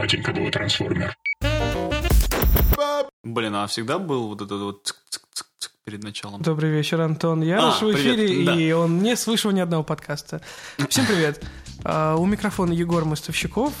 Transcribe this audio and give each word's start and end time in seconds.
батенька 0.00 0.32
твой 0.32 0.50
трансформер. 0.50 1.14
Блин, 3.22 3.54
а 3.54 3.66
всегда 3.66 3.98
был 3.98 4.28
вот 4.28 4.40
этот 4.40 4.60
вот 4.62 4.94
перед 5.84 6.02
началом? 6.02 6.40
Добрый 6.40 6.70
вечер, 6.70 7.02
Антон 7.02 7.42
Ярош 7.42 7.82
А, 7.82 7.84
в 7.84 7.92
эфире, 7.92 8.28
привет, 8.28 8.46
да. 8.46 8.54
и 8.54 8.72
он 8.72 9.02
не 9.02 9.14
слышал 9.14 9.50
ни 9.50 9.60
одного 9.60 9.82
подкаста. 9.84 10.40
Всем 10.88 11.04
привет. 11.04 11.44
А, 11.84 12.16
У 12.16 12.24
микрофона 12.24 12.72
Егор 12.72 13.04
Мостовщиков, 13.04 13.74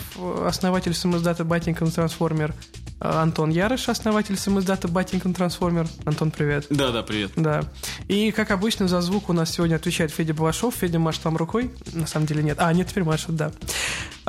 основатель 0.44 0.92
самоздата 0.92 1.42
Батенькин 1.44 1.90
Трансформер. 1.90 2.54
А, 3.00 3.22
Антон 3.22 3.48
Ярыш, 3.48 3.88
основатель 3.88 4.36
самоздата 4.36 4.88
Батенькин 4.88 5.32
Трансформер. 5.32 5.86
Антон, 6.04 6.30
привет. 6.30 6.66
Да-да, 6.68 7.02
привет. 7.02 7.32
Да. 7.36 7.62
И, 8.08 8.30
как 8.30 8.50
обычно, 8.50 8.88
за 8.88 9.00
звук 9.00 9.30
у 9.30 9.32
нас 9.32 9.50
сегодня 9.50 9.76
отвечает 9.76 10.10
Федя 10.10 10.34
Балашов. 10.34 10.74
Федя 10.74 10.98
машет 10.98 11.24
вам 11.24 11.38
рукой. 11.38 11.70
На 11.94 12.06
самом 12.06 12.26
деле 12.26 12.42
нет. 12.42 12.58
А, 12.60 12.70
нет, 12.74 12.88
теперь 12.88 13.04
машет, 13.04 13.36
да. 13.36 13.52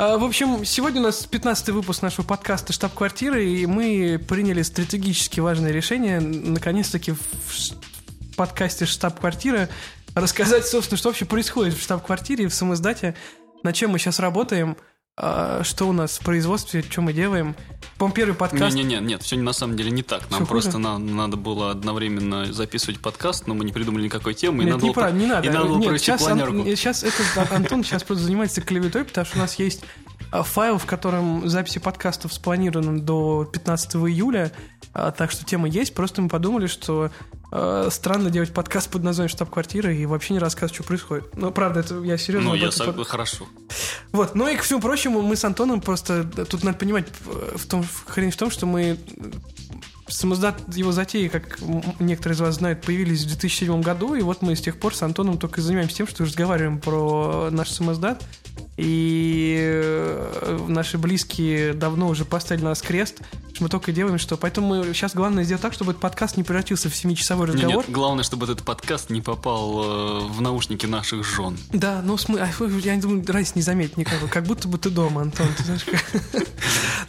А, 0.03 0.17
В 0.17 0.23
общем, 0.23 0.65
сегодня 0.65 0.99
у 0.99 1.03
нас 1.03 1.27
15-й 1.29 1.71
выпуск 1.73 2.01
нашего 2.01 2.25
подкаста 2.25 2.73
«Штаб-квартиры», 2.73 3.45
и 3.45 3.67
мы 3.67 4.17
приняли 4.17 4.63
стратегически 4.63 5.39
важное 5.39 5.71
решение 5.71 6.19
наконец-таки 6.19 7.11
в 7.11 8.35
подкасте 8.35 8.87
«Штаб-квартира» 8.87 9.69
рассказать, 10.15 10.65
собственно, 10.65 10.97
что 10.97 11.09
вообще 11.09 11.25
происходит 11.25 11.75
в 11.75 11.83
штаб-квартире, 11.83 12.47
в 12.47 12.53
самоиздате, 12.55 13.15
над 13.61 13.75
чем 13.75 13.91
мы 13.91 13.99
сейчас 13.99 14.17
работаем, 14.17 14.75
а, 15.23 15.61
что 15.63 15.87
у 15.87 15.93
нас 15.93 16.17
в 16.17 16.25
производстве, 16.25 16.81
что 16.81 17.01
мы 17.01 17.13
делаем. 17.13 17.55
По-моему, 17.99 18.15
первый 18.15 18.33
подкаст... 18.33 18.75
Не-не-не, 18.75 18.99
нет, 19.05 19.21
все 19.21 19.37
на 19.37 19.53
самом 19.53 19.77
деле 19.77 19.91
не 19.91 20.01
так. 20.01 20.31
Нам 20.31 20.39
Всё 20.41 20.47
просто 20.47 20.79
на- 20.79 20.97
надо 20.97 21.37
было 21.37 21.69
одновременно 21.69 22.51
записывать 22.51 22.99
подкаст, 22.99 23.45
но 23.45 23.53
мы 23.53 23.63
не 23.63 23.71
придумали 23.71 24.05
никакой 24.05 24.33
темы, 24.33 24.63
и 24.63 24.65
Нет, 24.65 24.73
надо 24.75 24.85
не, 24.85 24.89
было, 24.91 24.95
пора- 24.95 25.11
не 25.11 25.27
надо. 25.27 25.47
и 25.47 25.51
надо 25.51 25.65
было 25.67 25.77
Нет, 25.91 26.01
сейчас, 26.01 26.23
планерку. 26.23 26.63
сейчас 26.65 27.03
этот 27.03 27.37
Ан- 27.37 27.57
Антон 27.57 27.83
сейчас 27.83 28.01
просто 28.03 28.23
занимается 28.23 28.61
клеветой, 28.61 29.05
потому 29.05 29.25
что 29.25 29.37
у 29.37 29.41
нас 29.41 29.53
есть 29.59 29.83
а, 30.31 30.41
файл, 30.41 30.79
в 30.79 30.85
котором 30.87 31.47
записи 31.47 31.79
подкастов 31.79 32.33
спланированы 32.33 32.99
до 32.99 33.45
15 33.45 33.95
июля, 33.97 34.51
а, 34.93 35.11
так 35.11 35.31
что 35.31 35.45
тема 35.45 35.67
есть. 35.67 35.93
Просто 35.93 36.21
мы 36.21 36.29
подумали, 36.29 36.67
что 36.67 37.11
а, 37.51 37.89
странно 37.91 38.29
делать 38.29 38.53
подкаст 38.53 38.89
под 38.89 39.03
названием 39.03 39.29
«Штаб-квартира» 39.29 39.93
и 39.93 40.05
вообще 40.05 40.33
не 40.33 40.39
рассказывать, 40.39 40.73
что 40.75 40.83
происходит. 40.83 41.35
Ну, 41.35 41.51
правда, 41.51 41.81
это 41.81 42.01
я 42.01 42.17
серьезно. 42.17 42.49
Ну, 42.49 42.55
я 42.55 42.69
сог- 42.69 42.93
под- 42.93 43.07
хорошо. 43.07 43.45
Вот, 44.11 44.35
ну 44.35 44.47
и 44.47 44.55
ко 44.55 44.63
всему 44.63 44.81
прочему, 44.81 45.21
мы 45.21 45.35
с 45.35 45.43
Антоном 45.45 45.81
просто... 45.81 46.23
Тут 46.23 46.63
надо 46.63 46.77
понимать, 46.77 47.07
э, 47.25 47.57
в 47.57 47.65
том, 47.65 47.85
хрень 48.07 48.31
в 48.31 48.37
том, 48.37 48.51
что 48.51 48.65
мы... 48.65 48.97
Самоздат, 50.07 50.61
его 50.75 50.91
затеи, 50.91 51.29
как 51.29 51.59
некоторые 51.99 52.35
из 52.35 52.41
вас 52.41 52.55
знают, 52.55 52.81
появились 52.81 53.23
в 53.23 53.27
2007 53.27 53.81
году, 53.81 54.13
и 54.13 54.21
вот 54.21 54.41
мы 54.41 54.57
с 54.57 54.61
тех 54.61 54.77
пор 54.77 54.93
с 54.93 55.01
Антоном 55.03 55.37
только 55.37 55.61
занимаемся 55.61 55.95
тем, 55.95 56.07
что 56.07 56.25
разговариваем 56.25 56.79
про 56.79 57.47
наш 57.49 57.69
самоздат, 57.69 58.21
и 58.77 59.57
э, 59.59 60.59
наши 60.67 60.97
близкие 60.97 61.73
давно 61.73 62.07
уже 62.07 62.25
поставили 62.25 62.63
на 62.63 62.69
нас 62.69 62.81
крест, 62.81 63.21
мы 63.61 63.69
только 63.69 63.91
делаем, 63.91 64.17
что... 64.17 64.37
Поэтому 64.37 64.75
мы 64.75 64.93
сейчас 64.93 65.13
главное 65.13 65.43
сделать 65.43 65.61
так, 65.61 65.73
чтобы 65.73 65.91
этот 65.91 66.01
подкаст 66.01 66.35
не 66.35 66.43
превратился 66.43 66.89
в 66.89 66.95
семичасовой 66.95 67.47
разговор. 67.47 67.85
Нет, 67.85 67.91
главное, 67.91 68.23
чтобы 68.23 68.45
этот 68.45 68.63
подкаст 68.63 69.09
не 69.09 69.21
попал 69.21 69.83
э, 69.83 70.19
в 70.27 70.41
наушники 70.41 70.85
наших 70.85 71.23
жен. 71.23 71.57
Да, 71.71 72.01
ну, 72.03 72.17
смы... 72.17 72.41
я 72.83 72.95
не 72.95 73.01
думаю, 73.01 73.23
разницы 73.27 73.53
не 73.55 73.61
заметить 73.61 73.97
никакой. 73.97 74.27
Как 74.29 74.45
будто 74.45 74.67
бы 74.67 74.77
ты 74.77 74.89
дома, 74.89 75.21
Антон. 75.21 75.47
ты 75.55 75.63
знаешь, 75.63 75.83
как. 75.83 76.03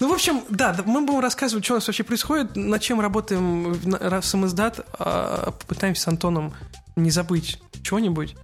Ну, 0.01 0.09
в 0.09 0.13
общем, 0.13 0.43
да, 0.49 0.77
мы 0.85 1.07
будем 1.07 1.21
рассказывать, 1.21 1.65
что 1.65 1.75
у 1.75 1.77
нас 1.77 1.87
вообще 1.87 2.03
происходит, 2.03 2.57
над 2.57 2.83
чем 2.83 3.01
работаем 3.01 3.73
в 3.73 4.23
самоиздат, 4.23 4.85
а 4.99 5.53
попытаемся 5.53 6.03
с 6.03 6.09
Антоном 6.09 6.55
не 6.97 7.11
забыть 7.11 7.61
чего-нибудь. 7.85 8.35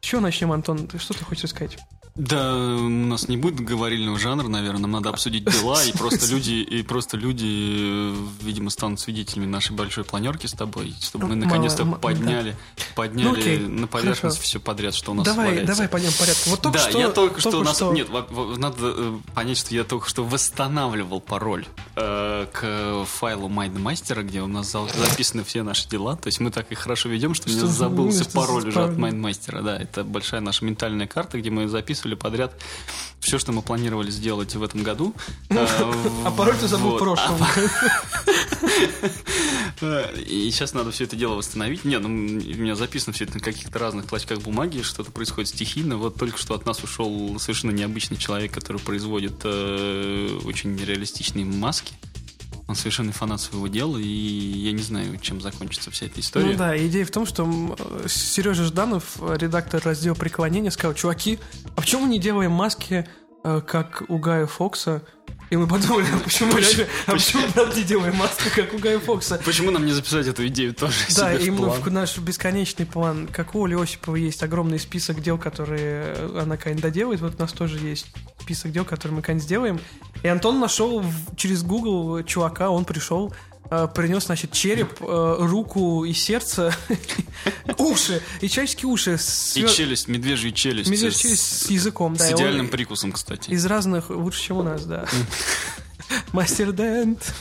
С 0.00 0.04
чего 0.04 0.20
начнем, 0.20 0.50
Антон? 0.50 0.88
Что 0.98 1.14
ты 1.14 1.24
хочешь 1.24 1.50
сказать? 1.50 1.78
Да, 2.16 2.54
у 2.56 2.88
нас 2.88 3.28
не 3.28 3.36
будет 3.36 3.60
говорильного 3.60 4.18
жанра, 4.18 4.48
наверное, 4.48 4.80
нам 4.82 4.92
надо 4.92 5.10
обсудить 5.10 5.44
дела, 5.44 5.82
и 5.84 5.92
просто 5.92 6.26
люди, 6.32 6.52
и 6.54 6.82
просто 6.82 7.18
люди, 7.18 7.44
э, 7.46 8.14
видимо, 8.40 8.70
станут 8.70 9.00
свидетелями 9.00 9.46
нашей 9.46 9.72
большой 9.76 10.04
планерки 10.04 10.46
с 10.46 10.52
тобой, 10.52 10.94
чтобы 11.02 11.26
мы 11.28 11.36
Мало- 11.36 11.44
наконец-то 11.46 11.84
подняли, 11.84 12.56
подняли 12.94 13.58
Ну, 13.58 13.80
на 13.80 13.86
поверхность 13.86 14.38
все 14.40 14.58
подряд, 14.60 14.94
что 14.94 15.12
у 15.12 15.14
нас 15.14 15.26
Давай, 15.26 15.48
валяется. 15.48 15.74
давай 15.74 15.88
пойдем 15.88 16.12
по 16.12 16.18
порядку. 16.20 16.50
Вот 16.50 16.60
только 16.62 16.78
да, 16.78 16.88
что... 16.90 16.98
я 16.98 17.08
только, 17.10 17.40
что, 17.40 17.62
нас... 17.62 17.76
что- 17.76 17.92
Нет, 17.92 18.08
надо 18.56 18.76
э, 18.80 19.18
понять, 19.34 19.58
что 19.58 19.74
я 19.74 19.84
только 19.84 20.08
что 20.08 20.24
восстанавливал 20.24 21.20
пароль 21.20 21.66
э, 21.96 22.46
к 22.50 23.04
файлу 23.04 23.48
Майндмастера, 23.48 24.22
где 24.22 24.40
у 24.40 24.46
нас 24.46 24.72
за- 24.72 24.88
записаны 24.88 25.44
все 25.44 25.62
наши 25.62 25.86
дела. 25.86 26.16
То 26.16 26.28
есть 26.28 26.40
мы 26.40 26.50
так 26.50 26.72
их 26.72 26.78
хорошо 26.78 27.10
ведем, 27.10 27.34
что, 27.34 27.48
у 27.48 27.52
меня 27.52 27.60
Что- 27.60 27.68
забылся 27.70 28.24
что 28.24 28.32
пароль 28.32 28.68
уже 28.68 28.82
от? 28.84 28.96
Майндмастера. 28.96 29.60
Да, 29.60 29.76
это 29.76 30.02
большая 30.02 30.40
наша 30.40 30.64
ментальная 30.64 31.06
карта, 31.06 31.38
где 31.38 31.50
мы 31.50 31.68
записывали 32.06 32.14
подряд 32.14 32.52
все, 33.20 33.38
что 33.38 33.50
мы 33.52 33.60
планировали 33.62 34.10
сделать 34.10 34.54
в 34.54 34.62
этом 34.62 34.82
году. 34.84 35.12
Э, 35.50 35.66
А 36.24 36.30
пароль 36.30 36.56
ты 36.56 36.68
забыл 36.68 36.96
прошлом. 36.96 37.38
Э, 39.80 40.14
И 40.22 40.50
сейчас 40.50 40.72
надо 40.74 40.90
все 40.90 41.04
это 41.04 41.16
дело 41.16 41.34
восстановить. 41.34 41.84
Не, 41.84 41.98
ну, 41.98 42.08
у 42.08 42.10
меня 42.10 42.74
записано 42.76 43.12
все 43.12 43.24
это 43.24 43.34
на 43.34 43.40
каких-то 43.40 43.78
разных 43.78 44.06
клочках 44.06 44.38
бумаги, 44.40 44.80
что-то 44.82 45.10
происходит 45.10 45.48
стихийно. 45.50 45.96
Вот 45.98 46.16
только 46.16 46.38
что 46.38 46.54
от 46.54 46.64
нас 46.66 46.82
ушел 46.82 47.36
совершенно 47.38 47.72
необычный 47.72 48.16
человек, 48.16 48.52
который 48.52 48.80
производит 48.80 49.34
э, 49.44 50.38
очень 50.44 50.76
реалистичные 50.78 51.44
маски. 51.44 51.92
Он 52.68 52.74
совершенно 52.74 53.12
фанат 53.12 53.40
своего 53.40 53.68
дела, 53.68 53.96
и 53.96 54.06
я 54.06 54.72
не 54.72 54.82
знаю, 54.82 55.18
чем 55.18 55.40
закончится 55.40 55.90
вся 55.90 56.06
эта 56.06 56.20
история. 56.20 56.46
Ну 56.46 56.56
да, 56.56 56.76
идея 56.86 57.04
в 57.04 57.10
том, 57.10 57.24
что 57.24 57.76
Сережа 58.08 58.64
Жданов, 58.64 59.18
редактор 59.20 59.80
раздела 59.84 60.14
преклонения, 60.14 60.72
сказал, 60.72 60.94
чуваки, 60.94 61.38
а 61.76 61.80
почему 61.80 62.02
мы 62.02 62.08
не 62.08 62.18
делаем 62.18 62.50
маски, 62.50 63.08
э, 63.44 63.60
как 63.60 64.02
у 64.08 64.18
Гая 64.18 64.46
Фокса? 64.46 65.02
И 65.48 65.56
мы 65.56 65.66
подумали, 65.68 66.06
а 66.12 66.18
почему, 66.18 66.56
реально- 66.56 66.86
а 67.06 67.12
почему 67.12 67.42
правда 67.52 67.76
не 67.76 67.84
делаем 67.84 68.16
маски, 68.16 68.48
как 68.54 68.74
у 68.74 68.78
Гая 68.78 68.98
Фокса? 68.98 69.40
Почему 69.44 69.70
нам 69.70 69.86
не 69.86 69.92
записать 69.92 70.26
эту 70.26 70.46
идею 70.48 70.74
тоже 70.74 70.96
Да, 71.16 71.32
и 71.34 71.50
в 71.50 71.60
мы 71.60 71.70
в 71.70 71.90
наш 71.92 72.18
бесконечный 72.18 72.84
план, 72.84 73.28
как 73.32 73.54
у 73.54 73.64
Оли 73.64 73.80
Осипова 73.80 74.16
есть 74.16 74.42
огромный 74.42 74.78
список 74.80 75.22
дел, 75.22 75.38
которые 75.38 76.14
она 76.40 76.56
когда-нибудь 76.56 76.82
доделает, 76.82 77.20
вот 77.20 77.36
у 77.36 77.38
нас 77.38 77.52
тоже 77.52 77.78
есть 77.78 78.06
список 78.40 78.72
дел, 78.72 78.84
которые 78.84 79.16
мы 79.16 79.22
когда-нибудь 79.22 79.44
сделаем. 79.44 79.80
И 80.22 80.28
Антон 80.28 80.58
нашел 80.58 81.04
через 81.36 81.62
Google 81.62 82.24
чувака, 82.24 82.70
он 82.70 82.84
пришел, 82.84 83.32
принес, 83.94 84.26
значит, 84.26 84.52
череп, 84.52 85.00
э, 85.00 85.36
руку 85.40 86.04
и 86.04 86.12
сердце, 86.12 86.74
уши, 87.78 88.22
и 88.40 88.48
человеческие 88.48 88.88
уши. 88.88 89.18
И 89.54 89.66
челюсть, 89.66 90.08
медвежью 90.08 90.52
челюсть. 90.52 90.90
медвежья 90.90 91.16
с- 91.18 91.20
челюсть 91.20 91.66
с 91.66 91.70
языком, 91.70 92.14
да. 92.14 92.24
С 92.24 92.32
идеальным 92.32 92.68
прикусом, 92.68 93.12
кстати. 93.12 93.50
Из 93.50 93.64
разных, 93.66 94.10
лучше, 94.10 94.42
чем 94.42 94.58
у 94.58 94.62
нас, 94.62 94.84
да. 94.84 95.06
Мастер 96.32 96.72
Дент. 96.72 97.34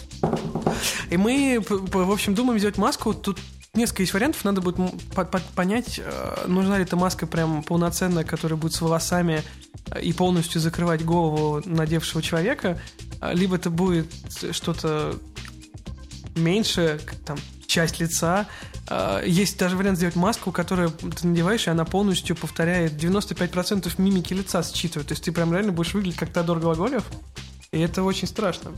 И 1.09 1.18
мы, 1.18 1.59
в 1.69 2.12
общем, 2.12 2.34
думаем 2.34 2.58
сделать 2.59 2.78
маску. 2.78 3.14
Тут 3.14 3.40
несколько 3.75 4.03
есть 4.03 4.14
вариантов. 4.14 4.44
Надо 4.44 4.62
будет 4.62 4.80
м, 4.80 4.90
по- 5.14 5.25
по- 5.25 5.41
понять, 5.56 6.00
э, 6.03 6.46
нужна 6.47 6.78
ли 6.78 6.84
эта 6.84 6.96
маска 6.96 7.28
прям 7.28 7.62
полноценная, 7.62 8.24
которая 8.24 8.58
будет 8.58 8.74
с 8.74 8.81
волосами 8.81 9.44
э, 9.91 10.02
и 10.02 10.14
полностью 10.14 10.59
закрывать 10.62 11.03
голову 11.06 11.62
надевшего 11.66 12.22
человека. 12.24 12.81
Либо 13.34 13.56
это 13.58 13.69
будет 13.69 14.08
что-то 14.52 15.18
меньше, 16.35 17.00
там, 17.25 17.38
часть 17.68 18.00
лица. 18.00 18.47
А, 18.88 19.23
Есть 19.23 19.57
даже 19.57 19.75
вариант 19.75 19.97
сделать 19.97 20.16
маску, 20.16 20.51
которую 20.51 20.91
ты 20.91 21.28
надеваешь, 21.28 21.68
и 21.68 21.69
она 21.69 21.85
полностью 21.85 22.35
повторяет 22.35 22.94
95% 22.94 23.91
мимики 23.97 24.34
лица 24.34 24.63
считывает. 24.63 25.07
То 25.07 25.13
есть 25.13 25.23
ты 25.23 25.31
прям 25.31 25.51
реально 25.53 25.72
будешь 25.72 25.94
выглядеть 25.94 26.19
как 26.19 26.31
Тодор 26.31 26.59
Глаголев. 26.59 27.03
И 27.72 27.79
это 27.79 28.03
очень 28.03 28.28
страшно. 28.28 28.72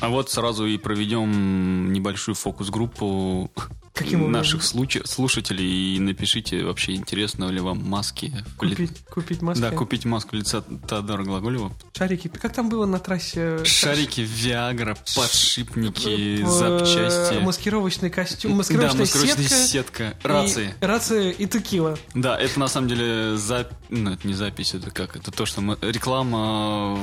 А 0.00 0.08
вот 0.08 0.30
сразу 0.30 0.66
и 0.66 0.76
проведем 0.76 1.92
небольшую 1.92 2.34
фокус-группу 2.34 3.50
Каким 3.94 4.30
наших 4.32 4.64
случа- 4.64 5.06
слушателей 5.06 5.94
и 5.96 6.00
напишите 6.00 6.64
вообще 6.64 6.94
интересно 6.96 7.44
ли 7.44 7.60
вам 7.60 7.78
маски. 7.88 8.26
ли- 8.60 8.70
Купить, 8.74 9.04
купить 9.06 9.40
маски. 9.40 9.60
Да, 9.62 9.70
купить 9.70 10.04
маску 10.04 10.34
лица 10.34 10.64
Теодора 10.88 11.22
Глаголева. 11.22 11.72
Шарики. 11.96 12.26
Как 12.26 12.52
там 12.52 12.68
было 12.68 12.86
на 12.86 12.98
трассе? 12.98 13.64
Шарики, 13.64 14.20
Виагра, 14.22 14.96
подшипники, 15.14 16.42
Э, 16.42 16.46
запчасти. 16.46 17.38
Маскировочный 17.40 18.10
костюм, 18.10 18.50
Да, 18.52 18.56
маскировочная 18.58 19.00
маскировочная 19.02 19.46
сетка. 19.48 19.66
сетка, 19.68 20.18
и- 20.24 20.26
рации. 20.28 20.74
рация 20.80 21.30
и 21.30 21.46
текила. 21.46 21.96
Да, 22.14 22.36
это 22.36 22.58
на 22.58 22.66
самом 22.66 22.88
деле 22.88 23.36
за... 23.36 23.68
ну, 23.90 24.10
это 24.12 24.26
не 24.26 24.34
запись, 24.34 24.74
это 24.74 24.90
как? 24.90 25.14
Это 25.14 25.30
то, 25.30 25.46
что 25.46 25.60
мы... 25.60 25.78
реклама 25.80 26.98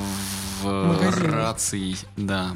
в 0.62 0.66
Магазине. 0.66 1.28
рации, 1.30 1.96
да. 2.18 2.56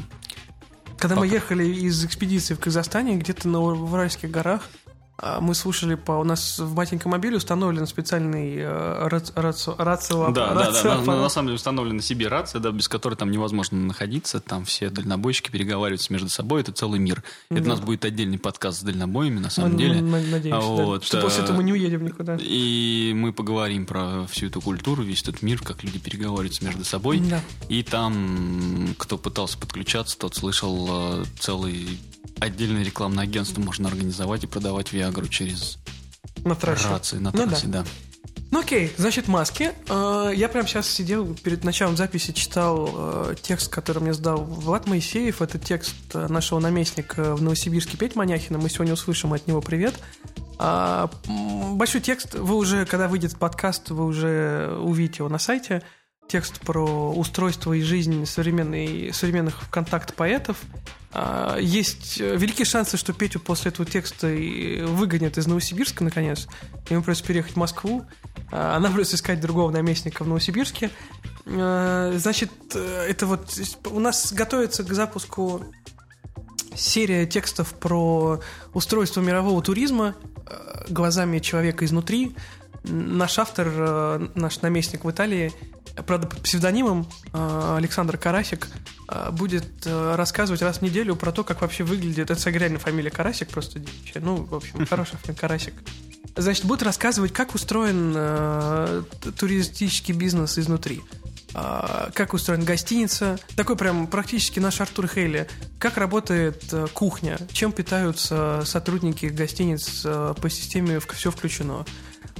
Когда 0.97 1.15
мы 1.15 1.23
Пока. 1.23 1.33
ехали 1.33 1.65
из 1.65 2.03
экспедиции 2.05 2.53
в 2.53 2.59
Казахстане, 2.59 3.17
где-то 3.17 3.47
на 3.47 3.59
Уральских 3.59 4.31
горах, 4.31 4.69
Мы 5.39 5.55
слушали 5.55 5.95
по... 5.95 6.11
У 6.13 6.25
нас 6.25 6.59
в 6.59 6.75
маленьком 6.75 7.11
мобиле 7.11 7.37
установлен 7.37 7.87
специальный 7.87 8.55
э, 8.57 9.07
рац- 9.07 9.31
рац- 9.33 9.73
рацио- 9.77 10.33
Да, 10.33 10.53
да, 10.53 10.71
да. 10.71 10.71
рацио- 10.71 11.05
На, 11.05 11.21
на- 11.21 11.29
самом 11.29 11.47
деле 11.47 11.55
установлена 11.55 12.01
себе 12.01 12.27
рация, 12.27 12.59
да, 12.59 12.71
без 12.71 12.89
которой 12.89 13.15
там 13.15 13.31
невозможно 13.31 13.77
находиться. 13.77 14.41
Там 14.41 14.65
все 14.65 14.89
дальнобойщики 14.89 15.49
переговариваются 15.51 16.11
между 16.11 16.27
собой. 16.27 16.61
Это 16.61 16.73
целый 16.73 16.99
мир. 16.99 17.23
Это 17.49 17.63
у 17.63 17.67
нас 17.67 17.79
будет 17.79 18.03
отдельный 18.03 18.37
подкаст 18.37 18.79
с 18.79 18.83
дальнобоями, 18.83 19.39
на 19.39 19.49
самом 19.49 19.71
Мы- 19.73 19.77
деле. 19.77 20.01
мы 20.01 20.19
надеемся, 20.21 20.57
А 20.57 20.77
да. 20.77 20.83
вот, 20.83 21.05
что 21.05 21.21
после 21.21 21.43
этого 21.45 21.57
мы 21.57 21.63
не 21.63 21.71
уедем 21.71 22.03
никуда. 22.03 22.37
И 22.41 23.13
мы 23.15 23.31
поговорим 23.31 23.85
про 23.85 24.27
всю 24.27 24.47
эту 24.47 24.59
культуру, 24.59 25.01
весь 25.03 25.21
этот 25.21 25.41
мир, 25.41 25.61
как 25.61 25.81
люди 25.85 25.97
переговариваются 25.97 26.65
между 26.65 26.83
собой. 26.83 27.19
Да. 27.21 27.39
И 27.69 27.83
там, 27.83 28.93
кто 28.97 29.17
пытался 29.17 29.57
подключаться, 29.57 30.17
тот 30.17 30.35
слышал 30.35 31.21
э, 31.21 31.25
целый 31.39 31.87
отдельное 32.39 32.83
рекламное 32.83 33.23
агентство 33.23 33.61
можно 33.61 33.87
организовать 33.89 34.43
и 34.43 34.47
продавать 34.47 34.93
Виагру 34.93 35.27
через 35.27 35.77
На 36.43 36.55
трассе. 36.55 36.87
рации 36.89 37.17
на 37.17 37.31
Ну 37.33 37.47
трассе, 37.47 37.67
да. 37.67 37.85
Ну 38.51 38.59
окей, 38.61 38.93
значит, 38.97 39.27
маски. 39.27 39.71
Э, 39.89 40.31
Я 40.33 40.47
прямо 40.47 40.67
сейчас 40.67 40.87
сидел, 40.87 41.35
перед 41.35 41.63
началом 41.63 41.97
записи 41.97 42.31
читал 42.31 42.89
э, 42.93 43.35
текст, 43.41 43.69
который 43.71 44.01
мне 44.01 44.13
сдал 44.13 44.43
Влад 44.43 44.87
Моисеев. 44.87 45.41
Это 45.41 45.57
текст 45.59 45.95
э, 46.13 46.27
нашего 46.27 46.59
наместника 46.59 47.35
в 47.35 47.41
Новосибирске 47.41 47.97
Петь 47.97 48.15
Маняхина. 48.15 48.57
Мы 48.57 48.69
сегодня 48.69 48.93
услышим 48.93 49.33
от 49.33 49.47
него 49.47 49.61
привет. 49.61 49.95
А, 50.57 51.09
Большой 51.73 51.99
текст. 51.99 52.35
Вы 52.35 52.55
уже, 52.55 52.85
когда 52.85 53.09
выйдет 53.09 53.37
подкаст, 53.37 53.89
вы 53.89 54.05
уже 54.05 54.77
увидите 54.79 55.17
его 55.19 55.29
на 55.29 55.39
сайте. 55.39 55.81
Текст 56.27 56.59
про 56.61 57.11
устройство 57.13 57.73
и 57.73 57.81
жизнь 57.81 58.25
современной, 58.25 59.13
современных 59.13 59.69
контакт-поэтов. 59.69 60.57
А, 61.11 61.57
Есть 61.59 62.19
э, 62.19 62.35
великие 62.35 62.65
шансы, 62.65 62.97
что 62.97 63.13
Петю 63.13 63.39
после 63.39 63.71
этого 63.71 63.87
текста 63.87 64.27
выгонят 64.27 65.37
из 65.37 65.47
Новосибирска, 65.47 66.03
наконец. 66.03 66.47
Ему 66.89 67.03
придется 67.03 67.23
переехать 67.23 67.53
в 67.53 67.57
Москву. 67.57 68.05
А, 68.51 68.75
Она 68.75 68.89
придется 68.89 69.15
искать 69.15 69.39
другого 69.39 69.71
наместника 69.71 70.23
в 70.23 70.27
Новосибирске. 70.27 70.89
Э, 71.45 72.13
Значит, 72.17 72.51
э, 72.73 73.07
это 73.09 73.27
вот... 73.27 73.57
У 73.85 73.99
нас 73.99 74.33
готовится 74.33 74.83
к 74.83 74.91
запуску 74.93 75.63
серия 76.75 77.25
текстов 77.25 77.73
про 77.73 78.41
устройство 78.73 79.21
мирового 79.21 79.61
туризма 79.61 80.15
э, 80.47 80.85
глазами 80.89 81.39
человека 81.39 81.85
изнутри. 81.85 82.35
Наш 82.83 83.39
автор, 83.39 83.67
э, 83.69 84.27
наш 84.35 84.61
наместник 84.61 85.03
в 85.03 85.11
Италии, 85.11 85.51
правда, 86.05 86.27
под 86.27 86.41
псевдонимом 86.41 87.07
э, 87.33 87.75
Александр 87.77 88.17
Карасик, 88.17 88.67
э, 89.09 89.31
будет 89.31 89.65
рассказывать 89.85 90.61
раз 90.61 90.79
в 90.79 90.81
неделю 90.81 91.15
про 91.15 91.31
то, 91.31 91.43
как 91.43 91.61
вообще 91.61 91.83
выглядит... 91.83 92.29
Это 92.29 92.49
реально 92.49 92.79
фамилия 92.79 93.09
Карасик, 93.09 93.49
просто 93.49 93.79
девичья. 93.79 94.21
Ну, 94.21 94.43
в 94.43 94.55
общем, 94.55 94.85
хорошая 94.89 95.17
фамилия 95.17 95.39
Карасик. 95.39 95.73
Значит, 96.35 96.65
будет 96.65 96.83
рассказывать, 96.83 97.31
как 97.31 97.55
устроен 97.55 98.13
э, 98.15 99.03
туристический 99.37 100.13
бизнес 100.13 100.57
изнутри. 100.57 101.01
Как 101.53 102.33
устроена 102.33 102.65
гостиница. 102.65 103.39
Такой 103.55 103.77
прям 103.77 104.07
практически 104.07 104.59
наш 104.59 104.81
Артур 104.81 105.07
Хейли. 105.07 105.47
Как 105.79 105.97
работает 105.97 106.63
э, 106.73 106.87
кухня, 106.93 107.37
чем 107.53 107.71
питаются 107.71 108.63
сотрудники 108.65 109.27
гостиниц 109.27 110.01
э, 110.03 110.33
по 110.41 110.49
системе 110.49 110.99
все 110.99 111.31
включено. 111.31 111.85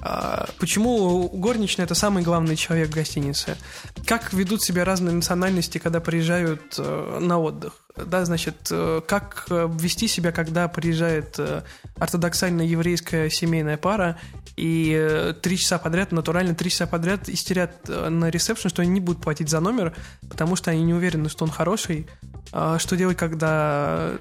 А, 0.01 0.47
Почему 0.59 1.27
горничная 1.29 1.85
это 1.85 1.95
самый 1.95 2.23
главный 2.23 2.55
человек 2.55 2.89
в 2.89 2.93
гостинице? 2.93 3.57
Как 4.05 4.33
ведут 4.33 4.61
себя 4.61 4.85
разные 4.85 5.15
национальности, 5.15 5.77
когда 5.77 5.99
приезжают 5.99 6.75
э, 6.77 7.19
на 7.21 7.39
отдых? 7.39 7.73
Да, 7.95 8.25
значит, 8.25 8.67
э, 8.71 9.01
как 9.07 9.47
э, 9.49 9.69
вести 9.79 10.07
себя, 10.07 10.31
когда 10.31 10.67
приезжает 10.67 11.39
ортодоксальная 11.97 12.65
еврейская 12.65 13.29
семейная 13.29 13.77
пара 13.77 14.17
и 14.57 15.33
три 15.41 15.57
часа 15.57 15.77
подряд, 15.77 16.11
натурально 16.11 16.55
три 16.55 16.69
часа 16.69 16.87
подряд 16.87 17.27
истерят 17.29 17.87
на 17.87 18.29
ресепшн, 18.29 18.69
что 18.69 18.81
они 18.81 18.91
не 18.91 18.99
будут 19.01 19.21
платить 19.21 19.49
за 19.49 19.59
номер, 19.59 19.93
потому 20.29 20.55
что 20.55 20.71
они 20.71 20.83
не 20.83 20.93
уверены, 20.93 21.29
что 21.29 21.45
он 21.45 21.51
хороший. 21.51 22.07
А 22.51 22.79
Что 22.79 22.95
делать, 22.95 23.17
когда 23.17 24.13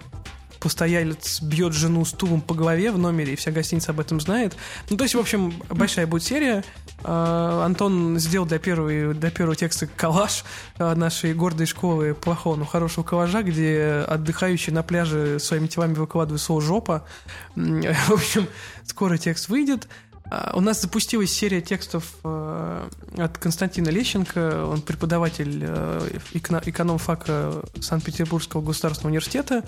постоялец 0.65 1.43
бьет 1.43 1.75
жену 1.75 2.07
стулом 2.07 2.41
по 2.41 2.55
голове 2.55 2.91
в 2.91 2.97
номере, 2.97 3.35
и 3.35 3.37
вся 3.37 3.51
гостиница 3.51 3.93
об 3.93 4.01
этом 4.01 4.19
знает. 4.19 4.57
Ну, 4.89 4.97
то 4.97 5.05
есть, 5.05 5.15
в 5.15 5.19
общем, 5.19 5.53
большая 5.69 6.07
будет 6.07 6.23
серия. 6.23 6.65
А, 7.03 7.67
Антон 7.67 8.19
сделал 8.19 8.47
для, 8.47 8.59
первой, 8.59 9.13
для 9.13 9.31
первого 9.31 9.57
текста 9.57 9.87
коллаж 9.87 10.43
а, 10.79 10.95
нашей 10.95 11.35
гордой 11.35 11.67
школы 11.67 12.15
плохого, 12.15 12.57
но 12.57 12.65
хорошего 12.65 13.05
коллажа, 13.05 13.43
где 13.43 14.07
отдыхающие 14.09 14.75
на 14.75 14.83
пляже 14.83 15.39
своими 15.39 15.67
телами 15.67 15.93
выкладывают 15.93 16.41
слово 16.41 16.63
«жопа». 16.63 17.07
В 17.55 18.13
общем, 18.13 18.47
скоро 18.87 19.19
текст 19.19 19.51
выйдет. 19.51 19.87
А, 20.35 20.53
У 20.57 20.61
нас 20.61 20.83
запустилась 20.83 21.31
серия 21.33 21.61
текстов 21.61 22.15
э, 22.25 22.89
от 23.19 23.39
Константина 23.39 23.89
Лещенко, 23.89 24.67
он 24.67 24.83
преподаватель 24.83 25.61
э, 25.63 26.19
эконом- 26.33 26.63
экономфака 26.69 27.63
Санкт-Петербургского 27.81 28.61
государственного 28.61 29.11
университета 29.13 29.63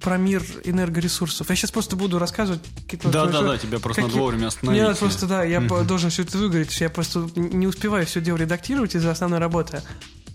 про 0.00 0.16
мир 0.16 0.42
энергоресурсов. 0.64 1.48
Я 1.50 1.54
сейчас 1.56 1.70
просто 1.70 1.94
буду 1.94 2.18
рассказывать 2.18 2.60
какие-то... 2.86 3.08
Да, 3.10 3.26
да, 3.26 3.42
да, 3.42 3.58
тебя 3.58 3.78
просто 3.78 4.00
надо 4.02 4.10
какие- 4.12 4.20
вовремя 4.20 4.40
Мне 4.40 4.48
остановить. 4.48 4.82
надо 4.82 4.96
просто, 4.96 5.26
да, 5.26 5.44
я 5.44 5.60
должен 5.60 6.10
все 6.10 6.22
это 6.22 6.38
выговорить, 6.38 6.80
я 6.80 6.90
просто 6.90 7.28
не 7.36 7.66
успеваю 7.68 8.04
все 8.06 8.20
дело 8.20 8.36
редактировать 8.38 8.96
из-за 8.96 9.12
основной 9.12 9.38
работы. 9.38 9.82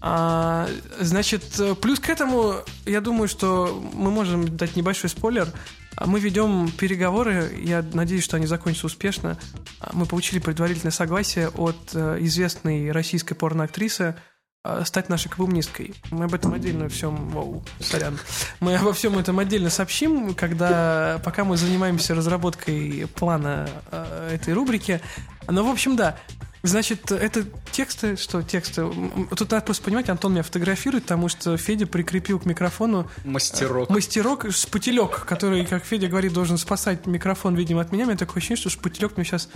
А, 0.02 0.70
значит, 1.02 1.44
плюс 1.82 2.00
к 2.00 2.10
этому, 2.10 2.58
я 2.86 3.02
думаю, 3.02 3.28
что 3.28 3.84
мы 3.94 4.12
можем 4.12 4.56
дать 4.56 4.76
небольшой 4.76 5.10
спойлер. 5.10 5.52
А 5.96 6.08
Мы 6.08 6.20
ведем 6.20 6.70
переговоры, 6.72 7.52
я 7.62 7.84
надеюсь, 7.94 8.24
что 8.24 8.38
они 8.38 8.46
закончатся 8.46 8.88
успешно. 8.88 9.38
А, 9.80 9.92
Мы 9.94 10.06
получили 10.06 10.40
предварительное 10.40 10.92
согласие 10.92 11.50
от 11.50 11.92
э, 11.94 12.18
известной 12.22 12.92
российской 12.92 13.34
порноактрисы 13.34 14.16
э, 14.64 14.84
стать 14.86 15.10
нашей 15.10 15.30
колумнисткой. 15.30 15.94
Мы 16.12 16.26
об 16.26 16.34
этом 16.34 16.54
отдельно 16.54 16.90
всем... 16.90 17.30
Воу, 17.30 17.64
сорян. 17.80 18.20
Мы 18.60 18.76
обо 18.76 18.94
всем 18.94 19.18
этом 19.18 19.40
отдельно 19.40 19.70
сообщим, 19.70 20.34
когда... 20.34 21.22
Пока 21.24 21.46
мы 21.46 21.56
занимаемся 21.56 22.14
разработкой 22.14 23.08
плана 23.16 23.70
э, 23.92 24.32
этой 24.36 24.54
рубрики. 24.54 25.02
Но, 25.48 25.64
в 25.66 25.70
общем, 25.70 25.96
да. 25.96 26.18
Значит, 26.68 27.12
это 27.12 27.46
тексты, 27.72 28.16
что 28.16 28.42
тексты? 28.42 28.90
Тут 29.36 29.52
надо 29.52 29.66
просто 29.66 29.84
понимать, 29.84 30.10
Антон 30.10 30.34
меня 30.34 30.44
фотографирует, 30.44 31.04
потому 31.04 31.30
что 31.30 31.58
Федя 31.58 31.86
прикрепил 31.86 32.40
к 32.40 32.46
микрофону 32.46 33.10
Мастерок. 33.24 33.90
мастерок, 33.90 34.52
шпателек, 34.52 35.26
который, 35.26 35.66
как 35.66 35.86
Федя 35.86 36.08
говорит, 36.08 36.34
должен 36.34 36.58
спасать 36.58 37.06
микрофон, 37.06 37.56
видимо, 37.56 37.82
от 37.82 37.92
меня. 37.92 38.06
У 38.06 38.08
меня 38.08 38.18
такое 38.18 38.38
ощущение, 38.38 38.60
что 38.60 38.70
шпателек 38.70 39.16
мне 39.16 39.26
сейчас 39.26 39.50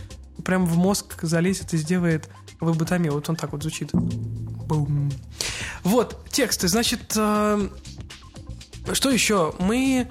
прям 0.46 0.66
в 0.66 0.78
мозг 0.78 1.22
залезет 1.24 1.74
и 1.74 1.78
сделает 1.78 2.30
лоботомию. 2.62 3.14
Вот 3.14 3.28
он 3.30 3.36
так 3.36 3.52
вот 3.54 3.64
звучит. 3.64 3.90
Бум. 3.94 5.12
Вот, 5.84 6.30
тексты. 6.30 6.68
Значит, 6.68 7.14
э, 7.16 7.70
что 8.94 9.10
еще? 9.10 9.54
Мы... 9.60 10.08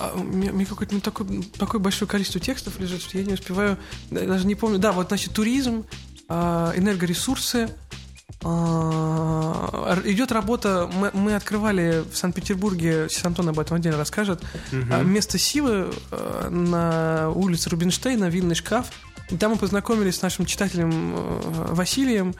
а, 0.00 0.14
У 0.16 0.22
меня, 0.22 0.50
меня 0.50 0.66
какое-то 0.66 0.94
ну, 0.94 1.00
такое, 1.00 1.42
такое 1.58 1.80
большое 1.80 2.08
количество 2.08 2.40
текстов 2.40 2.80
лежит, 2.80 3.02
что 3.02 3.18
я 3.18 3.24
не 3.24 3.34
успеваю, 3.34 3.78
да, 4.10 4.24
даже 4.24 4.46
не 4.46 4.54
помню. 4.54 4.78
Да, 4.78 4.92
вот, 4.92 5.08
значит, 5.08 5.32
туризм, 5.32 5.84
а, 6.28 6.72
энергоресурсы, 6.74 7.68
а, 8.42 10.00
идет 10.04 10.32
работа, 10.32 10.90
мы, 10.92 11.10
мы 11.12 11.34
открывали 11.34 12.02
в 12.10 12.16
Санкт-Петербурге, 12.16 13.08
сейчас 13.10 13.26
Антон 13.26 13.50
об 13.50 13.58
этом 13.60 13.76
отдельно 13.76 13.98
расскажет, 13.98 14.42
а, 14.72 15.02
место 15.02 15.38
силы 15.38 15.92
на 16.48 17.30
улице 17.30 17.68
Рубинштейна, 17.68 18.30
винный 18.30 18.54
шкаф. 18.54 18.86
И 19.30 19.36
там 19.36 19.52
мы 19.52 19.58
познакомились 19.58 20.16
с 20.16 20.22
нашим 20.22 20.44
читателем 20.44 21.14
э, 21.14 21.66
Василием, 21.72 22.34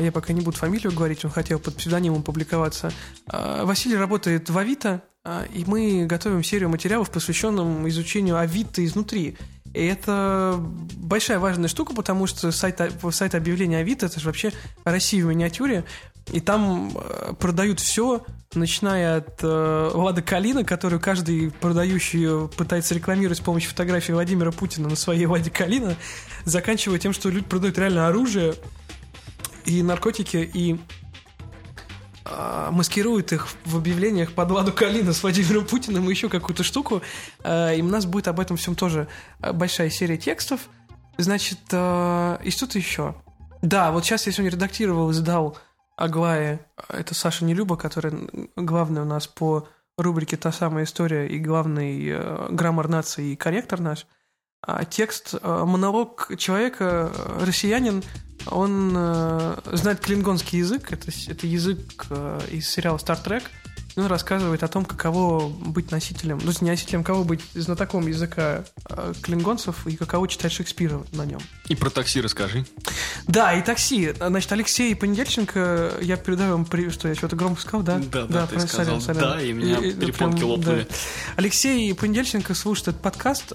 я 0.00 0.12
пока 0.12 0.32
не 0.32 0.40
буду 0.40 0.56
фамилию 0.56 0.92
говорить, 0.92 1.24
он 1.24 1.30
хотел 1.30 1.58
под 1.58 1.76
псевдонимом 1.76 2.22
публиковаться. 2.22 2.92
А, 3.26 3.64
Василий 3.64 3.96
работает 3.96 4.50
в 4.50 4.58
Авито, 4.58 5.02
а, 5.24 5.44
и 5.52 5.64
мы 5.66 6.06
готовим 6.06 6.42
серию 6.42 6.68
материалов, 6.68 7.10
посвященным 7.10 7.88
изучению 7.88 8.38
Авито 8.38 8.84
изнутри. 8.84 9.36
И 9.74 9.84
это 9.84 10.56
большая 10.58 11.38
важная 11.38 11.68
штука, 11.68 11.94
потому 11.94 12.26
что 12.26 12.50
сайт, 12.52 12.80
сайт 13.10 13.34
объявления 13.34 13.78
Авито 13.78 14.06
это 14.06 14.18
же 14.18 14.26
вообще 14.26 14.52
Россия 14.84 15.24
в 15.24 15.28
миниатюре. 15.28 15.84
И 16.32 16.40
там 16.40 16.92
продают 17.38 17.80
все, 17.80 18.24
начиная 18.54 19.18
от 19.18 19.40
э, 19.42 19.90
Лады 19.94 20.22
Калина, 20.22 20.64
которую 20.64 21.00
каждый 21.00 21.50
продающий 21.50 22.20
её 22.20 22.48
пытается 22.48 22.94
рекламировать 22.94 23.38
с 23.38 23.40
помощью 23.40 23.70
фотографии 23.70 24.12
Владимира 24.12 24.52
Путина 24.52 24.88
на 24.88 24.96
своей 24.96 25.26
Ладе 25.26 25.50
Калина, 25.50 25.96
заканчивая 26.44 26.98
тем, 26.98 27.12
что 27.12 27.28
люди 27.28 27.46
продают 27.46 27.78
реально 27.78 28.08
оружие 28.08 28.54
и 29.68 29.82
наркотики, 29.82 30.50
и 30.52 30.80
а, 32.24 32.70
маскируют 32.70 33.32
их 33.32 33.48
в 33.66 33.76
объявлениях 33.76 34.32
под 34.32 34.50
Ладу 34.50 34.72
Калина 34.72 35.12
с 35.12 35.22
Владимиром 35.22 35.66
Путиным 35.66 36.08
и 36.08 36.10
еще 36.10 36.30
какую-то 36.30 36.62
штуку. 36.62 37.02
А, 37.44 37.74
И 37.74 37.82
у 37.82 37.86
нас 37.86 38.06
будет 38.06 38.28
об 38.28 38.40
этом 38.40 38.56
всем 38.56 38.74
тоже 38.74 39.08
а, 39.40 39.52
большая 39.52 39.90
серия 39.90 40.16
текстов. 40.16 40.62
Значит, 41.18 41.58
и 41.66 42.50
что-то 42.50 42.78
еще. 42.78 43.16
Да, 43.60 43.90
вот 43.90 44.04
сейчас 44.04 44.26
я 44.26 44.32
сегодня 44.32 44.52
редактировал 44.52 45.10
и 45.10 45.14
сдал 45.14 45.58
Аглае, 45.96 46.64
это 46.88 47.12
Саша 47.12 47.44
Нелюба, 47.44 47.76
которая 47.76 48.14
главная 48.54 49.02
у 49.02 49.04
нас 49.04 49.26
по 49.26 49.66
рубрике 49.96 50.36
«Та 50.36 50.52
самая 50.52 50.84
история» 50.84 51.26
и 51.26 51.40
главный 51.40 52.48
граммар 52.50 52.86
нации 52.86 53.32
и 53.32 53.36
корректор 53.36 53.80
наш– 53.80 54.06
текст, 54.90 55.34
а, 55.40 55.64
монолог 55.64 56.30
человека, 56.36 57.12
э, 57.14 57.44
россиянин, 57.44 58.02
он 58.46 58.92
э, 58.96 59.56
знает 59.72 60.00
клингонский 60.00 60.58
язык, 60.58 60.92
это, 60.92 61.10
это 61.28 61.46
язык 61.46 62.06
э, 62.10 62.40
из 62.50 62.68
сериала 62.68 62.96
Star 62.96 63.22
Trek, 63.22 63.42
он 63.98 64.06
рассказывает 64.06 64.62
о 64.62 64.68
том, 64.68 64.84
каково 64.84 65.48
быть 65.48 65.90
носителем, 65.90 66.38
ну, 66.42 66.52
не 66.60 66.70
носителем, 66.70 67.02
кого 67.02 67.24
быть 67.24 67.40
знатоком 67.54 68.06
языка 68.06 68.64
э, 68.88 69.12
клингонцев 69.22 69.86
и 69.86 69.96
каково 69.96 70.28
читать 70.28 70.52
Шекспира 70.52 71.02
на 71.12 71.24
нем. 71.24 71.40
И 71.68 71.74
про 71.74 71.90
такси 71.90 72.20
расскажи. 72.20 72.64
Да, 73.26 73.54
и 73.54 73.62
такси. 73.62 74.14
Значит, 74.18 74.52
Алексей 74.52 74.94
Понедельченко, 74.94 75.94
я 76.00 76.16
передаю 76.16 76.52
вам, 76.52 76.64
при... 76.64 76.90
что 76.90 77.08
я 77.08 77.14
что-то 77.14 77.36
громко 77.36 77.60
сказал, 77.60 77.82
да? 77.82 77.98
Да, 77.98 78.26
да, 78.26 78.46
ты 78.46 78.60
сказал, 78.60 79.00
сорян. 79.00 79.22
да, 79.22 79.42
и 79.42 79.52
меня 79.52 79.78
и, 79.78 79.92
перепонки 79.92 80.38
прям, 80.38 80.50
лопнули. 80.50 80.86
Да. 80.88 80.94
Алексей 81.36 81.92
Понедельченко 81.94 82.54
слушает 82.54 82.88
этот 82.88 83.02
подкаст, 83.02 83.54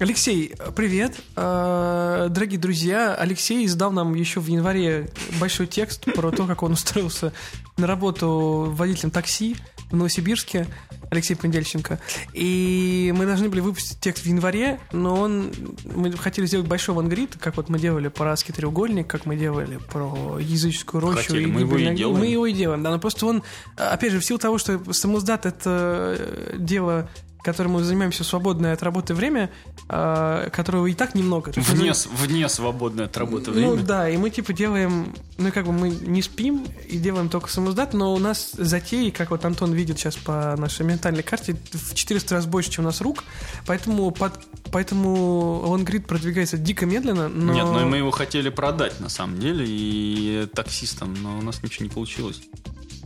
Алексей, 0.00 0.54
привет. 0.74 1.14
Э, 1.36 2.26
дорогие 2.28 2.58
друзья, 2.58 3.14
Алексей 3.14 3.64
издал 3.64 3.92
нам 3.92 4.14
еще 4.14 4.40
в 4.40 4.46
январе 4.46 5.08
большой 5.38 5.66
текст 5.66 6.04
про 6.14 6.30
то, 6.32 6.46
как 6.46 6.62
он 6.62 6.72
устроился 6.72 7.32
на 7.76 7.86
работу 7.86 8.72
водителем 8.74 9.10
такси 9.10 9.56
в 9.90 9.96
Новосибирске. 9.96 10.66
Алексей 11.10 11.36
Понедельченко. 11.36 12.00
И 12.32 13.14
мы 13.16 13.26
должны 13.26 13.48
были 13.48 13.60
выпустить 13.60 14.00
текст 14.00 14.24
в 14.24 14.26
январе, 14.26 14.80
но 14.92 15.14
он... 15.14 15.52
Мы 15.84 16.10
хотели 16.12 16.46
сделать 16.46 16.66
большой 16.66 16.94
вангрид, 16.94 17.36
как 17.38 17.56
вот 17.56 17.68
мы 17.68 17.78
делали 17.78 18.08
по 18.08 18.24
Раски 18.24 18.52
треугольник, 18.52 19.06
как 19.06 19.26
мы 19.26 19.36
делали 19.36 19.78
про 19.92 20.38
языческую 20.40 21.00
рощу. 21.00 21.18
Хотели, 21.18 21.44
и 21.44 21.46
мы 21.46 21.60
его 21.60 21.76
и 21.76 21.94
делаем. 21.94 22.18
Мы 22.18 22.26
его 22.26 22.46
и 22.46 22.52
делаем, 22.52 22.82
да. 22.82 22.90
Но 22.90 22.98
просто 22.98 23.26
он, 23.26 23.42
опять 23.76 24.12
же, 24.12 24.18
в 24.18 24.24
силу 24.24 24.38
того, 24.38 24.58
что 24.58 24.92
самоздат— 24.92 25.46
это 25.46 26.18
дело 26.58 27.08
которым 27.44 27.72
мы 27.72 27.84
занимаемся 27.84 28.24
в 28.24 28.26
свободное 28.26 28.72
от 28.72 28.82
работы 28.82 29.14
время, 29.14 29.50
э, 29.88 30.48
которого 30.50 30.86
и 30.86 30.94
так 30.94 31.14
немного. 31.14 31.52
Вне, 31.54 31.92
вне 32.16 32.48
свободное 32.48 33.04
от 33.04 33.16
работы 33.16 33.50
ну, 33.50 33.56
время. 33.56 33.74
Ну 33.76 33.82
да, 33.82 34.08
и 34.08 34.16
мы 34.16 34.30
типа 34.30 34.52
делаем, 34.52 35.14
ну 35.38 35.52
как 35.52 35.66
бы 35.66 35.72
мы 35.72 35.90
не 35.90 36.22
спим 36.22 36.66
и 36.88 36.98
делаем 36.98 37.28
только 37.28 37.50
самоздат, 37.50 37.92
но 37.94 38.14
у 38.14 38.18
нас 38.18 38.52
затеи, 38.52 39.10
как 39.10 39.30
вот 39.30 39.44
Антон 39.44 39.72
видит 39.72 39.98
сейчас 39.98 40.16
по 40.16 40.56
нашей 40.56 40.86
ментальной 40.86 41.22
карте, 41.22 41.56
в 41.72 41.94
400 41.94 42.34
раз 42.34 42.46
больше, 42.46 42.70
чем 42.70 42.84
у 42.84 42.88
нас 42.88 43.00
рук, 43.00 43.22
поэтому, 43.66 44.10
под, 44.10 44.32
поэтому 44.72 45.62
лонгрид 45.66 46.06
продвигается 46.06 46.56
дико 46.56 46.86
медленно, 46.86 47.28
но... 47.28 47.52
Нет, 47.52 47.64
но 47.64 47.86
мы 47.86 47.98
его 47.98 48.10
хотели 48.10 48.48
продать 48.48 48.98
на 49.00 49.10
самом 49.10 49.38
деле 49.38 49.66
и 49.68 50.48
таксистам, 50.54 51.14
но 51.22 51.38
у 51.38 51.42
нас 51.42 51.62
ничего 51.62 51.84
не 51.84 51.90
получилось. 51.90 52.40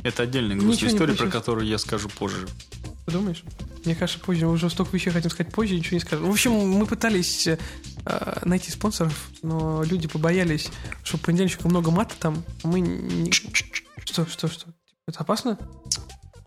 Это 0.05 0.23
отдельная 0.23 0.57
грустная 0.57 0.91
история, 0.91 1.15
про 1.15 1.27
которую 1.27 1.67
я 1.67 1.79
скажу 1.79 2.09
позже. 2.09 2.47
Думаешь? 3.11 3.43
Мне 3.85 3.95
кажется, 3.95 4.23
позже 4.25 4.47
мы 4.47 4.53
уже 4.53 4.69
столько 4.71 4.95
вещей 4.95 5.11
хотим 5.11 5.31
сказать 5.31 5.53
позже, 5.53 5.75
ничего 5.75 5.95
не 5.95 6.01
скажем. 6.01 6.27
В 6.27 6.31
общем, 6.31 6.53
мы 6.53 6.87
пытались 6.87 7.47
э, 7.47 7.59
найти 8.45 8.71
спонсоров, 8.71 9.31
но 9.43 9.83
люди 9.83 10.09
побоялись, 10.09 10.71
что 11.03 11.17
в 11.17 11.21
понедельничку 11.23 11.69
много 11.69 11.91
мата 11.91 12.15
там, 12.19 12.45
мы 12.65 12.81
не... 12.81 13.31
Что, 13.31 14.27
что, 14.27 14.49
что? 14.49 14.67
Это 15.07 15.21
опасно? 15.21 15.59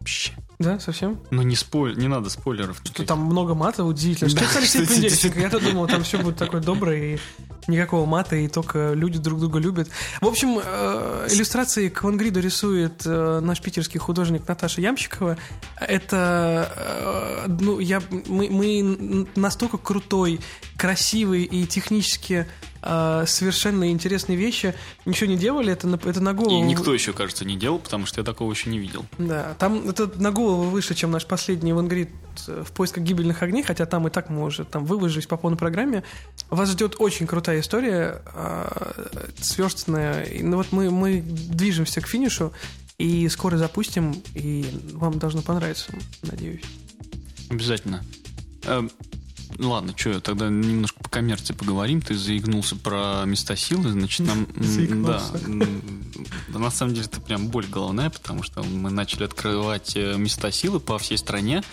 Вообще. 0.02 0.34
Да, 0.58 0.80
совсем? 0.80 1.20
Ну 1.30 1.44
не 1.44 1.56
спойлер, 1.56 1.98
не 1.98 2.08
надо 2.08 2.30
спойлеров. 2.30 2.82
Что 2.84 3.06
там 3.06 3.20
много 3.20 3.54
мата, 3.54 3.84
удивительно. 3.84 4.30
Что 4.32 4.44
это 4.46 4.58
Алексей? 4.58 5.32
Я-то 5.40 5.60
думал, 5.60 5.88
там 5.88 6.04
все 6.04 6.18
будет 6.18 6.38
такое 6.38 6.60
доброе 6.60 7.16
и 7.16 7.20
никакого 7.68 8.08
мата, 8.08 8.36
и 8.36 8.48
только 8.48 8.94
люди 8.94 9.20
друг 9.20 9.40
друга 9.40 9.60
любят. 9.60 9.90
В 10.20 10.26
общем, 10.26 10.60
э, 10.64 11.28
иллюстрации 11.30 11.90
к 11.90 12.04
Вангриду 12.04 12.40
рисует 12.40 13.04
э, 13.06 13.40
наш 13.44 13.62
питерский 13.62 14.00
художник 14.00 14.48
Наташа 14.48 14.82
Ямщикова. 14.82 15.38
Это, 15.80 16.72
э, 16.76 17.46
ну, 17.48 17.80
я, 17.80 18.02
мы, 18.28 18.50
мы 18.50 19.28
настолько 19.36 19.78
крутой, 19.78 20.40
красивый 20.78 21.44
и 21.44 21.68
технически 21.68 22.48
э, 22.82 23.24
совершенно 23.28 23.90
интересные 23.92 24.38
вещи. 24.38 24.74
Ничего 25.06 25.30
не 25.30 25.38
делали, 25.38 25.74
это 25.74 25.88
на, 25.88 25.96
это 25.96 26.22
на 26.22 26.34
голову. 26.34 26.58
И 26.58 26.62
никто 26.62 26.94
еще, 26.94 27.14
кажется, 27.14 27.46
не 27.46 27.58
делал, 27.58 27.80
потому 27.80 28.06
что 28.06 28.22
я 28.22 28.26
такого 28.26 28.52
еще 28.52 28.70
не 28.70 28.80
видел. 28.80 29.06
Да, 29.18 29.56
там 29.60 29.90
это 29.90 30.12
на 30.20 30.32
голову 30.32 30.64
выше, 30.64 30.94
чем 30.96 31.12
наш 31.12 31.26
последний 31.26 31.74
Вангрид 31.74 32.10
э, 32.48 32.64
в 32.66 32.72
поисках 32.72 33.04
гибельных 33.04 33.42
огней, 33.44 33.64
хотя 33.64 33.86
там 33.86 34.08
и 34.08 34.12
так 34.12 34.30
мы 34.30 34.44
уже 34.44 34.66
там 34.66 34.86
выложились 34.86 35.28
по 35.28 35.38
полной 35.38 35.58
программе. 35.58 36.04
Вас 36.50 36.70
ждет 36.70 36.96
очень 37.00 37.28
крутая 37.28 37.60
история, 37.60 38.22
э, 38.34 39.22
сверстанная. 39.40 40.24
И, 40.24 40.44
ну 40.44 40.58
вот 40.58 40.72
мы, 40.72 40.90
мы 40.92 41.22
движемся 41.22 42.02
к 42.02 42.08
финишу, 42.08 42.54
и 42.98 43.28
скоро 43.30 43.58
запустим, 43.58 44.22
и 44.36 44.66
вам 44.94 45.18
должно 45.18 45.42
понравиться, 45.42 45.92
надеюсь. 46.22 46.62
Обязательно. 47.50 48.04
Ну 49.58 49.72
ладно, 49.72 49.94
что, 49.96 50.20
тогда 50.20 50.50
немножко 50.50 51.04
по 51.04 51.10
коммерции 51.10 51.54
поговорим. 51.54 52.02
Ты 52.02 52.16
заигнулся 52.16 52.76
про 52.76 53.24
места 53.26 53.56
силы, 53.56 53.92
значит, 53.92 54.26
нам... 54.26 54.48
Да, 56.50 56.60
на 56.60 56.72
самом 56.72 56.94
деле 56.94 57.08
это 57.08 57.22
прям 57.22 57.48
боль 57.48 57.66
головная, 57.68 58.10
потому 58.10 58.44
что 58.44 58.64
мы 58.64 58.90
начали 58.90 59.24
открывать 59.24 59.96
э, 59.96 60.16
места 60.18 60.52
силы 60.52 60.80
по 60.80 60.98
всей 60.98 61.18
стране, 61.18 61.64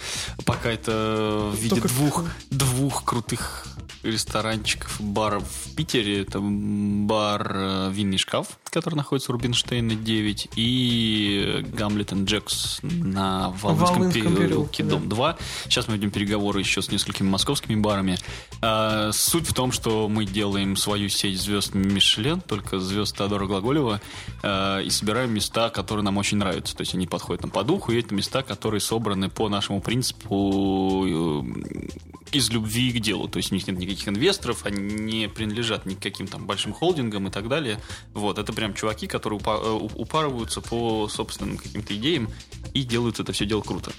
пока 0.44 0.70
это 0.70 1.50
в 1.52 1.58
виде 1.58 1.80
двух, 1.80 2.24
двух 2.50 3.04
крутых 3.04 3.66
ресторанчиков, 4.02 5.00
баров 5.00 5.44
в 5.44 5.74
Питере. 5.74 6.22
Это 6.22 6.40
бар 6.40 7.52
э, 7.54 7.90
«Винный 7.92 8.18
шкаф», 8.18 8.58
который 8.78 8.94
находится 8.94 9.32
у 9.32 9.34
Рубинштейна 9.34 9.96
9, 9.96 10.50
и 10.54 11.64
Гамлет 11.72 12.12
и 12.12 12.24
Джекс 12.24 12.78
на 12.82 13.50
Волынском, 13.60 13.98
Волынском 13.98 14.36
переулке, 14.36 14.84
да. 14.84 14.90
дом 14.90 15.08
2. 15.08 15.36
Сейчас 15.64 15.88
мы 15.88 15.96
ведем 15.96 16.12
переговоры 16.12 16.60
еще 16.60 16.80
с 16.80 16.90
несколькими 16.90 17.28
московскими 17.28 17.74
барами. 17.80 18.18
А, 18.62 19.10
суть 19.12 19.48
в 19.48 19.52
том, 19.52 19.72
что 19.72 20.08
мы 20.08 20.24
делаем 20.24 20.76
свою 20.76 21.08
сеть 21.08 21.40
звезд 21.40 21.74
Мишлен, 21.74 22.40
только 22.40 22.78
звезд 22.78 23.16
Теодора 23.16 23.46
Глаголева, 23.46 24.00
а, 24.44 24.80
и 24.80 24.90
собираем 24.90 25.32
места, 25.34 25.70
которые 25.70 26.04
нам 26.04 26.16
очень 26.16 26.38
нравятся. 26.38 26.76
То 26.76 26.82
есть 26.82 26.94
они 26.94 27.08
подходят 27.08 27.42
нам 27.42 27.50
по 27.50 27.64
духу, 27.64 27.90
и 27.90 27.98
это 27.98 28.14
места, 28.14 28.42
которые 28.42 28.80
собраны 28.80 29.28
по 29.28 29.48
нашему 29.48 29.80
принципу 29.80 31.04
э, 31.04 31.88
из 32.32 32.50
любви 32.50 32.92
к 32.92 33.00
делу. 33.00 33.28
То 33.28 33.38
есть 33.38 33.52
у 33.52 33.54
них 33.54 33.66
нет 33.66 33.78
никаких 33.78 34.08
инвесторов, 34.08 34.64
они 34.64 34.80
не 34.80 35.28
принадлежат 35.28 35.86
ни 35.86 35.94
к 35.94 36.00
каким 36.00 36.26
там 36.26 36.46
большим 36.46 36.72
холдингам 36.72 37.28
и 37.28 37.30
так 37.30 37.48
далее. 37.48 37.80
Вот, 38.14 38.38
это 38.38 38.52
прям 38.52 38.67
чуваки, 38.74 39.06
которые 39.06 39.40
э, 39.40 39.88
упарываются 39.94 40.60
по 40.60 41.08
собственным 41.08 41.56
каким-то 41.58 41.94
идеям 41.96 42.28
и 42.74 42.82
делают 42.82 43.20
это 43.20 43.32
все 43.32 43.46
дело 43.46 43.62
круто. 43.62 43.92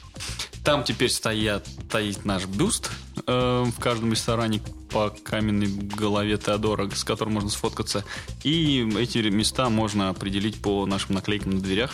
Там 0.63 0.83
теперь 0.83 1.09
стоят, 1.09 1.67
стоит 1.87 2.25
наш 2.25 2.45
бюст 2.45 2.91
э, 3.25 3.63
в 3.65 3.79
каждом 3.79 4.11
ресторане 4.11 4.61
по 4.89 5.09
каменной 5.09 5.67
голове 5.67 6.37
Теодора, 6.37 6.89
с 6.89 7.03
которым 7.03 7.33
можно 7.33 7.49
сфоткаться. 7.49 8.03
И 8.43 8.87
эти 8.97 9.19
места 9.29 9.69
можно 9.69 10.09
определить 10.09 10.61
по 10.61 10.85
нашим 10.85 11.15
наклейкам 11.15 11.51
на 11.55 11.61
дверях. 11.61 11.91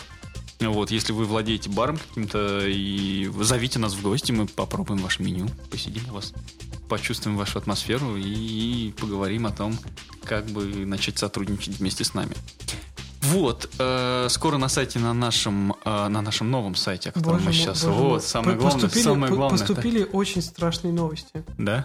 Вот, 0.60 0.90
если 0.90 1.12
вы 1.12 1.26
владеете 1.26 1.68
баром 1.68 1.98
каким-то, 1.98 2.66
и 2.66 3.30
зовите 3.40 3.78
нас 3.78 3.94
в 3.94 4.02
гости, 4.02 4.32
мы 4.32 4.46
попробуем 4.46 5.00
ваше 5.02 5.22
меню, 5.22 5.48
посидим 5.70 6.02
у 6.08 6.14
вас, 6.14 6.32
почувствуем 6.88 7.36
вашу 7.36 7.58
атмосферу 7.58 8.16
и 8.16 8.92
поговорим 8.98 9.46
о 9.46 9.50
том, 9.50 9.78
как 10.24 10.46
бы 10.46 10.64
начать 10.86 11.18
сотрудничать 11.18 11.78
вместе 11.78 12.04
с 12.04 12.14
нами. 12.14 12.34
Вот, 13.22 13.68
э, 13.78 14.28
скоро 14.30 14.56
на 14.56 14.68
сайте 14.68 14.98
на 14.98 15.12
нашем 15.12 15.74
э, 15.84 16.08
на 16.08 16.22
нашем 16.22 16.50
новом 16.50 16.76
сайте, 16.76 17.10
о 17.10 17.12
котором 17.12 17.38
боже 17.38 17.46
мы 17.46 17.52
сейчас. 17.52 17.84
Боже 17.84 17.98
вот, 17.98 18.24
самое 18.24 18.56
главное, 18.56 18.82
поступили, 18.82 19.04
самое 19.04 19.32
главное. 19.32 19.58
Поступили 19.58 20.02
это... 20.02 20.16
очень 20.16 20.42
страшные 20.42 20.92
новости. 20.92 21.44
Да. 21.58 21.84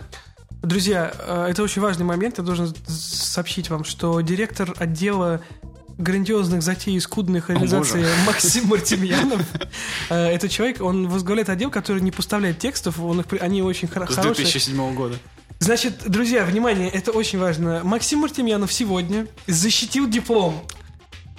Друзья, 0.62 1.12
э, 1.18 1.48
это 1.50 1.64
очень 1.64 1.82
важный 1.82 2.06
момент. 2.06 2.38
Я 2.38 2.44
должен 2.44 2.74
сообщить 2.88 3.72
вам, 3.72 3.84
что 3.84 4.22
директор 4.22 4.74
отдела 4.78 5.42
грандиозных 6.02 6.62
затей 6.62 6.96
и 6.96 7.00
скудных 7.00 7.50
реализаций 7.50 8.04
Максим 8.26 8.68
Мартемьянов. 8.68 9.42
Э, 10.10 10.28
это 10.28 10.50
человек, 10.50 10.82
он 10.82 11.08
возглавляет 11.08 11.50
отдел, 11.50 11.72
который 11.72 12.02
не 12.02 12.12
поставляет 12.12 12.60
текстов, 12.60 13.00
он 13.00 13.22
их, 13.22 13.26
они 13.40 13.62
очень 13.62 13.88
хорошие. 13.88 14.22
С 14.22 14.26
2007 14.26 14.96
года. 14.96 15.18
Значит, 15.60 16.10
друзья, 16.10 16.44
внимание, 16.44 16.90
это 16.90 17.12
очень 17.12 17.38
важно. 17.38 17.82
Максим 17.84 18.20
Мартемьянов 18.20 18.74
сегодня 18.74 19.28
защитил 19.46 20.10
диплом. 20.10 20.66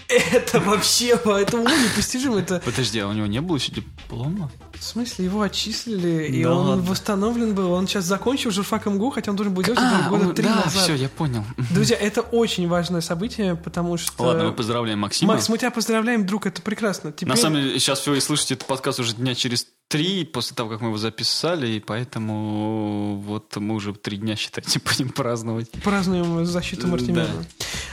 Это 0.07 0.61
вообще 0.61 1.17
по 1.17 1.31
этому 1.31 1.65
непостижимо. 1.65 2.39
Это... 2.39 2.61
Подожди, 2.65 2.99
а 3.01 3.09
у 3.09 3.13
него 3.13 3.27
не 3.27 3.41
было 3.41 3.57
еще 3.57 3.73
диплома? 3.73 4.51
В 4.83 4.85
смысле, 4.85 5.27
его 5.27 5.43
отчислили, 5.43 6.27
и 6.27 6.43
да 6.43 6.57
он 6.57 6.67
ладно. 6.67 6.83
восстановлен 6.91 7.55
был. 7.55 7.71
Он 7.71 7.87
сейчас 7.87 8.05
закончил 8.05 8.51
журфак 8.51 8.87
МГУ, 8.87 9.11
хотя 9.11 9.31
он 9.31 9.37
должен 9.37 9.55
был 9.55 9.63
делать 9.63 9.79
а, 9.81 10.09
года 10.09 10.35
три 10.35 10.45
да, 10.45 10.57
назад. 10.57 10.73
все, 10.73 10.95
я 10.97 11.09
понял. 11.09 11.45
Друзья, 11.71 11.97
это 11.97 12.21
очень 12.21 12.67
важное 12.67 13.01
событие, 13.01 13.55
потому 13.55 13.97
что... 13.97 14.21
Ладно, 14.25 14.47
мы 14.47 14.53
поздравляем 14.53 14.99
Максима. 14.99 15.35
Макс, 15.35 15.49
мы 15.49 15.57
тебя 15.57 15.71
поздравляем, 15.71 16.27
друг, 16.27 16.47
это 16.47 16.63
прекрасно. 16.63 17.13
Теперь... 17.13 17.29
На 17.29 17.37
самом 17.37 17.63
деле, 17.63 17.79
сейчас 17.79 18.05
вы 18.09 18.21
слышите 18.21 18.55
этот 18.55 18.67
подкаст 18.67 18.99
уже 18.99 19.15
дня 19.15 19.37
через 19.37 19.69
три 19.93 20.25
после 20.25 20.57
того, 20.57 20.71
как 20.71 20.81
мы 20.81 20.89
его 20.89 20.97
записали, 20.97 21.67
и 21.73 21.79
поэтому 21.79 23.23
вот 23.27 23.55
мы 23.57 23.75
уже 23.75 23.93
три 23.93 24.17
дня, 24.17 24.37
считайте, 24.37 24.81
будем 24.85 25.11
праздновать. 25.11 25.71
Празднуем 25.85 26.47
защиту 26.47 26.89
Мартемьяна. 26.89 27.29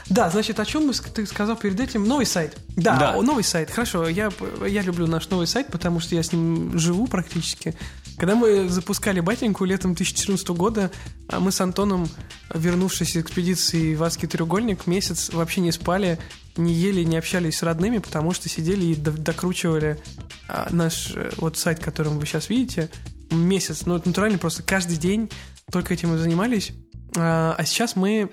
Да. 0.08 0.24
да, 0.24 0.30
значит, 0.30 0.62
о 0.62 0.66
чем 0.66 0.88
мы, 0.88 0.94
ты 0.94 1.26
сказал 1.26 1.58
перед 1.58 1.78
этим? 1.78 2.06
Новый 2.06 2.26
сайт. 2.26 2.58
Да, 2.78 2.98
да. 2.98 3.22
новый 3.22 3.44
сайт. 3.44 3.70
Хорошо, 3.70 4.08
я, 4.08 4.32
я 4.66 4.82
люблю 4.82 5.08
наш 5.08 5.30
новый 5.30 5.46
сайт, 5.46 5.68
потому 5.68 6.00
что 6.00 6.16
я 6.16 6.24
с 6.24 6.32
ним 6.32 6.80
живу 6.80 7.06
практически. 7.06 7.76
Когда 8.18 8.36
мы 8.36 8.70
запускали 8.70 9.20
батеньку 9.20 9.66
летом 9.66 9.94
2014 9.94 10.48
года, 10.50 10.92
а 11.28 11.42
мы 11.42 11.52
с 11.52 11.60
Антоном, 11.60 12.08
вернувшись 12.54 13.18
из 13.18 13.24
экспедиции 13.24 13.96
в 13.96 14.04
Адский 14.04 14.30
треугольник, 14.30 14.88
месяц 14.88 15.34
вообще 15.34 15.60
не 15.60 15.74
спали, 15.74 16.18
не 16.60 16.74
ели, 16.74 17.04
не 17.04 17.18
общались 17.18 17.58
с 17.58 17.64
родными, 17.64 17.98
потому 17.98 18.34
что 18.34 18.50
сидели 18.50 18.86
и 18.86 18.96
докручивали 18.96 20.00
а, 20.48 20.68
наш 20.72 21.12
э, 21.16 21.32
вот 21.38 21.58
сайт, 21.58 21.80
которым 21.80 22.20
вы 22.20 22.26
сейчас 22.26 22.50
видите, 22.50 22.90
месяц. 23.32 23.86
Ну, 23.86 23.96
это 23.96 24.08
натурально 24.10 24.38
просто 24.38 24.64
каждый 24.64 24.98
день 24.98 25.30
только 25.72 25.94
этим 25.94 26.14
и 26.16 26.18
занимались. 26.18 26.74
А, 27.18 27.56
а 27.58 27.66
сейчас 27.66 27.96
мы 27.96 28.30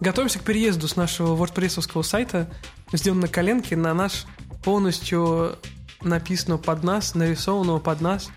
готовимся 0.00 0.38
к 0.38 0.42
переезду 0.42 0.88
с 0.88 0.96
нашего 0.96 1.36
WordPress 1.36 2.02
сайта, 2.02 2.50
сделан 2.92 3.20
на 3.20 3.28
коленке, 3.28 3.76
на 3.76 3.94
наш 3.94 4.26
полностью 4.62 5.56
написанного 6.02 6.58
под 6.58 6.82
нас, 6.84 7.14
нарисованного 7.14 7.78
под 7.78 8.00
нас, 8.00 8.30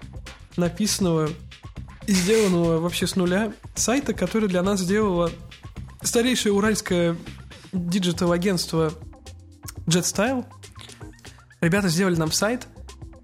написанного 0.58 1.30
и 2.08 2.14
сделанного 2.14 2.80
вообще 2.80 3.08
с 3.08 3.16
нуля 3.16 3.52
сайта, 3.74 4.14
который 4.14 4.48
для 4.48 4.62
нас 4.62 4.80
сделало 4.82 5.32
старейшее 6.02 6.54
уральское 6.54 7.16
digital-агентство 7.76 8.94
JetStyle. 9.88 10.46
Ребята 11.62 11.90
сделали 11.90 12.16
нам 12.16 12.32
сайт, 12.32 12.68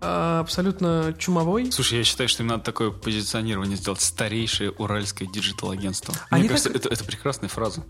а, 0.02 0.40
абсолютно 0.40 1.14
чумовой. 1.18 1.72
Слушай, 1.72 2.00
я 2.00 2.04
считаю, 2.04 2.28
что 2.28 2.44
им 2.44 2.48
надо 2.48 2.64
такое 2.64 2.92
позиционирование 2.92 3.78
сделать. 3.78 4.02
Старейшее 4.02 4.72
уральское 4.72 5.28
digital-агентство. 5.28 6.14
Мне 6.32 6.48
кажется, 6.48 6.70
так... 6.70 6.78
это, 6.78 6.90
это 6.90 7.04
прекрасная 7.04 7.50
фраза. 7.50 7.86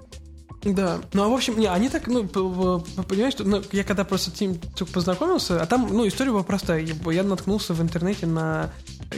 Да. 0.64 1.00
Ну, 1.14 1.24
а 1.24 1.28
в 1.28 1.34
общем, 1.34 1.60
не, 1.60 1.68
они 1.68 1.90
так, 1.90 2.08
ну, 2.08 2.28
понимаешь, 2.28 3.34
что, 3.34 3.44
ну, 3.44 3.64
я 3.72 3.84
когда 3.84 4.04
просто 4.04 4.36
с 4.36 4.40
ним 4.40 4.60
познакомился, 4.94 5.62
а 5.62 5.66
там, 5.66 5.88
ну, 5.92 6.08
история 6.08 6.32
была 6.32 6.44
простая. 6.44 6.86
Я 7.12 7.24
наткнулся 7.24 7.74
в 7.74 7.82
интернете 7.82 8.28
на 8.28 8.72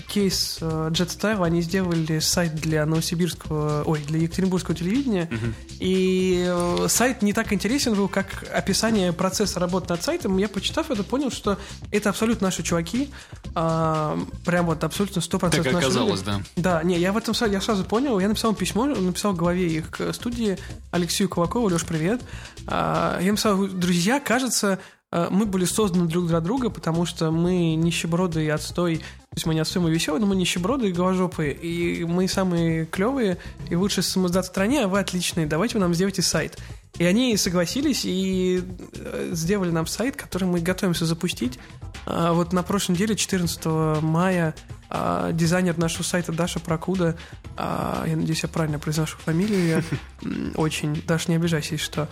кейс 0.07 0.57
э, 0.61 0.89
JetStyle, 0.91 1.43
они 1.43 1.61
сделали 1.61 2.19
сайт 2.19 2.55
для 2.55 2.85
новосибирского, 2.85 3.83
ой, 3.85 4.01
для 4.07 4.19
екатеринбургского 4.19 4.75
телевидения, 4.75 5.29
uh-huh. 5.31 5.53
и 5.79 6.45
uh, 6.47 6.89
сайт 6.89 7.21
не 7.21 7.33
так 7.33 7.53
интересен 7.53 7.93
был, 7.93 8.07
как 8.07 8.45
описание 8.53 9.13
процесса 9.13 9.59
работы 9.59 9.89
над 9.89 10.03
сайтом. 10.03 10.37
Я, 10.37 10.49
почитав 10.49 10.89
это, 10.89 11.03
понял, 11.03 11.31
что 11.31 11.57
это 11.91 12.09
абсолютно 12.09 12.47
наши 12.47 12.63
чуваки, 12.63 13.11
uh, 13.53 14.27
прям 14.45 14.65
вот 14.65 14.83
абсолютно 14.83 15.19
100% 15.19 15.39
так 15.39 15.65
наши 15.65 15.69
оказалось, 15.69 16.21
люди. 16.25 16.43
да. 16.55 16.73
Да, 16.79 16.83
не, 16.83 16.97
я 16.97 17.11
в 17.11 17.17
этом 17.17 17.33
я 17.51 17.61
сразу 17.61 17.83
понял, 17.83 18.19
я 18.19 18.27
написал 18.27 18.55
письмо, 18.55 18.85
написал 18.85 19.33
главе 19.33 19.67
их 19.67 20.01
студии 20.13 20.57
Алексею 20.91 21.29
Кулакову, 21.33 21.67
Леш, 21.67 21.85
привет. 21.85 22.21
Uh, 22.65 23.23
я 23.23 23.31
написал, 23.31 23.67
друзья, 23.67 24.19
кажется, 24.19 24.79
мы 25.11 25.45
были 25.45 25.65
созданы 25.65 26.07
друг 26.07 26.27
для 26.27 26.39
друга, 26.39 26.71
потому 26.71 27.05
что 27.05 27.29
мы 27.29 27.75
нищеброды 27.75 28.45
и 28.45 28.49
отстой 28.49 29.03
то 29.33 29.37
есть 29.37 29.47
мы 29.47 29.55
не 29.55 29.61
особо 29.61 29.89
веселые, 29.89 30.21
но 30.21 30.27
мы 30.27 30.35
нищеброды 30.35 30.89
и 30.89 30.91
голожопые. 30.91 31.53
И 31.53 32.03
мы 32.03 32.27
самые 32.27 32.85
клевые 32.85 33.39
и 33.67 33.75
лучшие 33.75 34.03
самоздат 34.03 34.45
в 34.45 34.49
стране, 34.49 34.83
а 34.83 34.87
вы 34.87 34.99
отличные. 34.99 35.47
Давайте 35.47 35.73
вы 35.73 35.79
нам 35.79 35.95
сделайте 35.95 36.21
сайт. 36.21 36.59
И 36.99 37.05
они 37.05 37.35
согласились 37.37 38.05
и 38.05 38.63
э, 38.93 39.29
сделали 39.33 39.71
нам 39.71 39.87
сайт, 39.87 40.15
который 40.15 40.43
мы 40.43 40.59
готовимся 40.59 41.05
запустить. 41.05 41.57
А 42.05 42.33
вот 42.33 42.53
на 42.53 42.61
прошлой 42.61 42.93
неделе, 42.93 43.15
14 43.15 43.65
мая, 44.01 44.53
а, 44.89 45.31
дизайнер 45.31 45.77
нашего 45.77 46.03
сайта 46.03 46.31
Даша 46.31 46.59
Прокуда, 46.59 47.17
а, 47.57 48.03
я 48.05 48.15
надеюсь, 48.15 48.43
я 48.43 48.49
правильно 48.49 48.77
произношу 48.77 49.17
фамилию, 49.17 49.83
очень, 50.55 51.01
Даша, 51.07 51.31
не 51.31 51.37
обижайся, 51.37 51.73
если 51.73 51.85
что, 51.85 52.09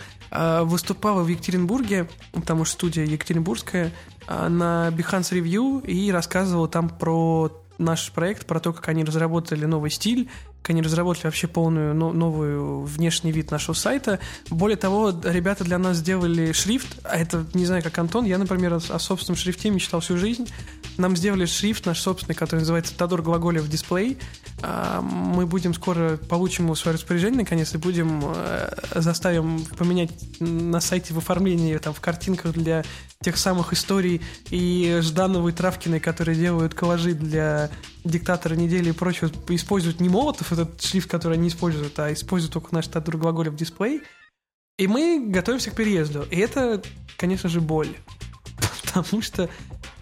выступала 0.64 1.22
в 1.22 1.28
Екатеринбурге, 1.28 2.08
потому 2.32 2.64
что 2.64 2.74
студия 2.74 3.04
екатеринбургская, 3.04 3.92
на 4.28 4.88
Behance 4.88 5.32
Review 5.32 5.86
и 5.86 6.10
рассказывала 6.10 6.68
там 6.68 6.88
про 6.88 7.52
наш 7.78 8.10
проект, 8.12 8.46
про 8.46 8.60
то, 8.60 8.72
как 8.72 8.88
они 8.88 9.04
разработали 9.04 9.64
новый 9.64 9.90
стиль, 9.90 10.30
они 10.70 10.82
разработали 10.82 11.26
вообще 11.26 11.46
полную 11.46 11.94
но, 11.94 12.12
новую 12.12 12.84
внешний 12.84 13.32
вид 13.32 13.50
нашего 13.50 13.74
сайта. 13.74 14.20
Более 14.50 14.76
того, 14.76 15.12
ребята 15.24 15.64
для 15.64 15.78
нас 15.78 15.98
сделали 15.98 16.52
шрифт, 16.52 16.98
а 17.04 17.16
это 17.16 17.44
не 17.54 17.66
знаю, 17.66 17.82
как 17.82 17.98
Антон, 17.98 18.24
я, 18.24 18.38
например, 18.38 18.74
о, 18.74 18.76
о 18.76 18.98
собственном 18.98 19.36
шрифте 19.36 19.70
мечтал 19.70 20.00
всю 20.00 20.16
жизнь. 20.16 20.48
Нам 20.98 21.16
сделали 21.16 21.46
шрифт 21.46 21.86
наш 21.86 22.00
собственный, 22.00 22.34
который 22.34 22.60
называется 22.60 22.96
Тодор 22.96 23.22
Глаголев 23.22 23.68
дисплей. 23.68 24.18
А, 24.62 25.00
мы 25.00 25.46
будем 25.46 25.74
скоро 25.74 26.16
получим 26.16 26.64
его 26.64 26.74
в 26.74 26.78
свое 26.78 26.96
распоряжение, 26.96 27.40
наконец, 27.40 27.74
и 27.74 27.78
будем 27.78 28.22
э, 28.24 28.70
заставим 28.94 29.64
поменять 29.78 30.10
на 30.40 30.80
сайте 30.80 31.14
в 31.14 31.18
оформлении, 31.18 31.76
там, 31.78 31.94
в 31.94 32.00
картинках 32.00 32.52
для 32.52 32.84
тех 33.22 33.36
самых 33.36 33.72
историй 33.72 34.20
и 34.50 34.98
Ждановой 35.02 35.52
Травкиной, 35.52 36.00
которые 36.00 36.36
делают 36.36 36.74
коллажи 36.74 37.14
для 37.14 37.70
диктатора 38.04 38.54
недели 38.54 38.90
и 38.90 38.92
прочего, 38.92 39.30
используют 39.48 40.00
не 40.00 40.08
Молотов, 40.08 40.52
этот 40.52 40.82
шрифт, 40.82 41.08
который 41.10 41.38
они 41.38 41.48
используют, 41.48 41.98
а 41.98 42.12
используют 42.12 42.52
только 42.52 42.74
наш 42.74 42.86
Тодор 42.88 43.16
Глаголев 43.16 43.54
дисплей. 43.54 44.02
И 44.78 44.86
мы 44.86 45.26
готовимся 45.28 45.70
к 45.70 45.74
переезду. 45.74 46.26
И 46.30 46.36
это, 46.36 46.82
конечно 47.16 47.48
же, 47.48 47.60
боль. 47.60 47.94
Потому 48.82 49.22
что 49.22 49.48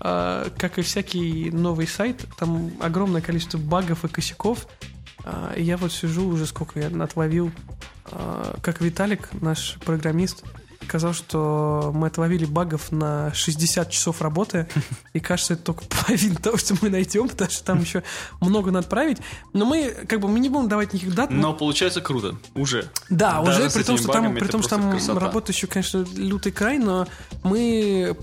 как 0.01 0.79
и 0.79 0.83
всякий 0.83 1.51
новый 1.51 1.87
сайт, 1.87 2.25
там 2.39 2.73
огромное 2.81 3.21
количество 3.21 3.59
багов 3.59 4.05
и 4.05 4.09
косяков. 4.09 4.67
А, 5.25 5.53
и 5.55 5.63
я 5.63 5.77
вот 5.77 5.93
сижу 5.93 6.27
уже 6.27 6.47
сколько 6.47 6.81
я 6.81 6.89
отловил, 7.03 7.51
а, 8.07 8.57
как 8.63 8.81
Виталик, 8.81 9.29
наш 9.41 9.77
программист, 9.85 10.45
сказал, 10.91 11.13
что 11.13 11.93
мы 11.95 12.09
отловили 12.09 12.47
багов 12.47 12.91
на 12.91 13.33
60 13.33 13.91
часов 13.91 14.21
работы, 14.23 14.67
и 15.13 15.21
кажется, 15.21 15.55
это 15.55 15.63
только 15.63 15.85
половина 15.85 16.37
того, 16.37 16.57
что 16.57 16.75
мы 16.81 16.91
найдем, 16.91 17.29
потому 17.29 17.51
что 17.51 17.65
там 17.65 17.81
еще 17.81 18.03
много 18.41 18.71
надо 18.71 18.89
править. 18.89 19.19
Но 19.53 19.67
мы, 19.67 19.91
как 20.09 20.21
бы, 20.21 20.29
мы 20.29 20.41
не 20.41 20.49
будем 20.49 20.69
давать 20.69 20.93
никаких 20.93 21.15
дат. 21.15 21.31
Но 21.31 21.53
получается 21.53 22.01
круто, 22.01 22.37
уже. 22.55 22.91
Да, 23.09 23.41
Даже 23.43 23.67
уже, 23.67 23.71
при 23.71 23.83
том, 23.85 23.99
что 23.99 24.09
там, 24.09 24.35
при 24.35 24.49
том, 24.49 24.63
что 24.63 24.71
там 24.71 25.19
работа 25.19 25.53
еще, 25.53 25.67
конечно, 25.67 26.05
лютый 26.17 26.51
край, 26.51 26.79
но 26.79 27.07
мы 27.45 28.17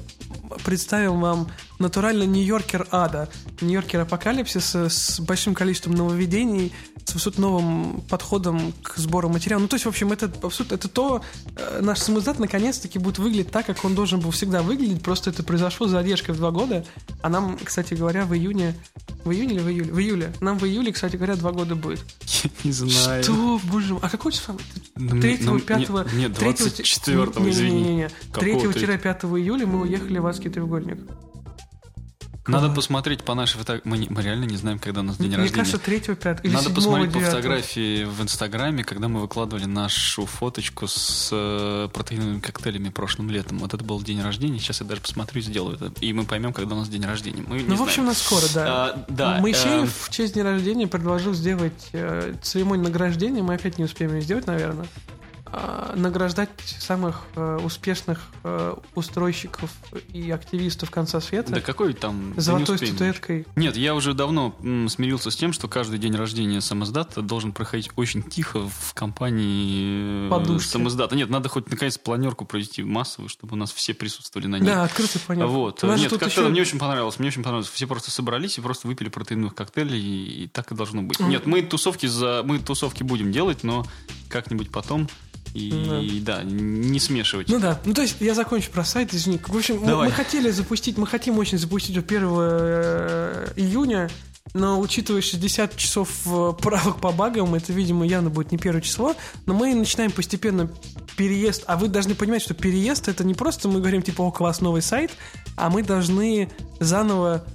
представим 0.65 1.21
вам 1.21 1.47
натурально 1.79 2.23
Нью-Йоркер 2.23 2.87
ада, 2.91 3.29
Нью-Йоркер 3.61 4.01
апокалипсис 4.01 4.75
с 4.75 5.19
большим 5.19 5.53
количеством 5.53 5.93
нововведений, 5.93 6.73
с 7.05 7.15
абсолютно 7.15 7.41
новым 7.41 8.01
подходом 8.01 8.73
к 8.83 8.97
сбору 8.97 9.29
материала. 9.29 9.61
Ну, 9.61 9.67
то 9.67 9.75
есть, 9.75 9.85
в 9.85 9.89
общем, 9.89 10.11
это 10.11 10.31
абсолютно 10.43 10.75
это 10.75 10.87
то, 10.89 11.21
э, 11.55 11.79
наш 11.81 11.99
самоздат 11.99 12.37
наконец-таки 12.39 12.99
будет 12.99 13.17
выглядеть 13.17 13.49
так, 13.49 13.65
как 13.65 13.85
он 13.85 13.95
должен 13.95 14.19
был 14.19 14.31
всегда 14.31 14.61
выглядеть, 14.61 15.01
просто 15.01 15.29
это 15.29 15.43
произошло 15.43 15.87
за 15.87 15.97
задержкой 15.97 16.35
в 16.35 16.37
два 16.37 16.51
года, 16.51 16.85
а 17.21 17.29
нам, 17.29 17.57
кстати 17.63 17.93
говоря, 17.93 18.25
в 18.25 18.33
июне, 18.33 18.75
в 19.23 19.31
июне 19.31 19.55
или 19.55 19.61
в 19.61 19.69
июле? 19.69 19.93
В 19.93 19.99
июле. 19.99 20.33
Нам 20.41 20.59
в 20.59 20.65
июле, 20.65 20.91
кстати 20.91 21.15
говоря, 21.15 21.35
два 21.35 21.51
года 21.51 21.75
будет. 21.75 22.03
Я 22.43 22.49
не 22.63 22.71
знаю. 22.71 23.23
Что, 23.23 23.59
боже 23.63 23.93
мой, 23.93 24.01
а 24.03 24.09
какой 24.09 24.33
число? 24.33 24.55
Ну, 24.95 25.21
третьего, 25.21 25.59
пятого... 25.59 26.05
Нет, 26.13 26.33
24 26.33 27.21
извини. 27.49 27.83
Не-не-не, 27.83 28.09
3-5 28.33 29.39
июля 29.39 29.65
мы 29.65 29.81
уехали 29.81 30.17
в 30.19 30.27
Адский 30.27 30.49
треугольник. 30.49 30.99
Надо 32.47 32.69
посмотреть 32.69 33.23
по 33.23 33.33
нашей 33.33 33.57
фотографии. 33.57 33.87
Мы, 33.87 34.07
мы 34.09 34.21
реально 34.21 34.45
не 34.45 34.57
знаем, 34.57 34.79
когда 34.79 35.01
у 35.01 35.03
нас 35.03 35.17
день 35.17 35.27
Мне 35.27 35.37
рождения. 35.37 35.61
Мне 35.61 35.71
кажется, 35.71 35.85
3 35.85 36.15
5 36.15 36.45
или 36.45 36.53
Надо 36.53 36.69
посмотреть 36.69 37.11
9. 37.11 37.25
по 37.25 37.31
фотографии 37.31 38.03
в 38.03 38.21
Инстаграме, 38.21 38.83
когда 38.83 39.07
мы 39.07 39.21
выкладывали 39.21 39.65
нашу 39.65 40.25
фоточку 40.25 40.87
с 40.87 41.29
э, 41.31 41.89
протеиновыми 41.93 42.39
коктейлями 42.39 42.89
прошлым 42.89 43.29
летом. 43.29 43.59
Вот 43.59 43.73
это 43.73 43.83
был 43.83 44.01
день 44.01 44.21
рождения. 44.21 44.59
Сейчас 44.59 44.81
я 44.81 44.87
даже 44.87 45.01
посмотрю 45.01 45.41
и 45.41 45.43
сделаю 45.43 45.75
это. 45.75 45.91
И 46.01 46.13
мы 46.13 46.25
поймем, 46.25 46.53
когда 46.53 46.75
у 46.75 46.79
нас 46.79 46.89
день 46.89 47.05
рождения. 47.05 47.43
Мы 47.47 47.61
ну, 47.61 47.75
в 47.75 47.81
общем, 47.81 48.05
на 48.05 48.13
скоро, 48.13 48.45
да. 48.53 48.65
А, 48.67 49.05
да 49.09 49.39
Моисеев 49.39 49.85
э... 49.85 50.05
в 50.05 50.09
честь 50.09 50.33
дня 50.33 50.43
рождения 50.43 50.87
предложил 50.87 51.33
сделать 51.33 51.89
э, 51.93 52.33
церемонию 52.41 52.85
награждения. 52.85 53.43
Мы 53.43 53.55
опять 53.55 53.77
не 53.77 53.83
успеем 53.83 54.13
ее 54.13 54.21
сделать, 54.21 54.47
наверное. 54.47 54.87
А, 55.51 55.93
награждать 55.95 56.49
самых 56.79 57.21
э, 57.35 57.59
успешных 57.63 58.27
э, 58.43 58.75
устройщиков 58.95 59.71
и 60.13 60.29
активистов 60.31 60.91
конца 60.91 61.21
света. 61.21 61.53
Да 61.53 61.61
какой 61.61 61.93
там... 61.93 62.33
Золотой 62.37 62.77
статуэткой. 62.77 63.45
Нет, 63.55 63.77
я 63.77 63.95
уже 63.95 64.13
давно 64.13 64.55
м, 64.61 64.89
смирился 64.89 65.31
с 65.31 65.35
тем, 65.35 65.53
что 65.53 65.67
каждый 65.67 65.99
день 65.99 66.15
рождения 66.15 66.59
самоздата 66.59 67.21
должен 67.21 67.53
проходить 67.53 67.89
очень 67.95 68.23
тихо 68.23 68.67
в 68.67 68.93
компании 68.93 70.29
э, 70.29 70.59
самоздата. 70.59 71.15
Нет, 71.15 71.29
надо 71.29 71.49
хоть 71.49 71.69
наконец 71.69 71.97
планерку 71.97 72.45
провести 72.45 72.83
массовую, 72.83 73.29
чтобы 73.29 73.53
у 73.53 73.57
нас 73.57 73.71
все 73.71 73.93
присутствовали 73.93 74.47
на 74.47 74.57
ней. 74.57 74.65
Да, 74.65 74.83
открыто 74.83 75.19
понятно. 75.25 75.51
Вот. 75.51 75.83
Нет, 75.83 76.09
как-то 76.11 76.25
еще... 76.27 76.49
мне 76.49 76.61
очень 76.61 76.79
понравилось. 76.79 77.19
Мне 77.19 77.29
очень 77.29 77.43
понравилось. 77.43 77.69
Все 77.69 77.87
просто 77.87 78.11
собрались 78.11 78.57
и 78.57 78.61
просто 78.61 78.87
выпили 78.87 79.09
протеиновых 79.09 79.55
коктейлей, 79.55 79.99
и, 79.99 80.43
и 80.43 80.47
так 80.47 80.71
и 80.71 80.75
должно 80.75 81.03
быть. 81.03 81.19
Mm. 81.19 81.29
Нет, 81.29 81.45
мы 81.45 81.61
тусовки 81.61 82.05
за... 82.05 82.41
мы 82.43 82.59
тусовки 82.59 83.03
будем 83.03 83.31
делать, 83.31 83.63
но 83.63 83.85
как-нибудь 84.29 84.71
потом 84.71 85.07
и 85.53 86.21
да. 86.21 86.37
да, 86.37 86.43
не 86.43 86.99
смешивать. 86.99 87.49
Ну 87.49 87.59
да. 87.59 87.79
Ну 87.85 87.93
то 87.93 88.01
есть 88.01 88.17
я 88.19 88.33
закончу 88.33 88.71
про 88.71 88.83
сайт, 88.83 89.13
извини. 89.13 89.39
В 89.45 89.55
общем, 89.55 89.79
мы, 89.81 89.95
мы 89.95 90.11
хотели 90.11 90.49
запустить, 90.51 90.97
мы 90.97 91.07
хотим 91.07 91.37
очень 91.37 91.57
запустить 91.57 91.97
1 91.97 92.07
э, 92.09 93.53
июня, 93.55 94.09
но 94.53 94.79
учитывая 94.79 95.21
60 95.21 95.75
часов 95.75 96.09
э, 96.25 96.53
правок 96.59 96.99
по 96.99 97.11
багам, 97.11 97.55
это, 97.55 97.73
видимо, 97.73 98.05
явно 98.05 98.29
будет 98.29 98.51
не 98.51 98.57
первое 98.57 98.81
число. 98.81 99.15
Но 99.45 99.53
мы 99.53 99.73
начинаем 99.75 100.11
постепенно 100.11 100.69
переезд. 101.15 101.63
А 101.67 101.77
вы 101.77 101.87
должны 101.87 102.15
понимать, 102.15 102.41
что 102.41 102.53
переезд 102.53 103.07
это 103.07 103.23
не 103.23 103.33
просто 103.33 103.67
мы 103.67 103.79
говорим, 103.79 104.01
типа, 104.01 104.21
о, 104.21 104.31
класс, 104.31 104.61
новый 104.61 104.81
сайт, 104.81 105.11
а 105.55 105.69
мы 105.69 105.83
должны 105.83 106.49
заново 106.79 107.45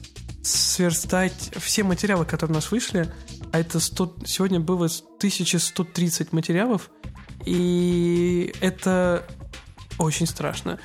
сверстать 0.43 1.53
все 1.59 1.85
материалы, 1.85 2.25
которые 2.25 2.55
у 2.55 2.57
нас 2.57 2.71
вышли, 2.71 3.09
а 3.53 3.61
это 3.61 3.79
100, 3.79 4.17
сегодня 4.25 4.61
было 4.61 4.87
1130 4.87 6.33
материалов, 6.33 6.91
и 7.45 8.55
это 8.61 9.25
очень 9.99 10.27
страшно. 10.27 10.79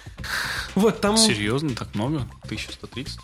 Вот 0.76 1.02
там... 1.02 1.17
Серьезно, 1.17 1.76
так 1.76 1.96
много? 1.96 2.28
1130? 2.43 3.20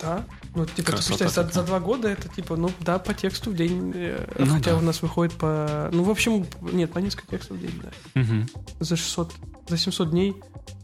Да. 0.00 0.24
Ну, 0.54 0.64
типа, 0.64 0.76
ты 0.76 0.82
Красота 0.82 1.08
посчитай, 1.12 1.28
за, 1.28 1.34
какая. 1.34 1.52
за 1.52 1.62
два 1.62 1.80
года 1.80 2.08
это 2.08 2.28
типа, 2.28 2.56
ну 2.56 2.70
да, 2.80 2.98
по 2.98 3.14
тексту 3.14 3.50
в 3.50 3.54
день. 3.54 3.92
э, 3.94 4.26
Ну 4.38 4.46
хотя 4.46 4.72
да. 4.72 4.78
у 4.78 4.80
нас 4.80 5.02
выходит 5.02 5.34
по. 5.34 5.88
Ну, 5.92 6.02
в 6.02 6.10
общем, 6.10 6.46
нет, 6.60 6.92
по 6.92 6.98
несколько 6.98 7.26
текстов 7.28 7.56
в 7.58 7.60
день, 7.60 7.80
да. 7.82 8.20
Мгм. 8.20 8.48
За 8.80 8.96
600, 8.96 9.32
за 9.68 9.78
700 9.78 10.10
дней. 10.10 10.34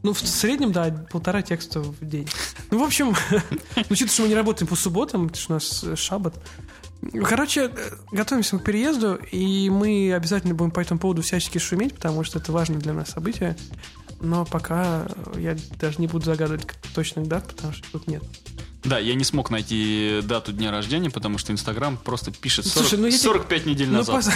Ну, 0.02 0.12
в 0.12 0.18
среднем, 0.18 0.72
да, 0.72 0.90
полтора 1.10 1.42
текста 1.42 1.80
в 1.80 2.04
день. 2.06 2.28
Ну, 2.70 2.78
в 2.78 2.82
общем, 2.82 3.14
ну, 3.30 3.82
учитывая, 3.90 4.12
что 4.12 4.22
мы 4.22 4.28
не 4.28 4.34
работаем 4.34 4.66
по 4.68 4.76
субботам, 4.76 5.28
потому 5.28 5.42
что 5.42 5.52
у 5.52 5.56
нас 5.56 5.84
э, 5.84 5.96
шаббат. 5.96 6.34
Короче, 7.24 7.64
э, 7.66 7.90
готовимся 8.12 8.58
к 8.58 8.64
переезду, 8.64 9.16
и 9.16 9.68
мы 9.70 10.12
обязательно 10.14 10.54
будем 10.54 10.70
по 10.70 10.80
этому 10.80 11.00
поводу 11.00 11.22
всячески 11.22 11.58
шуметь, 11.58 11.94
потому 11.94 12.22
что 12.22 12.38
это 12.38 12.52
важное 12.52 12.78
для 12.78 12.92
нас 12.92 13.10
событие. 13.10 13.56
Но 14.20 14.44
пока 14.44 15.08
я 15.36 15.56
даже 15.80 15.98
не 15.98 16.06
буду 16.06 16.26
загадывать 16.26 16.66
точных 16.94 17.26
дат, 17.26 17.48
потому 17.48 17.72
что 17.72 17.90
тут 17.90 18.06
нет. 18.06 18.22
Да, 18.84 18.98
я 18.98 19.14
не 19.14 19.24
смог 19.24 19.50
найти 19.50 20.20
дату 20.24 20.52
дня 20.52 20.70
рождения, 20.70 21.08
потому 21.10 21.38
что 21.38 21.52
Инстаграм 21.52 21.96
просто 21.96 22.32
пишет 22.32 22.66
40 22.66 22.88
Слушай, 22.88 23.00
ну 23.00 23.06
я 23.06 23.12
тебе- 23.12 23.22
45 23.22 23.66
недель 23.66 23.88
Ну, 23.88 23.98
назад. 23.98 24.24
пос- 24.24 24.32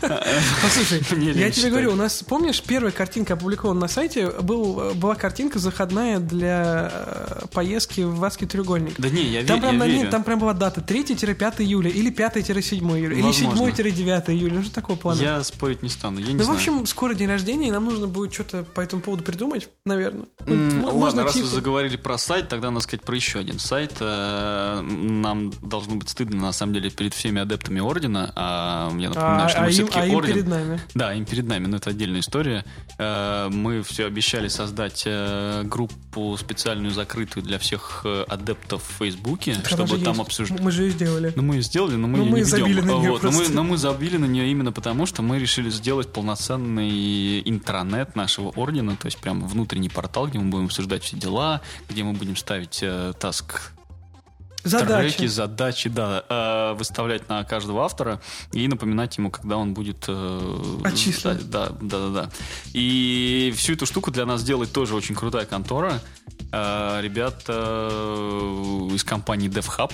Послушай, 0.62 1.02
я 1.34 1.50
тебе 1.50 1.70
говорю, 1.70 1.92
у 1.92 1.96
нас, 1.96 2.22
помнишь, 2.22 2.62
первая 2.62 2.92
картинка 2.92 3.34
опубликована 3.34 3.80
на 3.80 3.88
сайте, 3.88 4.28
был, 4.42 4.92
была 4.94 5.14
картинка 5.14 5.58
заходная 5.58 6.18
для 6.18 6.90
э, 6.92 7.46
поездки 7.52 8.02
в 8.02 8.22
Адский 8.24 8.46
треугольник. 8.46 8.94
Да 8.98 9.08
не, 9.08 9.22
я, 9.22 9.44
Там 9.44 9.58
ве- 9.58 9.60
прям, 9.62 9.72
я 9.74 9.78
на 9.78 9.84
ней- 9.86 9.98
верю. 9.98 10.10
там 10.10 10.24
прям 10.24 10.38
была 10.38 10.52
дата 10.54 10.80
3-5 10.80 11.62
июля, 11.62 11.90
или 11.90 12.10
5-7 12.10 12.78
июля, 12.98 13.14
или 13.16 13.22
Возможно. 13.22 13.62
7-9 13.70 14.30
июля, 14.30 14.54
ну 14.56 14.62
что 14.62 14.74
такого 14.74 14.96
плана? 14.96 15.20
Я 15.20 15.42
спорить 15.44 15.82
не 15.82 15.88
стану, 15.88 16.20
я 16.20 16.26
не 16.28 16.34
ну, 16.34 16.44
в 16.44 16.50
общем, 16.50 16.86
скоро 16.86 17.14
день 17.14 17.28
рождения, 17.28 17.68
и 17.68 17.70
нам 17.70 17.84
нужно 17.84 18.06
будет 18.06 18.32
что-то 18.34 18.64
по 18.64 18.80
этому 18.80 19.02
поводу 19.02 19.22
придумать, 19.24 19.68
наверное. 19.84 20.26
Ну, 20.46 20.54
М, 20.54 20.68
м- 20.88 20.94
Ладно, 20.98 21.24
раз 21.24 21.34
вы 21.34 21.40
типа- 21.42 21.54
заговорили 21.54 21.96
про 21.96 22.18
сайт, 22.18 22.48
тогда 22.48 22.70
надо 22.70 22.82
сказать 22.82 23.02
про 23.04 23.14
еще 23.16 23.38
один 23.38 23.58
сайт. 23.58 23.77
Э, 24.00 24.80
Нам 24.82 25.50
должно 25.62 25.96
быть 25.96 26.08
стыдно, 26.08 26.40
на 26.42 26.52
самом 26.52 26.74
деле, 26.74 26.90
перед 26.90 27.14
всеми 27.14 27.40
адептами 27.40 27.80
Ордена. 27.80 28.32
А 28.34 28.90
я 28.98 29.08
напоминаю, 29.10 29.46
а, 29.46 29.48
что 29.48 29.58
а 29.58 29.62
мы 29.62 29.66
им, 29.68 29.72
все-таки 29.72 29.98
а 30.00 30.06
им 30.06 30.14
Орден. 30.16 30.34
перед 30.34 30.46
нами. 30.48 30.80
Да, 30.94 31.14
им 31.14 31.24
перед 31.24 31.46
нами, 31.46 31.66
но 31.66 31.76
это 31.76 31.90
отдельная 31.90 32.20
история. 32.20 32.64
Э, 32.98 33.48
Мы 33.50 33.82
все 33.82 34.06
обещали 34.06 34.48
создать 34.48 35.02
э, 35.06 35.62
группу 35.64 36.36
специальную, 36.38 36.90
закрытую 36.92 37.44
для 37.44 37.58
всех 37.58 38.04
адептов 38.28 38.82
в 38.82 38.98
Фейсбуке, 38.98 39.52
Она 39.52 39.64
чтобы 39.64 39.98
там 39.98 40.20
обсуждать. 40.20 40.60
Мы 40.60 40.70
же 40.70 40.84
ее 40.84 40.90
сделали. 40.90 41.32
Ну, 41.36 41.42
мы 41.42 41.56
ее 41.56 41.62
сделали, 41.62 41.96
но 41.96 42.06
мы 42.08 42.18
Ну, 42.18 42.24
ее 42.24 42.30
мы 42.30 42.38
не 42.38 42.44
забили 42.44 42.80
ведем. 42.80 42.86
на 42.86 43.00
неё 43.00 43.12
Вот, 43.12 43.22
но, 43.22 43.30
мы, 43.30 43.48
но 43.48 43.62
мы 43.64 43.76
забили 43.76 44.16
на 44.16 44.24
нее 44.26 44.50
именно 44.50 44.72
потому, 44.72 45.06
что 45.06 45.22
мы 45.22 45.38
решили 45.38 45.70
сделать 45.70 46.12
полноценный 46.12 47.40
интранет 47.48 48.16
нашего 48.16 48.48
ордена, 48.50 48.96
то 48.96 49.06
есть 49.06 49.18
прям 49.18 49.46
внутренний 49.46 49.88
портал, 49.88 50.26
где 50.26 50.38
мы 50.38 50.50
будем 50.50 50.66
обсуждать 50.66 51.02
все 51.02 51.16
дела, 51.16 51.60
где 51.88 52.02
мы 52.04 52.12
будем 52.12 52.36
ставить 52.36 52.78
э, 52.82 53.12
таск 53.18 53.67
Задача. 54.64 55.16
треки, 55.16 55.26
задачи, 55.26 55.88
да, 55.88 56.24
э, 56.28 56.74
выставлять 56.76 57.28
на 57.28 57.44
каждого 57.44 57.84
автора 57.84 58.20
и 58.52 58.66
напоминать 58.68 59.16
ему, 59.16 59.30
когда 59.30 59.56
он 59.56 59.72
будет... 59.72 60.04
э, 60.08 60.80
Отчислен. 60.84 61.38
Да, 61.44 61.68
да, 61.80 61.98
да, 61.98 62.08
да. 62.08 62.30
И 62.72 63.52
всю 63.56 63.74
эту 63.74 63.86
штуку 63.86 64.10
для 64.10 64.26
нас 64.26 64.42
делает 64.42 64.72
тоже 64.72 64.94
очень 64.94 65.14
крутая 65.14 65.46
контора. 65.46 66.00
Э, 66.52 67.00
ребята 67.02 67.88
из 68.92 69.04
компании 69.04 69.48
DevHub, 69.48 69.92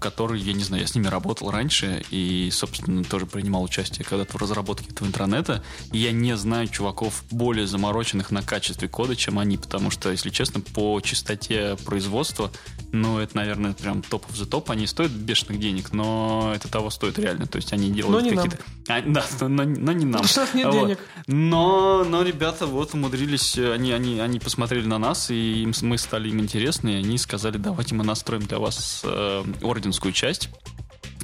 которые, 0.00 0.42
я 0.42 0.54
не 0.54 0.64
знаю, 0.64 0.82
я 0.82 0.88
с 0.88 0.94
ними 0.96 1.06
работал 1.06 1.48
раньше 1.52 2.02
и, 2.10 2.50
собственно, 2.50 3.04
тоже 3.04 3.26
принимал 3.26 3.62
участие 3.62 4.04
когда-то 4.04 4.36
в 4.36 4.40
разработке 4.40 4.90
этого 4.90 5.06
интернета. 5.06 5.62
И 5.92 5.98
я 5.98 6.10
не 6.10 6.36
знаю 6.36 6.66
чуваков 6.66 7.22
более 7.30 7.68
замороченных 7.68 8.32
на 8.32 8.42
качестве 8.42 8.88
кода, 8.88 9.14
чем 9.14 9.38
они, 9.38 9.58
потому 9.58 9.92
что, 9.92 10.10
если 10.10 10.30
честно, 10.30 10.60
по 10.60 11.00
частоте 11.00 11.76
производства, 11.84 12.50
ну, 12.90 13.20
это, 13.20 13.36
наверное, 13.36 13.61
прям 13.72 14.02
топ 14.02 14.26
of 14.26 14.34
the 14.34 14.46
топ. 14.46 14.70
Они 14.70 14.86
стоят 14.86 15.10
бешеных 15.12 15.60
денег, 15.60 15.92
но 15.92 16.52
это 16.54 16.68
того 16.68 16.90
стоит 16.90 17.18
реально. 17.18 17.46
То 17.46 17.56
есть 17.56 17.72
они 17.72 17.90
делают 17.90 18.24
какие-то... 18.28 18.58
А, 18.88 19.00
да, 19.02 19.24
но, 19.40 19.48
но- 19.48 19.64
но 19.64 19.92
не 19.92 20.04
нам. 20.04 20.22
Нас 20.22 20.38
нет 20.54 20.66
Вот. 20.66 20.72
денег. 20.74 20.98
Но, 21.26 22.04
но 22.04 22.22
ребята 22.22 22.66
вот 22.66 22.94
умудрились, 22.94 23.56
они, 23.56 23.92
они, 23.92 24.18
они 24.20 24.38
посмотрели 24.40 24.86
на 24.86 24.98
нас, 24.98 25.30
и 25.30 25.62
им, 25.62 25.72
мы 25.82 25.98
стали 25.98 26.28
им 26.28 26.40
интересны, 26.40 26.94
и 26.94 26.96
они 26.96 27.16
сказали, 27.18 27.58
давайте 27.58 27.94
мы 27.94 28.04
настроим 28.04 28.42
для 28.42 28.58
вас 28.58 29.02
э, 29.04 29.44
орденскую 29.62 30.12
часть. 30.12 30.48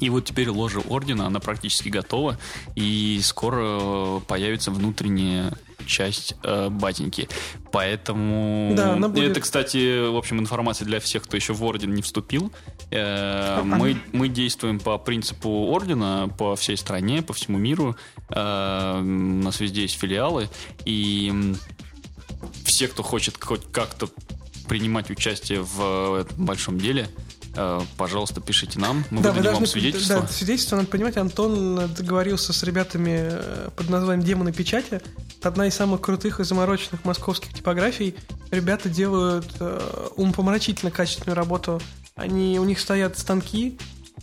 И 0.00 0.10
вот 0.10 0.24
теперь 0.26 0.48
ложа 0.48 0.80
ордена, 0.80 1.26
она 1.26 1.40
практически 1.40 1.88
готова, 1.88 2.38
и 2.76 3.20
скоро 3.22 3.60
э, 3.62 4.20
появится 4.26 4.70
внутренняя 4.70 5.52
часть 5.86 6.34
э, 6.42 6.68
батеньки. 6.68 7.28
Поэтому... 7.72 8.74
Да, 8.76 8.92
она 8.94 9.08
будет- 9.08 9.30
Это, 9.30 9.40
кстати, 9.40 10.08
в 10.10 10.16
общем, 10.16 10.38
информация 10.38 10.84
для 10.84 11.00
всех, 11.00 11.22
кто 11.24 11.36
еще 11.36 11.52
в 11.54 11.64
орден 11.64 11.94
не 11.94 12.02
вступил. 12.02 12.52
Э, 12.90 13.58
А, 13.60 13.62
мы, 13.64 13.96
мы 14.12 14.28
действуем 14.28 14.80
по 14.80 14.98
принципу 14.98 15.48
ордена 15.70 16.28
по 16.38 16.56
всей 16.56 16.76
стране, 16.76 17.22
по 17.22 17.32
всему 17.32 17.58
миру. 17.58 17.96
Э, 18.30 19.00
У 19.00 19.02
нас 19.42 19.60
везде 19.60 19.82
есть 19.82 19.98
филиалы. 19.98 20.48
И 20.84 21.54
все, 22.64 22.88
кто 22.88 23.02
хочет 23.02 23.42
хоть 23.42 23.62
как-то 23.72 24.08
принимать 24.68 25.10
участие 25.10 25.62
в 25.62 26.20
этом 26.20 26.44
большом 26.44 26.78
деле, 26.78 27.08
э, 27.08 27.27
пожалуйста, 27.96 28.40
пишите 28.40 28.78
нам. 28.78 29.04
Мы 29.10 29.22
Да, 29.22 29.30
вы 29.30 29.38
выдадим 29.38 29.58
вам 29.58 29.66
свидетельство. 29.66 30.20
Да, 30.20 30.28
свидетельство, 30.28 30.76
надо 30.76 30.88
понимать, 30.88 31.16
Антон 31.16 31.92
договорился 31.94 32.52
с 32.52 32.62
ребятами 32.62 33.28
э, 33.30 33.68
под 33.76 33.88
названием 33.90 34.24
«Демоны 34.24 34.52
печати». 34.52 35.00
Это 35.38 35.48
одна 35.48 35.66
из 35.66 35.74
самых 35.74 36.00
крутых 36.00 36.40
и 36.40 36.44
замороченных 36.44 37.04
московских 37.04 37.54
типографий. 37.54 38.16
Ребята 38.50 38.88
делают 38.88 39.46
э, 39.60 40.08
умопомрачительно 40.16 40.90
качественную 40.90 41.36
работу. 41.36 41.80
Они, 42.16 42.58
у 42.58 42.64
них 42.64 42.80
стоят 42.80 43.16
станки, 43.18 43.78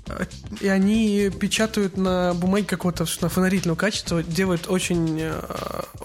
э, 0.08 0.26
и 0.60 0.68
они 0.68 1.30
печатают 1.30 1.96
на 1.96 2.34
бумаге 2.34 2.66
какого-то 2.66 3.06
на 3.22 3.30
фонарительного 3.30 3.78
качества, 3.78 4.24
делают 4.24 4.68
очень, 4.68 5.20
э, 5.22 5.42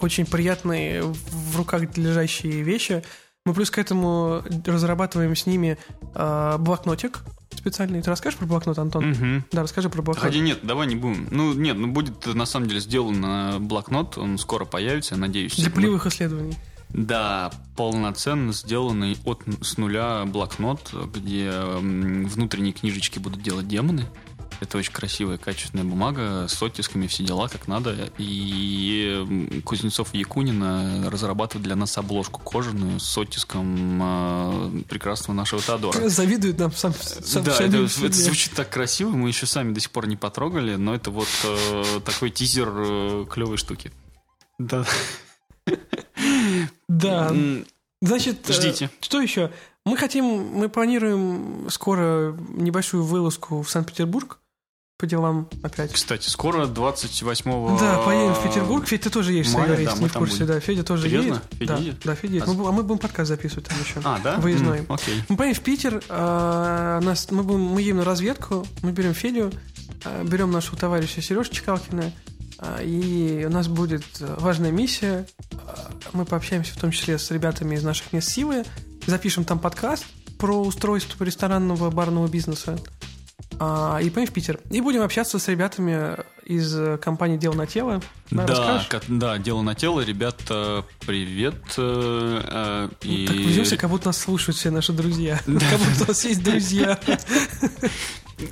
очень 0.01 0.27
приятные 0.27 1.03
в 1.03 1.57
руках 1.57 1.97
лежащие 1.97 2.63
вещи. 2.63 3.03
Мы 3.51 3.55
плюс 3.55 3.73
к 3.73 3.79
этому 3.79 4.45
разрабатываем 4.65 5.35
с 5.35 5.45
ними 5.45 5.77
э, 6.15 6.57
блокнотик 6.61 7.19
специальный. 7.53 8.01
Ты 8.01 8.09
расскажешь 8.09 8.39
про 8.39 8.47
блокнот, 8.47 8.79
Антон? 8.79 9.11
Мгм. 9.11 9.45
Да, 9.51 9.65
расскажи 9.65 9.91
про 9.91 10.03
блокнот. 10.03 10.25
Хотя 10.25 10.39
нет, 10.39 10.61
давай 10.63 10.87
не 10.87 10.95
будем. 10.95 11.27
Ну, 11.33 11.53
нет, 11.53 11.77
ну 11.77 11.89
будет 11.89 12.33
на 12.33 12.47
самом 12.47 12.69
деле 12.69 12.79
сделан 12.79 13.25
э, 13.25 13.59
блокнот, 13.59 14.19
он 14.19 14.39
скоро 14.39 14.67
появится, 14.67 15.17
я 15.17 15.21
надеюсь. 15.21 15.57
Для 15.57 15.69
Мы- 15.69 15.75
полевых 15.75 16.07
исследований. 16.07 16.55
Да, 16.91 17.51
полноценно 17.77 18.53
сделанный 18.53 19.19
от 19.25 19.43
с 19.63 19.79
нуля 19.79 20.25
блокнот, 20.27 20.95
где 21.13 21.51
внутренние 21.53 22.73
книжечки 22.73 23.19
будут 23.19 23.43
делать 23.43 23.67
демоны. 23.67 24.07
Это 24.61 24.77
очень 24.77 24.93
красивая, 24.93 25.39
качественная 25.39 25.85
бумага 25.85 26.47
с 26.47 26.63
оттисками, 26.63 27.07
все 27.07 27.25
дела 27.25 27.49
как 27.49 27.67
надо. 27.67 28.11
И 28.19 29.63
Кузнецов 29.65 30.13
и 30.13 30.19
Якунина 30.19 31.11
разрабатывают 31.11 31.65
для 31.65 31.77
нас 31.77 31.97
обложку 31.97 32.41
кожаную 32.43 33.01
с 33.01 33.17
оттиском 33.17 34.01
э, 34.03 34.83
прекрасного 34.89 35.35
нашего 35.35 35.63
Теодора. 35.63 36.09
Завидует 36.09 36.59
нам 36.59 36.73
сам, 36.73 36.93
сам 36.93 37.43
да, 37.45 37.57
это, 37.59 37.89
себе. 37.89 38.09
это 38.09 38.17
звучит 38.17 38.53
так 38.53 38.69
красиво, 38.69 39.11
мы 39.11 39.29
еще 39.29 39.47
сами 39.47 39.73
до 39.73 39.81
сих 39.81 39.91
пор 39.91 40.07
не 40.07 40.17
потрогали, 40.17 40.77
но 40.77 40.95
это 40.95 41.11
вот 41.11 41.29
э, 41.45 42.01
такой 42.05 42.31
тизер 42.31 42.69
э, 42.69 43.27
клевой 43.31 43.57
штуки. 43.57 43.91
Да. 44.59 44.85
Да. 46.89 47.35
Значит, 48.03 48.49
э, 48.49 48.53
Ждите. 48.53 48.91
что 49.01 49.21
еще? 49.21 49.51
Мы 49.87 49.97
хотим, 49.97 50.25
мы 50.25 50.69
планируем 50.69 51.69
скоро 51.71 52.37
небольшую 52.51 53.05
вылазку 53.05 53.63
в 53.63 53.71
Санкт-Петербург 53.71 54.39
по 55.01 55.07
делам 55.07 55.49
опять. 55.63 55.93
Кстати, 55.93 56.29
скоро 56.29 56.67
28 56.67 57.79
Да, 57.79 57.99
поедем 58.03 58.35
в 58.35 58.43
Петербург. 58.43 58.87
Федя, 58.87 59.05
ты 59.05 59.11
тоже 59.11 59.33
едешь, 59.33 59.51
Сайгар, 59.51 59.77
да, 59.83 59.95
не 59.95 60.09
в 60.09 60.13
курсе. 60.13 60.41
будем. 60.41 60.47
Да, 60.47 60.61
Федя 60.61 60.83
тоже 60.85 61.05
Серьезно? 61.09 61.27
едет. 61.29 61.43
Федя 61.59 61.67
да, 61.73 61.79
едет? 61.79 61.97
да, 62.05 62.15
Федя 62.15 62.35
едет. 62.35 62.49
А 62.49 62.53
Мы, 62.53 62.69
а 62.69 62.73
мы 62.73 62.83
будем 62.83 62.99
подкаст 62.99 63.29
записывать 63.29 63.65
там 63.67 63.79
еще. 63.81 64.01
А, 64.05 64.19
да? 64.23 64.37
Выездной. 64.37 64.81
М, 64.81 64.87
Окей. 64.91 65.23
Мы 65.31 65.37
поедем 65.37 65.59
в 65.61 65.65
Питер, 65.65 66.03
а, 66.11 67.01
нас, 67.01 67.31
мы, 67.31 67.43
будем, 67.43 67.63
мы 67.63 67.81
едем 67.81 67.97
на 67.97 68.05
разведку, 68.05 68.67
мы 68.83 68.93
берем 68.93 69.15
Федю, 69.15 69.51
а, 70.05 70.23
берем 70.23 70.51
нашего 70.51 70.77
товарища 70.77 71.23
Сережу 71.23 71.51
Чекалкина, 71.51 72.13
а, 72.59 72.83
и 72.83 73.45
у 73.47 73.51
нас 73.51 73.69
будет 73.69 74.05
а, 74.21 74.37
важная 74.39 74.71
миссия. 74.71 75.27
А, 75.67 75.91
Мы 76.13 76.25
пообщаемся 76.27 76.75
в 76.75 76.79
том 76.81 76.91
числе 76.91 77.19
с 77.19 77.31
ребятами 77.31 77.75
из 77.77 77.83
наших 77.83 78.13
мест 78.13 78.29
силы, 78.29 78.65
запишем 79.07 79.45
там 79.45 79.59
подкаст 79.59 80.05
про 80.39 80.61
устройство 80.61 81.25
ресторанного 81.25 81.91
барного 81.91 82.29
бизнеса. 82.29 82.79
А, 83.61 83.99
и 84.03 84.09
поедем 84.09 84.33
в 84.33 84.35
Питер. 84.35 84.59
И 84.71 84.81
будем 84.81 85.03
общаться 85.03 85.39
с 85.39 85.47
ребятами 85.47 86.17
из 86.47 86.99
компании 87.01 87.37
«Дело 87.37 87.55
на 87.55 87.67
тело». 87.67 88.01
Да, 88.31 88.85
как, 88.89 89.05
да, 89.07 89.37
«Дело 89.37 89.61
на 89.61 89.75
тело». 89.75 90.01
Ребята, 90.01 90.85
привет. 91.07 91.55
Э, 91.77 92.89
э, 93.03 93.07
и... 93.07 93.27
Так 93.27 93.37
ведемся, 93.37 93.77
как 93.77 93.91
будто 93.91 94.07
нас 94.09 94.19
слушают 94.19 94.57
все 94.57 94.71
наши 94.71 94.95
друзья. 94.95 95.39
Как 95.47 95.79
будто 95.79 96.05
у 96.05 96.09
нас 96.09 96.25
есть 96.25 96.43
друзья. 96.43 96.99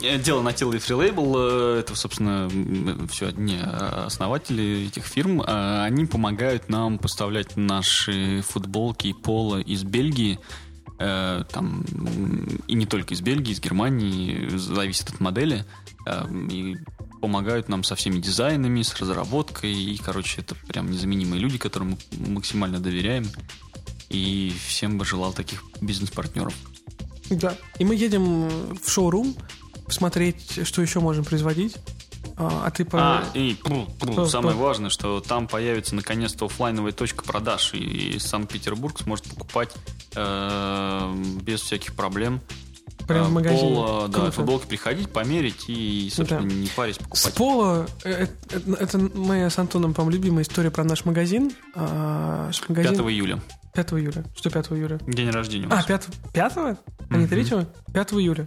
Э, 0.03 0.19
дело 0.19 0.43
на 0.43 0.53
тело 0.53 0.75
и 0.75 0.79
фрилейбл, 0.79 1.35
э, 1.39 1.79
это, 1.81 1.97
собственно, 1.97 2.51
все 3.11 3.29
одни 3.29 3.59
основатели 3.59 4.87
этих 4.89 5.05
фирм. 5.05 5.41
Э, 5.41 5.85
они 5.85 6.07
помогают 6.07 6.69
нам 6.69 6.99
поставлять 6.99 7.57
наши 7.57 8.43
футболки 8.43 9.09
и 9.09 9.13
поло 9.13 9.61
из 9.61 9.85
Бельгии. 9.85 10.39
Там, 10.99 11.85
и 12.67 12.75
не 12.75 12.87
только 12.87 13.15
из 13.15 13.21
Бельгии, 13.21 13.53
из 13.53 13.61
Германии, 13.61 14.49
зависит 14.57 15.11
от 15.11 15.21
модели. 15.21 15.65
И 16.51 16.77
помогают 17.21 17.69
нам 17.69 17.85
со 17.85 17.95
всеми 17.95 18.19
дизайнами, 18.19 18.83
с 18.83 18.95
разработкой. 18.97 19.73
И, 19.73 19.97
короче, 19.99 20.41
это 20.41 20.55
прям 20.67 20.91
незаменимые 20.91 21.41
люди, 21.41 21.57
которым 21.59 21.97
мы 22.13 22.31
максимально 22.35 22.81
доверяем. 22.81 23.27
И 24.09 24.53
всем 24.67 24.99
бы 24.99 25.05
желал 25.05 25.33
таких 25.33 25.63
бизнес-партнеров. 25.81 26.55
Да. 27.31 27.57
И 27.79 27.85
мы 27.85 27.95
едем 27.95 28.49
в 28.75 28.91
шоурум, 28.91 29.37
посмотреть, 29.85 30.67
что 30.67 30.83
еще 30.83 31.01
можем 31.01 31.25
производить. 31.25 31.77
А, 32.37 32.67
а 32.67 32.71
ты 32.71 32.85
по... 32.85 32.99
А, 33.01 33.25
и 33.35 33.55
пру, 33.55 33.87
пру, 33.99 34.15
про, 34.15 34.27
самое 34.27 34.57
про... 34.57 34.65
важное, 34.65 34.91
что 34.91 35.21
там 35.21 35.49
появится 35.49 35.95
наконец-то 35.95 36.47
офлайновая 36.47 36.93
точка 36.93 37.25
продаж, 37.25 37.75
и 37.75 38.19
Санкт-Петербург 38.19 38.99
сможет 39.01 39.27
покупать 39.27 39.75
э, 40.15 41.15
без 41.43 41.61
всяких 41.61 41.95
проблем. 41.95 42.41
Прямо 43.07 43.25
в 43.25 43.31
э, 43.31 43.33
магазине. 43.33 43.75
Пола, 43.75 44.09
да, 44.09 44.31
футболки 44.31 44.67
приходить, 44.67 45.11
померить 45.11 45.65
и, 45.69 46.11
собственно, 46.13 46.43
да. 46.43 46.55
не 46.55 46.69
парить 46.69 46.99
покупать. 46.99 47.21
С 47.21 47.29
пола, 47.29 47.87
это, 48.05 48.33
это, 48.51 48.73
это 48.75 48.99
моя 48.99 49.49
с 49.49 49.59
Антоном, 49.59 49.95
по-моему, 49.95 50.17
любимая 50.17 50.43
история 50.43 50.71
про 50.71 50.85
наш 50.85 51.05
магазин. 51.05 51.53
А, 51.75 52.51
магазин... 52.69 52.97
5 52.97 53.07
июля. 53.07 53.43
5 53.75 53.93
июля. 53.93 54.25
Что 54.37 54.51
5 54.51 54.73
июля? 54.73 55.01
День 55.07 55.31
рождения. 55.31 55.69
А, 55.71 55.83
5, 55.83 56.07
5 56.33 56.53
а 56.57 56.77
не 57.17 57.27
3 57.27 57.45
5 57.93 58.13
июля. 58.13 58.47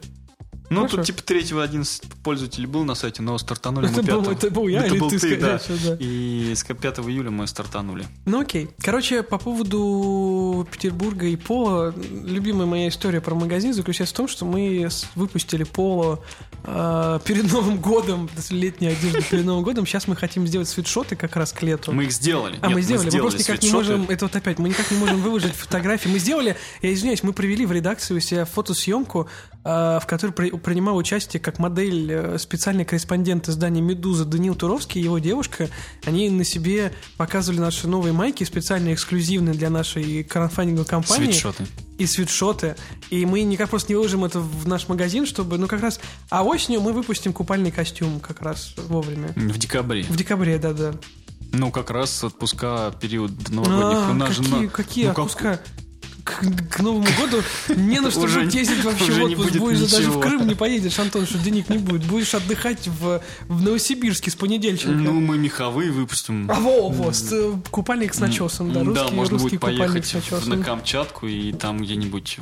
Ну, 0.72 0.88
Хорошо. 0.88 0.98
тут 0.98 1.06
типа 1.06 1.22
3 1.22 1.60
11 1.60 2.04
пользователей 2.24 2.66
был 2.66 2.86
на 2.86 2.96
сайте, 2.96 3.22
но 3.22 3.38
стартанули 3.38 3.90
это 3.90 3.98
мы 3.98 4.04
5 4.04 4.16
был, 4.16 4.32
Это 4.32 4.52
был 4.52 4.68
я 4.70 4.86
это 4.86 4.94
или 4.94 5.00
был 5.00 5.10
ты, 5.10 5.20
ты 5.20 5.38
да. 5.38 5.60
да. 5.68 5.98
И 6.00 6.54
с 6.56 6.64
5 6.64 7.00
июля 7.00 7.30
мы 7.30 7.46
стартанули. 7.46 8.06
Ну 8.26 8.40
окей. 8.40 8.70
Короче, 8.80 9.22
по 9.22 9.38
поводу 9.38 10.66
Петербурга 10.72 11.26
и 11.26 11.36
Пола, 11.36 11.94
любимая 12.24 12.68
моя 12.68 12.88
история 12.88 13.20
про 13.20 13.36
магазин 13.36 13.74
заключается 13.74 14.14
в 14.14 14.18
том, 14.18 14.28
что 14.30 14.46
мы 14.46 14.88
выпустили 15.16 15.66
Поло 15.66 16.24
э, 16.64 17.20
перед 17.26 17.52
Новым 17.52 17.80
годом, 17.80 18.30
летняя 18.50 18.92
одежда 18.92 19.22
перед 19.22 19.46
Новым 19.46 19.64
годом. 19.64 19.86
Сейчас 19.86 20.08
мы 20.08 20.16
хотим 20.16 20.48
сделать 20.48 20.68
свитшоты 20.68 21.16
как 21.16 21.36
раз 21.36 21.54
к 21.54 21.62
лету. 21.62 21.92
Мы 21.92 22.06
их 22.06 22.12
сделали. 22.12 22.58
А, 22.62 22.68
Нет, 22.68 22.76
мы 22.76 22.82
сделали. 22.82 23.06
Мы, 23.06 23.12
сделали 23.12 23.26
мы 23.26 23.32
просто 23.32 23.52
никак 23.52 23.64
не 23.64 23.72
можем, 23.72 24.06
это 24.10 24.26
вот 24.26 24.36
опять, 24.36 24.60
мы 24.60 24.70
никак 24.70 24.92
не 24.92 24.98
можем 24.98 25.22
выложить 25.22 25.54
фотографии. 25.54 26.10
Мы 26.10 26.20
сделали, 26.20 26.56
я 26.82 26.94
извиняюсь, 26.94 27.24
мы 27.24 27.34
провели 27.34 27.66
в 27.66 27.72
редакции 27.72 28.14
у 28.14 28.20
себя 28.20 28.46
фотосъемку, 28.46 29.28
э, 29.64 30.00
в 30.02 30.04
которой 30.06 30.32
принимал 30.32 30.98
участие 30.98 31.40
как 31.40 31.60
модель 31.60 32.12
э, 32.12 32.38
специальный 32.38 32.86
корреспондент 32.86 33.50
издания 33.50 33.82
«Медуза» 33.82 34.26
Данил 34.26 34.56
Туровский 34.56 35.02
и 35.02 35.04
его 35.04 35.20
девушка. 35.20 35.70
Они 36.06 36.30
на 36.30 36.44
себе 36.44 36.92
показывали 37.18 37.60
наши 37.60 37.88
новые 37.88 38.14
майки, 38.14 38.44
специально 38.44 38.94
эксклюзивные 38.94 39.54
для 39.54 39.70
нашей 39.70 40.24
краудфандинговой 40.24 40.88
компании. 40.88 41.32
Свитшоты. 41.32 41.66
И 41.98 42.06
свитшоты. 42.08 42.76
И 43.12 43.26
мы 43.26 43.44
никак 43.44 43.70
просто 43.70 43.92
не 43.92 43.96
выложим 43.96 44.26
это 44.26 44.40
в 44.40 44.68
наш 44.68 44.88
магазин, 44.88 45.26
чтобы, 45.26 45.58
ну, 45.58 45.68
как 45.68 45.82
раз... 45.82 46.00
А 46.30 46.44
осенью 46.52 46.82
мы 46.82 46.94
выпустим 46.94 47.34
купальный 47.34 47.72
костюм 47.72 48.20
как 48.20 48.42
раз 48.42 48.74
вовремя. 48.78 49.30
В 49.36 49.58
декабре. 49.58 50.04
В 50.04 50.16
декабре, 50.16 50.58
да-да. 50.58 50.94
Ну, 51.52 51.72
как 51.72 51.90
раз 51.90 52.24
отпуска 52.24 52.94
период 53.02 53.50
новогодних. 53.50 54.08
А, 54.08 54.12
у 54.12 54.14
нас 54.14 54.38
какие, 54.38 54.62
же 54.62 54.70
какие 54.70 55.06
ну, 55.06 55.12
отпуска? 55.12 55.58
Как 55.58 55.68
к, 56.24 56.70
к 56.70 56.80
Новому 56.80 57.08
году 57.20 57.42
не 57.76 58.00
на 58.00 58.12
что 58.12 58.22
уже 58.22 58.42
ездить 58.44 58.84
вообще 58.84 59.12
в 59.12 59.24
отпуск. 59.24 59.56
Будешь 59.58 59.80
ничего. 59.80 59.98
даже 59.98 60.12
в 60.12 60.20
Крым 60.20 60.48
не 60.48 60.56
поедешь, 60.56 60.98
Антон, 61.00 61.26
что 61.26 61.38
денег 61.40 61.70
не 61.70 61.78
будет. 61.78 62.06
Будешь 62.06 62.34
отдыхать 62.34 62.88
в, 62.88 63.22
в 63.48 63.62
Новосибирске 63.62 64.32
с 64.32 64.36
понедельника. 64.36 64.90
Ну, 64.90 65.20
мы 65.20 65.38
меховые 65.38 65.92
выпустим. 65.92 66.50
А, 66.50 66.60
во, 66.60 66.90
во, 66.90 67.14
с, 67.14 67.32
э, 67.32 67.54
купальник 67.70 68.14
с 68.14 68.20
начесом, 68.20 68.72
да, 68.72 68.84
русский, 68.84 69.10
да, 69.10 69.12
можно 69.12 69.34
русский 69.38 69.58
будет 69.58 69.62
поехать 69.62 70.06
с 70.06 70.14
начесом. 70.14 70.50
на 70.50 70.64
Камчатку 70.64 71.28
и 71.28 71.52
там 71.54 71.82
где-нибудь 71.82 72.40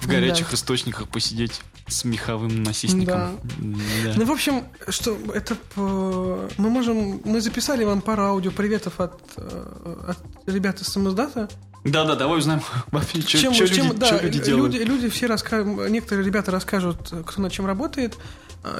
в, 0.00 0.04
в 0.04 0.08
горячих 0.08 0.50
да. 0.50 0.56
источниках 0.56 1.08
посидеть 1.08 1.60
с 1.88 2.04
меховым 2.04 2.62
носильником. 2.62 3.40
Да. 3.42 3.74
да. 4.04 4.14
Ну, 4.16 4.24
в 4.24 4.30
общем, 4.30 4.64
что 4.88 5.16
это 5.34 5.56
мы 5.76 6.70
можем. 6.70 7.20
Мы 7.24 7.40
записали 7.40 7.84
вам 7.84 8.00
пару 8.00 8.24
аудио 8.24 8.50
приветов 8.50 9.00
от, 9.00 9.20
э, 9.36 10.04
от 10.08 10.18
ребят 10.46 10.80
из 10.80 10.88
самоздата. 10.88 11.48
Да, 11.84 12.04
да, 12.04 12.16
давай 12.16 12.38
узнаем 12.38 12.62
вообще, 12.90 13.20
что, 13.20 13.38
чем, 13.38 13.54
что, 13.54 13.68
чем, 13.68 13.86
люди, 13.88 13.98
да, 13.98 14.06
что 14.06 14.24
люди 14.24 14.42
делают. 14.42 14.74
Люди, 14.74 14.84
люди 14.84 15.08
все 15.08 15.26
расскажут, 15.26 15.88
некоторые 15.88 16.26
ребята 16.26 16.50
расскажут, 16.50 17.12
кто 17.26 17.42
над 17.42 17.52
чем 17.52 17.66
работает. 17.66 18.16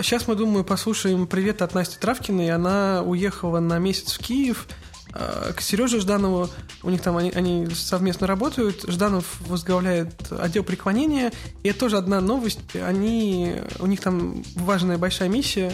Сейчас 0.02 0.26
мы, 0.26 0.34
думаю, 0.34 0.64
послушаем 0.64 1.26
привет 1.26 1.62
от 1.62 1.74
Насти 1.74 1.98
Травкиной. 1.98 2.50
Она 2.50 3.02
уехала 3.04 3.60
на 3.60 3.78
месяц 3.78 4.14
в 4.14 4.18
Киев 4.18 4.66
а, 4.68 4.87
к 5.12 5.60
Сереже 5.60 6.00
Жданову. 6.00 6.48
У 6.82 6.90
них 6.90 7.02
там 7.02 7.16
они, 7.16 7.30
они 7.30 7.66
совместно 7.74 8.26
работают. 8.26 8.84
Жданов 8.88 9.40
возглавляет 9.46 10.30
отдел 10.30 10.64
преклонения. 10.64 11.32
И 11.62 11.68
это 11.68 11.80
тоже 11.80 11.96
одна 11.96 12.20
новость. 12.20 12.60
Они, 12.74 13.56
у 13.78 13.86
них 13.86 14.00
там 14.00 14.42
важная 14.54 14.98
большая 14.98 15.28
миссия 15.28 15.72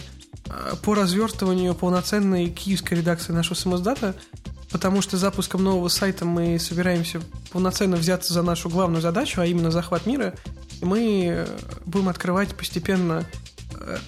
а, 0.49 0.77
по 0.77 0.95
развертыванию 0.95 1.75
полноценной 1.75 2.51
киевской 2.51 2.95
редакции 2.95 3.33
нашего 3.33 3.55
самоздата 3.55 4.15
потому 4.75 5.03
что 5.03 5.17
запуском 5.17 5.63
нового 5.63 5.87
сайта 5.87 6.25
мы 6.25 6.59
собираемся 6.59 7.21
полноценно 7.53 7.95
взяться 7.95 8.35
за 8.35 8.43
нашу 8.43 8.69
главную 8.69 9.01
задачу, 9.01 9.41
а 9.41 9.47
именно 9.47 9.71
захват 9.71 10.05
мира. 10.05 10.35
И 10.81 10.85
мы 10.85 11.27
э, 11.29 11.47
будем 11.87 12.09
открывать 12.09 12.57
постепенно 12.57 13.25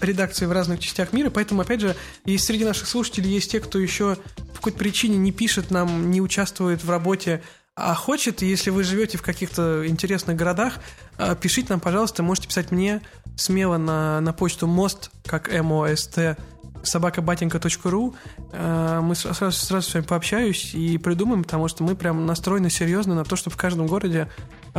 редакции 0.00 0.46
в 0.46 0.52
разных 0.52 0.81
частях 0.81 1.12
мира, 1.12 1.31
поэтому, 1.31 1.62
опять 1.62 1.81
же, 1.81 1.96
есть 2.24 2.44
среди 2.44 2.64
наших 2.64 2.88
слушателей 2.88 3.31
есть 3.31 3.50
те, 3.50 3.61
кто 3.61 3.79
еще 3.79 4.16
по 4.37 4.57
какой-то 4.57 4.79
причине 4.79 5.16
не 5.16 5.33
пишет 5.33 5.70
нам, 5.70 6.11
не 6.11 6.20
участвует 6.20 6.83
в 6.83 6.90
работе, 6.90 7.42
а 7.74 7.94
хочет, 7.94 8.40
если 8.40 8.70
вы 8.70 8.85
живете 8.85 9.18
в 9.18 9.22
каких-то 9.22 9.87
интересных 9.87 10.35
городах, 10.35 10.79
э, 11.18 11.37
пишите 11.38 11.68
нам, 11.70 11.81
пожалуйста, 11.81 12.22
можете 12.22 12.48
писать 12.48 12.70
мне 12.70 13.02
смело 13.37 13.76
на, 13.76 14.20
на 14.20 14.33
почту 14.33 14.66
мост, 14.66 15.11
как 15.26 15.52
МОСТ, 15.52 16.38
собакабатенька.ру. 16.83 18.14
Э, 18.52 19.00
мы 19.02 19.14
сразу, 19.14 19.52
сразу 19.52 19.90
с 19.90 19.94
вами 19.94 20.05
пообщаюсь 20.05 20.74
и 20.74 20.96
придумаем, 20.96 21.44
потому 21.44 21.68
что 21.68 21.85
мы 21.85 21.96
прям 21.96 22.24
настроены 22.24 22.70
серьезно 22.70 23.14
на 23.14 23.24
то, 23.24 23.37
чтобы 23.37 23.55
в 23.55 23.59
каждом 23.59 23.87
городе 23.87 24.31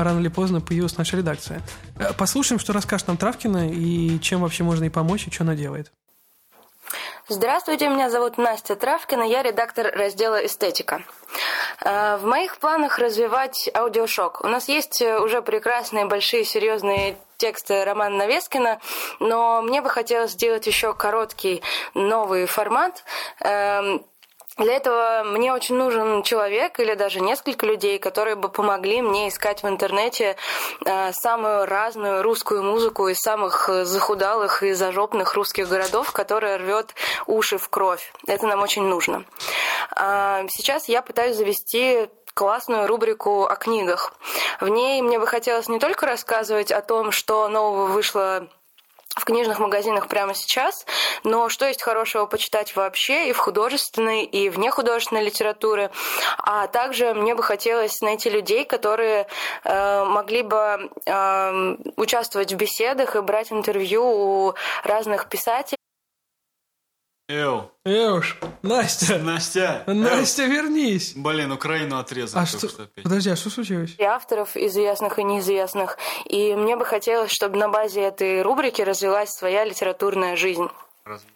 рано 0.04 0.20
или 0.20 0.28
поздно 0.28 0.62
появилась 0.62 0.98
наша 0.98 1.18
редакция. 1.18 1.62
Э, 2.00 2.14
послушаем, 2.14 2.60
что 2.60 2.74
расскажет 2.74 3.08
нам 3.08 3.18
Травкина 3.18 3.70
и 3.70 4.20
чем 4.20 4.42
вообще 4.42 4.64
можно 4.64 4.86
ей 4.86 4.90
помочь, 4.90 5.28
и 5.28 5.32
что 5.32 5.44
она 5.44 5.56
делает. 5.56 5.92
Здравствуйте, 7.28 7.90
меня 7.90 8.10
зовут 8.10 8.38
Настя 8.38 8.78
Травкина, 8.78 9.24
я 9.24 9.44
редактор 9.44 9.92
раздела 9.94 10.46
«Эстетика». 10.46 11.02
Э, 11.84 12.18
в 12.18 12.26
моих 12.26 12.58
планах 12.58 13.00
развивать 13.00 13.70
аудиошок. 13.74 14.44
У 14.44 14.48
нас 14.48 14.70
есть 14.70 15.02
уже 15.02 15.42
прекрасные, 15.42 16.06
большие, 16.06 16.46
серьезные 16.46 17.18
тексты 17.38 17.84
Романа 17.84 18.18
Навескина, 18.18 18.80
но 19.20 19.62
мне 19.62 19.82
бы 19.82 19.90
хотелось 19.90 20.32
сделать 20.32 20.68
еще 20.68 20.94
короткий 20.94 21.62
новый 21.94 22.46
формат. 22.46 23.04
Для 24.58 24.74
этого 24.74 25.24
мне 25.24 25.54
очень 25.54 25.76
нужен 25.76 26.24
человек 26.24 26.80
или 26.80 26.96
даже 26.96 27.20
несколько 27.20 27.66
людей, 27.66 28.00
которые 28.00 28.36
бы 28.36 28.50
помогли 28.50 29.02
мне 29.02 29.30
искать 29.30 29.62
в 29.62 29.68
интернете 29.68 30.36
э, 30.86 31.12
самую 31.14 31.66
разную 31.66 32.24
русскую 32.24 32.64
музыку 32.64 33.08
из 33.08 33.20
самых 33.20 33.70
захудалых 33.84 34.64
и 34.64 34.74
зажопных 34.74 35.36
русских 35.36 35.70
городов, 35.70 36.12
которая 36.12 36.58
рвет 36.58 36.96
уши 37.28 37.58
в 37.58 37.70
кровь. 37.70 38.12
Это 38.26 38.48
нам 38.48 38.62
очень 38.62 38.84
нужно. 38.84 39.26
Э, 39.96 40.48
сейчас 40.50 40.88
я 40.88 41.02
пытаюсь 41.02 41.36
завести 41.36 42.10
классную 42.34 42.88
рубрику 42.88 43.46
о 43.46 43.56
книгах. 43.56 44.14
В 44.62 44.68
ней 44.68 45.02
мне 45.02 45.18
бы 45.20 45.26
хотелось 45.26 45.68
не 45.68 45.80
только 45.80 46.06
рассказывать 46.06 46.72
о 46.72 46.82
том, 46.82 47.12
что 47.12 47.48
нового 47.48 47.88
вышло 47.88 48.48
в 49.20 49.26
книжных 49.26 49.60
магазинах 49.60 50.08
прямо 50.08 50.34
сейчас, 50.34 50.86
но 51.24 51.50
что 51.50 51.66
есть 51.66 51.82
хорошего 51.82 52.26
почитать 52.26 52.76
вообще 52.76 53.30
и 53.30 53.34
в 53.34 53.38
художественной, 53.38 54.24
и 54.24 54.50
в 54.50 54.60
нехудожественной 54.60 55.24
литературе. 55.24 55.92
А 56.38 56.68
также 56.68 57.14
мне 57.14 57.36
бы 57.36 57.44
хотелось 57.44 58.02
найти 58.02 58.30
людей, 58.30 58.66
которые 58.66 59.28
э, 59.64 60.04
могли 60.04 60.44
бы 60.44 60.90
э, 61.06 61.76
участвовать 61.96 62.54
в 62.54 62.56
беседах 62.56 63.16
и 63.16 63.22
брать 63.22 63.52
интервью 63.52 64.04
у 64.04 64.54
разных 64.84 65.30
писателей 65.30 65.77
Эу, 67.30 67.70
Эуш, 67.84 68.38
Настя, 68.62 69.18
Настя! 69.24 69.84
Настя, 69.86 70.46
вернись. 70.46 71.14
Эу. 71.14 71.24
Блин, 71.24 71.52
Украину 71.52 71.98
отрезал 72.00 72.42
А 72.42 72.46
только 72.46 72.70
что? 72.70 72.84
опять. 72.84 73.04
Подожди, 73.04 73.30
а 73.30 73.36
что 73.36 73.50
случилось? 73.50 73.96
И 73.98 74.04
авторов 74.04 74.56
известных 74.56 75.20
и 75.20 75.24
неизвестных. 75.24 75.98
И 76.26 76.56
мне 76.56 76.78
бы 76.78 76.86
хотелось, 76.86 77.32
чтобы 77.32 77.58
на 77.58 77.68
базе 77.68 78.02
этой 78.02 78.42
рубрики 78.42 78.82
развилась 78.82 79.32
своя 79.32 79.66
литературная 79.66 80.38
жизнь. 80.38 80.68
Разве- 81.04 81.30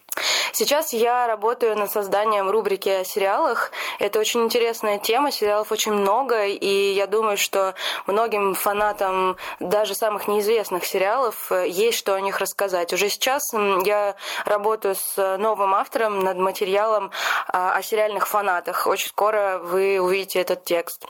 Сейчас 0.52 0.92
я 0.92 1.26
работаю 1.26 1.76
над 1.78 1.90
созданием 1.90 2.50
рубрики 2.50 2.88
о 2.88 3.04
сериалах. 3.04 3.72
Это 3.98 4.20
очень 4.20 4.44
интересная 4.44 4.98
тема, 4.98 5.32
сериалов 5.32 5.72
очень 5.72 5.92
много, 5.92 6.44
и 6.44 6.92
я 6.92 7.06
думаю, 7.06 7.38
что 7.38 7.74
многим 8.06 8.54
фанатам 8.54 9.36
даже 9.60 9.94
самых 9.94 10.28
неизвестных 10.28 10.84
сериалов 10.84 11.50
э, 11.50 11.68
есть 11.68 11.96
что 11.96 12.14
о 12.14 12.20
них 12.20 12.38
рассказать. 12.38 12.92
Уже 12.92 13.08
сейчас 13.08 13.52
я 13.52 14.14
работаю 14.44 14.94
с 14.94 15.36
новым 15.38 15.74
автором 15.74 16.20
над 16.20 16.36
материалом 16.36 17.10
а, 17.48 17.74
о 17.74 17.82
сериальных 17.82 18.28
фанатах. 18.28 18.86
Очень 18.86 19.08
скоро 19.08 19.58
вы 19.62 20.00
увидите 20.00 20.40
этот 20.40 20.64
текст. 20.64 21.06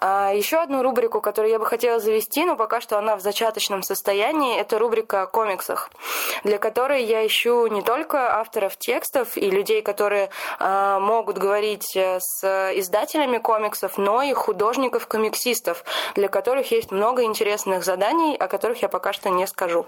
А, 0.00 0.32
Еще 0.32 0.58
одну 0.58 0.82
рубрику, 0.82 1.20
которую 1.20 1.50
я 1.50 1.58
бы 1.58 1.66
хотела 1.66 1.98
завести, 1.98 2.44
но 2.44 2.56
пока 2.56 2.80
что 2.80 2.98
она 2.98 3.16
в 3.16 3.20
зачаточном 3.20 3.82
состоянии, 3.82 4.58
это 4.58 4.78
рубрика 4.78 5.22
о 5.22 5.26
комиксах, 5.26 5.90
для 6.44 6.58
которой 6.58 7.04
я 7.04 7.26
ищу 7.26 7.66
не 7.66 7.82
только 7.82 8.35
авторов 8.40 8.76
текстов 8.76 9.36
и 9.36 9.50
людей, 9.50 9.82
которые 9.82 10.30
а, 10.58 11.00
могут 11.00 11.38
говорить 11.38 11.96
э, 11.96 12.18
с 12.20 12.44
издателями 12.74 13.38
комиксов, 13.38 13.98
но 13.98 14.22
и 14.22 14.32
художников-комиксистов, 14.32 15.84
для 16.14 16.28
которых 16.28 16.70
есть 16.70 16.90
много 16.90 17.24
интересных 17.24 17.84
заданий, 17.84 18.36
о 18.36 18.48
которых 18.48 18.82
я 18.82 18.88
пока 18.88 19.12
что 19.12 19.30
не 19.30 19.46
скажу. 19.46 19.86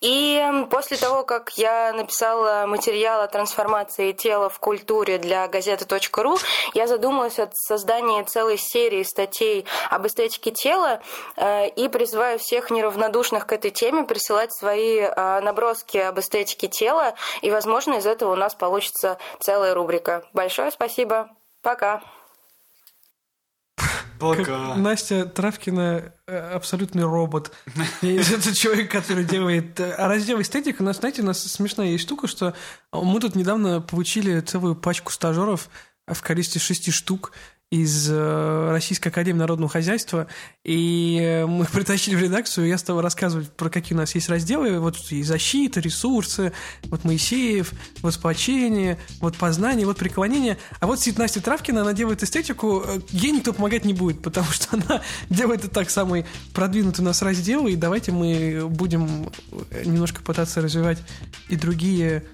И 0.00 0.42
после 0.70 0.96
того, 0.96 1.22
как 1.22 1.56
я 1.56 1.92
написала 1.92 2.66
материал 2.66 3.20
о 3.22 3.28
трансформации 3.28 4.12
тела 4.12 4.48
в 4.48 4.58
культуре 4.58 5.18
для 5.18 5.46
газеты.ру, 5.48 6.38
я 6.74 6.86
задумалась 6.86 7.38
о 7.38 7.48
создании 7.52 8.22
целой 8.22 8.58
серии 8.58 9.02
статей 9.02 9.64
об 9.90 10.06
эстетике 10.06 10.50
тела 10.50 11.00
э, 11.36 11.68
и 11.68 11.88
призываю 11.88 12.38
всех 12.38 12.70
неравнодушных 12.70 13.46
к 13.46 13.52
этой 13.52 13.70
теме 13.70 14.04
присылать 14.04 14.52
свои 14.52 14.98
э, 14.98 15.40
наброски 15.40 15.98
об 15.98 16.18
эстетике 16.18 16.68
тела, 16.68 17.14
и, 17.40 17.50
возможно, 17.50 17.94
из 17.94 18.06
этого 18.06 18.32
у 18.32 18.36
нас 18.36 18.54
получится 18.54 19.18
целая 19.40 19.74
рубрика. 19.74 20.24
Большое 20.32 20.70
спасибо. 20.70 21.30
Пока. 21.62 22.02
Пока. 24.22 24.74
Настя 24.76 25.26
Травкина 25.26 26.12
э, 26.26 26.36
абсолютный 26.54 27.04
робот. 27.04 27.52
И 28.00 28.14
это 28.16 28.54
человек, 28.54 28.90
который 28.90 29.24
делает... 29.24 29.78
э, 29.80 29.92
А 29.92 30.08
раздел 30.08 30.40
эстетика, 30.40 30.82
у 30.82 30.84
нас, 30.84 30.98
знаете, 30.98 31.22
у 31.22 31.24
нас 31.24 31.42
смешная 31.42 31.88
есть 31.88 32.04
штука, 32.04 32.26
что 32.26 32.54
мы 32.92 33.20
тут 33.20 33.34
недавно 33.34 33.80
получили 33.80 34.40
целую 34.40 34.74
пачку 34.74 35.12
стажеров 35.12 35.68
в 36.06 36.20
количестве 36.22 36.60
шести 36.60 36.90
штук 36.90 37.32
из 37.72 38.10
э, 38.10 38.68
Российской 38.70 39.08
Академии 39.08 39.38
Народного 39.38 39.70
Хозяйства, 39.70 40.26
и 40.62 41.18
э, 41.18 41.46
мы 41.46 41.64
притащили 41.72 42.14
в 42.14 42.20
редакцию, 42.20 42.66
и 42.66 42.68
я 42.68 42.76
стал 42.76 43.00
рассказывать 43.00 43.50
про 43.50 43.70
какие 43.70 43.96
у 43.96 43.98
нас 43.98 44.14
есть 44.14 44.28
разделы, 44.28 44.78
вот 44.78 44.98
и 45.10 45.22
защита, 45.22 45.80
ресурсы, 45.80 46.52
вот 46.84 47.04
Моисеев, 47.04 47.72
вот 48.02 48.12
сплочение, 48.12 48.98
вот 49.20 49.38
познание, 49.38 49.86
вот 49.86 49.96
преклонение. 49.96 50.58
А 50.80 50.86
вот 50.86 51.00
сидит 51.00 51.18
Настя 51.18 51.40
Травкина, 51.40 51.80
она 51.80 51.94
делает 51.94 52.22
эстетику, 52.22 52.82
э, 52.86 53.00
ей 53.08 53.32
никто 53.32 53.54
помогать 53.54 53.86
не 53.86 53.94
будет, 53.94 54.20
потому 54.20 54.48
что 54.48 54.68
она 54.76 55.00
делает 55.30 55.64
и 55.64 55.68
так 55.68 55.88
самый 55.88 56.26
продвинутый 56.52 57.02
у 57.02 57.06
нас 57.06 57.22
раздел, 57.22 57.66
и 57.66 57.74
давайте 57.74 58.12
мы 58.12 58.68
будем 58.68 59.30
немножко 59.82 60.20
пытаться 60.20 60.60
развивать 60.60 60.98
и 61.48 61.56
другие 61.56 62.24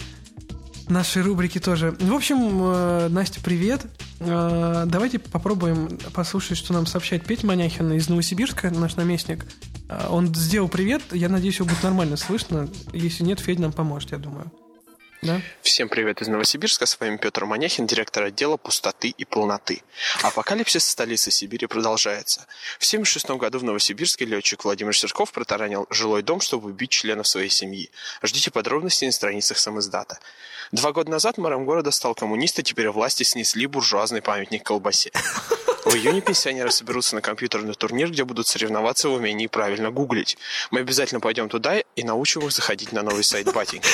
наши 0.90 1.22
рубрики 1.22 1.58
тоже. 1.58 1.96
В 1.98 2.14
общем, 2.14 2.38
э, 2.60 3.08
Настя, 3.08 3.40
привет. 3.40 3.86
Э, 4.20 4.84
Давайте 4.86 5.18
попробуем 5.18 5.98
послушать, 6.12 6.58
что 6.58 6.72
нам 6.72 6.86
сообщает 6.86 7.24
Петя 7.24 7.46
Маняхин 7.46 7.92
из 7.92 8.08
Новосибирска, 8.08 8.70
наш 8.70 8.96
наместник. 8.96 9.46
Э, 9.88 10.06
Он 10.08 10.34
сделал 10.34 10.68
привет, 10.68 11.02
я 11.12 11.28
надеюсь, 11.28 11.56
его 11.56 11.68
будет 11.68 11.82
нормально 11.82 12.16
слышно. 12.16 12.68
Если 12.92 13.24
нет, 13.24 13.40
Федя 13.40 13.62
нам 13.62 13.72
поможет, 13.72 14.12
я 14.12 14.18
думаю. 14.18 14.50
Да? 15.20 15.40
Всем 15.62 15.88
привет 15.88 16.22
из 16.22 16.28
Новосибирска, 16.28 16.86
с 16.86 17.00
вами 17.00 17.16
Петр 17.16 17.44
Маняхин, 17.44 17.88
директор 17.88 18.22
отдела 18.22 18.56
пустоты 18.56 19.08
и 19.08 19.24
полноты. 19.24 19.82
Апокалипсис 20.22 20.86
столицы 20.86 21.32
Сибири 21.32 21.66
продолжается. 21.66 22.42
В 22.78 22.86
1976 22.86 23.30
году 23.40 23.58
в 23.58 23.64
Новосибирске 23.64 24.26
летчик 24.26 24.64
Владимир 24.64 24.96
Серков 24.96 25.32
протаранил 25.32 25.88
жилой 25.90 26.22
дом, 26.22 26.40
чтобы 26.40 26.68
убить 26.68 26.90
членов 26.90 27.26
своей 27.26 27.48
семьи. 27.48 27.90
Ждите 28.22 28.52
подробностей 28.52 29.08
на 29.08 29.12
страницах 29.12 29.58
самиздата. 29.58 30.20
Два 30.70 30.92
года 30.92 31.10
назад 31.10 31.36
мэром 31.36 31.64
города 31.64 31.90
стал 31.90 32.14
коммунист, 32.14 32.60
и 32.60 32.62
теперь 32.62 32.88
власти 32.90 33.24
снесли 33.24 33.66
буржуазный 33.66 34.22
памятник 34.22 34.62
колбасе. 34.62 35.10
В 35.84 35.96
июне 35.96 36.20
пенсионеры 36.20 36.70
соберутся 36.70 37.16
на 37.16 37.22
компьютерный 37.22 37.74
турнир, 37.74 38.08
где 38.10 38.22
будут 38.22 38.46
соревноваться 38.46 39.08
в 39.08 39.14
умении 39.14 39.48
правильно 39.48 39.90
гуглить. 39.90 40.38
Мы 40.70 40.80
обязательно 40.80 41.18
пойдем 41.18 41.48
туда 41.48 41.78
и 41.78 42.04
научим 42.04 42.42
их 42.42 42.52
заходить 42.52 42.92
на 42.92 43.02
новый 43.02 43.24
сайт 43.24 43.52
Батенька. 43.52 43.88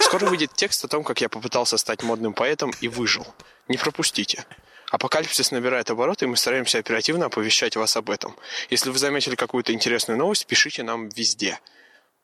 Скоро 0.00 0.26
выйдет 0.26 0.52
текст 0.54 0.84
о 0.84 0.88
том, 0.88 1.04
как 1.04 1.20
я 1.20 1.28
попытался 1.28 1.76
стать 1.76 2.02
модным 2.02 2.32
поэтом 2.32 2.72
и 2.80 2.88
выжил. 2.88 3.26
Не 3.68 3.76
пропустите. 3.76 4.44
Апокалипсис 4.90 5.52
набирает 5.52 5.90
обороты, 5.90 6.24
и 6.24 6.28
мы 6.28 6.36
стараемся 6.36 6.78
оперативно 6.78 7.26
оповещать 7.26 7.76
вас 7.76 7.96
об 7.96 8.10
этом. 8.10 8.34
Если 8.70 8.90
вы 8.90 8.98
заметили 8.98 9.36
какую-то 9.36 9.72
интересную 9.72 10.18
новость, 10.18 10.46
пишите 10.46 10.82
нам 10.82 11.08
везде. 11.10 11.60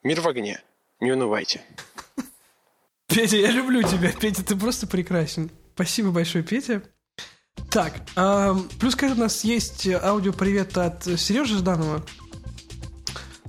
Мир 0.03 0.21
в 0.21 0.29
огне. 0.29 0.61
Не 1.01 1.13
унывайте. 1.13 1.63
Петя, 3.07 3.37
я 3.37 3.51
люблю 3.51 3.83
тебя. 3.83 4.13
Петя, 4.13 4.43
ты 4.43 4.57
просто 4.57 4.87
прекрасен. 4.87 5.51
Спасибо 5.75 6.11
большое, 6.11 6.43
Петя. 6.43 6.83
Так, 7.71 7.95
ам, 8.17 8.69
плюс 8.81 8.97
к 8.97 9.03
у 9.03 9.15
нас 9.15 9.45
есть 9.45 9.87
аудиопривет 9.89 10.77
от 10.77 11.05
Сережи 11.05 11.59
Жданова. 11.59 12.05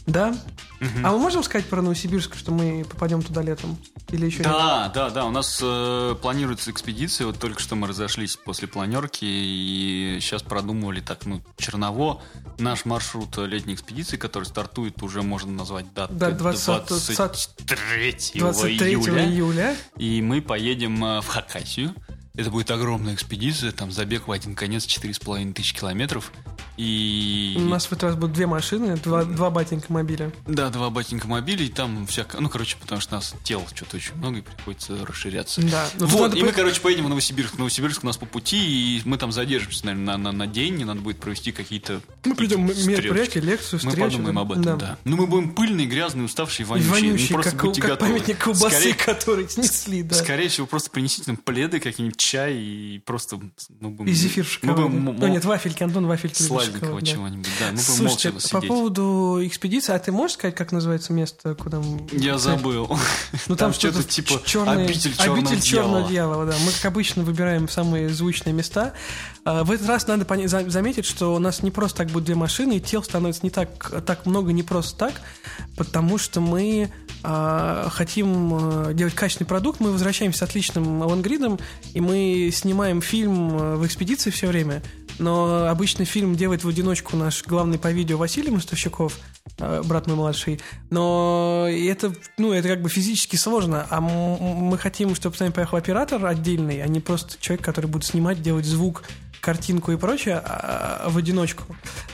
Да? 0.06 0.36
А 0.80 1.12
мы 1.12 1.20
можем 1.20 1.44
сказать 1.44 1.66
про 1.68 1.82
Новосибирск, 1.82 2.36
что 2.36 2.52
мы 2.52 2.86
попадем 2.90 3.22
туда 3.22 3.42
летом? 3.42 3.78
Или 4.10 4.26
еще 4.28 4.38
нет? 4.40 4.48
Да, 4.48 4.92
да, 4.94 5.10
да, 5.10 5.26
у 5.26 5.32
нас 5.32 5.60
э, 5.62 6.16
планируется 6.22 6.72
экспедиция, 6.72 7.28
вот 7.28 7.40
только 7.40 7.60
что 7.62 7.76
мы 7.76 7.88
разошлись 7.88 8.36
после 8.38 8.68
планерки 8.68 9.26
и 9.26 10.20
сейчас 10.22 10.44
продумывали 10.44 11.02
так, 11.02 11.26
ну, 11.26 11.42
Черново, 11.58 12.22
наш 12.58 12.86
маршрут 12.86 13.38
летней 13.38 13.74
экспедиции, 13.74 14.18
который 14.18 14.46
стартует 14.46 15.02
уже, 15.04 15.22
можно 15.22 15.52
назвать 15.52 15.94
дату 15.94 16.14
Да, 16.14 16.32
20 16.32 16.88
23 16.88 18.40
23 18.40 18.90
июля. 18.90 19.26
июля. 19.26 19.76
И 19.98 20.22
мы 20.22 20.42
поедем 20.42 21.04
э, 21.04 21.22
в 21.22 21.28
Хакасию. 21.28 21.94
Это 22.38 22.52
будет 22.52 22.70
огромная 22.72 23.16
экспедиция, 23.16 23.72
там 23.72 23.92
забег 23.92 24.28
в 24.28 24.32
один 24.32 24.54
конец 24.56 24.86
4,5 24.86 25.54
тысяч 25.54 25.74
километров. 25.74 26.32
И... 26.78 27.56
У 27.58 27.62
нас 27.62 27.88
в 27.88 27.92
этот 27.94 28.04
раз 28.04 28.16
будут 28.16 28.34
две 28.34 28.46
машины, 28.46 28.96
два, 28.98 29.24
два 29.24 29.50
батенька 29.50 29.92
мобиля. 29.92 30.32
Да, 30.46 30.70
два 30.70 30.92
батенька 30.92 31.28
мобилей, 31.28 31.66
и 31.66 31.70
там 31.70 32.06
всякое... 32.06 32.40
Ну, 32.40 32.50
короче, 32.50 32.78
потому 32.80 33.02
что 33.02 33.16
нас 33.16 33.34
тел 33.44 33.64
что-то 33.74 33.98
очень 33.98 34.14
много, 34.16 34.38
и 34.38 34.42
приходится 34.42 35.04
расширяться. 35.04 35.62
Да. 35.64 35.88
Ну, 35.98 36.06
вот, 36.06 36.36
и 36.36 36.42
мы, 36.44 36.50
по- 36.50 36.54
короче, 36.54 36.80
поедем 36.80 37.06
в 37.06 37.10
Новосибирск. 37.10 37.56
В 37.56 37.58
Новосибирск 37.58 38.04
у 38.04 38.06
нас 38.08 38.18
по 38.18 38.28
пути, 38.28 38.60
и 38.98 39.02
мы 39.06 39.18
там 39.18 39.32
задержимся, 39.32 39.88
наверное, 39.88 40.18
на, 40.18 40.32
на, 40.32 40.32
на 40.32 40.46
день, 40.48 40.80
и 40.80 40.86
надо 40.86 41.02
будет 41.02 41.18
провести 41.18 41.52
какие-то... 41.52 42.02
Мы 42.24 42.36
придем 42.36 42.64
мероприятие, 42.68 43.44
лекцию, 43.44 43.80
Мы 43.84 43.90
встречу. 43.90 44.12
подумаем 44.12 44.38
об 44.38 44.52
этом, 44.52 44.78
да. 44.78 44.98
Ну, 45.06 45.16
мы 45.18 45.26
будем 45.26 45.56
пыльные, 45.56 45.88
грязные, 45.88 46.26
уставшие, 46.26 46.68
вонючие. 46.68 46.92
Вонючий, 46.92 47.28
ну, 47.30 47.34
просто 47.38 47.52
как, 47.54 47.66
будьте 47.66 47.82
как 47.82 47.90
готовы. 47.92 48.12
памятник 48.12 48.38
колбасы, 48.38 48.76
Скорее- 48.76 48.94
который 48.94 49.50
снесли, 49.50 50.04
да. 50.04 50.16
Скорее 50.16 50.50
всего, 50.50 50.68
просто 50.68 50.92
принесите 50.92 51.24
нам 51.26 51.38
пледы, 51.38 51.80
какие-нибудь 51.80 52.18
чай 52.28 52.54
и 52.56 53.00
просто... 53.06 53.40
Мы 53.80 53.90
будем, 53.90 54.12
И 54.12 54.14
зефир 54.14 54.44
в 54.44 54.48
Мы 54.64 54.70
шоколаде. 54.70 54.82
будем 54.90 55.08
м- 55.10 55.16
Ну 55.20 55.28
нет, 55.28 55.46
вафельки, 55.46 55.84
Антон, 55.84 56.06
вафельки. 56.08 56.42
сладенького 56.42 57.02
чего-нибудь, 57.02 57.48
да. 57.60 57.66
Мы 57.68 57.72
будем 57.72 57.84
Слушайте, 57.84 58.32
молча 58.32 58.48
по 58.50 58.58
сидеть. 58.60 58.68
поводу 58.70 59.40
экспедиции, 59.44 59.94
а 59.94 60.00
ты 60.00 60.12
можешь 60.12 60.36
сказать, 60.36 60.56
как 60.56 60.72
называется 60.72 61.14
место, 61.14 61.56
куда 61.56 61.80
мы... 61.80 62.08
Я 62.12 62.38
забыл. 62.38 62.98
Ну 63.48 63.56
там, 63.56 63.74
что-то 63.74 64.04
типа 64.04 64.42
черный, 64.46 64.86
обитель 64.86 65.16
черного 65.16 65.38
обитель 65.40 65.62
черного 65.62 66.08
дьявола. 66.10 66.46
да. 66.46 66.56
Мы, 66.66 66.72
как 66.72 66.86
обычно, 66.86 67.24
выбираем 67.24 67.70
самые 67.70 68.10
звучные 68.10 68.54
места. 68.54 68.94
А, 69.46 69.64
В 69.64 69.72
этот 69.72 69.88
раз 69.88 70.08
надо 70.08 70.26
заметить, 70.70 71.06
что 71.06 71.34
у 71.34 71.40
нас 71.40 71.64
не 71.64 71.72
просто 71.72 72.00
так 72.00 72.10
будет 72.10 72.26
две 72.26 72.36
машины, 72.36 72.78
и 72.78 72.80
тел 72.82 73.04
становится 73.04 73.42
не 73.44 73.50
так, 73.50 74.04
так 74.06 74.26
много 74.26 74.52
не 74.52 74.64
просто 74.64 74.98
так, 74.98 75.14
потому 75.78 76.18
что 76.18 76.42
мы 76.42 76.92
а, 77.24 77.90
хотим 77.90 78.90
э, 78.90 78.94
делать 78.94 79.16
качественный 79.16 79.48
продукт, 79.48 79.80
мы 79.80 79.92
возвращаемся 79.92 80.40
с 80.40 80.42
отличным 80.44 81.02
лонгридом, 81.02 81.60
и 81.94 82.02
мы 82.02 82.17
снимаем 82.52 83.02
фильм 83.02 83.58
э, 83.58 83.76
в 83.76 83.86
экспедиции 83.86 84.30
все 84.30 84.48
время. 84.48 84.82
Но 85.20 85.68
обычно 85.68 86.06
фильм 86.06 86.36
делает 86.36 86.64
в 86.64 86.68
одиночку 86.68 87.18
наш 87.18 87.44
главный 87.44 87.80
по 87.80 87.92
видео 87.92 88.18
Василий 88.18 88.52
Мостовщиков, 88.52 89.18
э, 89.58 89.82
брат 89.84 90.08
мой 90.08 90.16
младший. 90.16 90.60
Но 90.90 91.68
это, 91.70 92.14
ну, 92.38 92.54
это 92.54 92.68
как 92.68 92.82
бы 92.82 92.90
физически 92.90 93.36
сложно. 93.36 93.88
А 93.90 94.00
мы 94.00 94.78
хотим, 94.78 95.16
чтобы 95.16 95.36
с 95.36 95.40
нами 95.40 95.52
поехал 95.52 95.78
оператор 95.78 96.26
отдельный, 96.26 96.82
а 96.84 96.88
не 96.88 97.00
просто 97.00 97.42
человек, 97.42 97.66
который 97.66 97.88
будет 97.88 98.06
снимать, 98.06 98.42
делать 98.42 98.66
звук, 98.66 99.04
картинку 99.48 99.94
и 99.94 99.96
прочее 99.96 100.42
а, 100.44 101.08
в 101.08 101.18
одиночку. 101.18 101.64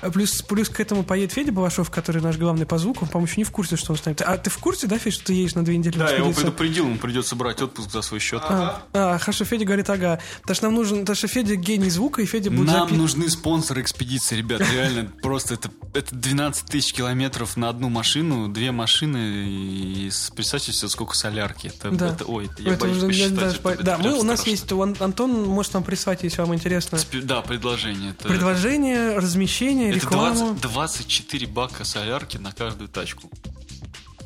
А 0.01 0.11
Плюс, 0.11 0.43
плюс 0.43 0.69
к 0.69 0.79
этому 0.79 1.01
поедет 1.01 1.31
Федя 1.31 1.51
Балашов, 1.51 1.89
который 1.89 2.21
наш 2.21 2.37
главный 2.37 2.67
по 2.67 2.77
звуку. 2.77 3.05
Он, 3.05 3.07
по-моему, 3.07 3.27
еще 3.27 3.41
не 3.41 3.43
в 3.43 3.49
курсе, 3.49 3.75
что 3.75 3.93
он 3.93 3.97
станет. 3.97 4.21
А 4.21 4.37
ты 4.37 4.51
в 4.51 4.57
курсе, 4.59 4.85
да, 4.85 4.99
Федя, 4.99 5.15
что 5.15 5.25
ты 5.25 5.33
едешь 5.33 5.55
на 5.55 5.65
две 5.65 5.75
недели? 5.75 5.97
Да, 5.97 6.11
я 6.11 6.17
его 6.17 6.31
предупредил, 6.31 6.85
ему 6.85 6.97
придется 6.97 7.35
брать 7.35 7.59
отпуск 7.59 7.89
за 7.89 8.03
свой 8.03 8.19
счет. 8.19 8.43
А, 8.45 8.83
а, 8.93 9.17
хорошо, 9.17 9.45
Федя 9.45 9.65
говорит, 9.65 9.89
ага. 9.89 10.19
Потому 10.41 10.55
что 10.55 10.65
нам 10.65 10.75
нужен, 10.75 10.99
потому 10.99 11.15
что 11.15 11.27
Федя 11.27 11.55
гений 11.55 11.89
звука, 11.89 12.21
и 12.21 12.27
Федя 12.27 12.51
будет 12.51 12.67
Нам 12.67 12.95
нужны 12.95 13.27
спонсоры 13.31 13.81
экспедиции, 13.81 14.35
ребят. 14.35 14.61
Реально, 14.71 15.11
просто 15.23 15.55
это, 15.55 15.71
это 15.95 16.15
12 16.15 16.65
тысяч 16.65 16.93
километров 16.93 17.57
на 17.57 17.69
одну 17.69 17.89
машину, 17.89 18.47
две 18.47 18.71
машины, 18.71 19.17
и 19.47 20.11
представьте 20.35 20.71
себе, 20.71 20.87
сколько 20.89 21.15
солярки. 21.15 21.71
Это, 21.75 21.89
Да. 21.89 22.09
это- 22.09 22.25
ой, 22.25 22.47
я 22.59 22.73
Это 22.73 22.85
боюсь 22.85 23.03
посчитать. 23.03 23.83
да, 23.83 23.97
мы, 23.97 24.13
у 24.19 24.23
нас 24.23 24.45
есть, 24.45 24.71
Антон 24.71 25.45
может 25.45 25.73
вам 25.73 25.83
прислать, 25.83 26.21
если 26.21 26.41
вам 26.41 26.53
интересно. 26.53 26.99
Да, 27.23 27.41
предложение. 27.41 28.11
Это, 28.11 28.27
Предложение, 28.27 29.17
размещение, 29.17 29.89
это 29.89 29.99
рекламу. 29.99 30.53
20 30.53 30.61
24 30.61 31.47
бака 31.47 31.85
солярки 31.85 32.37
на 32.37 32.51
каждую 32.51 32.89
тачку. 32.89 33.29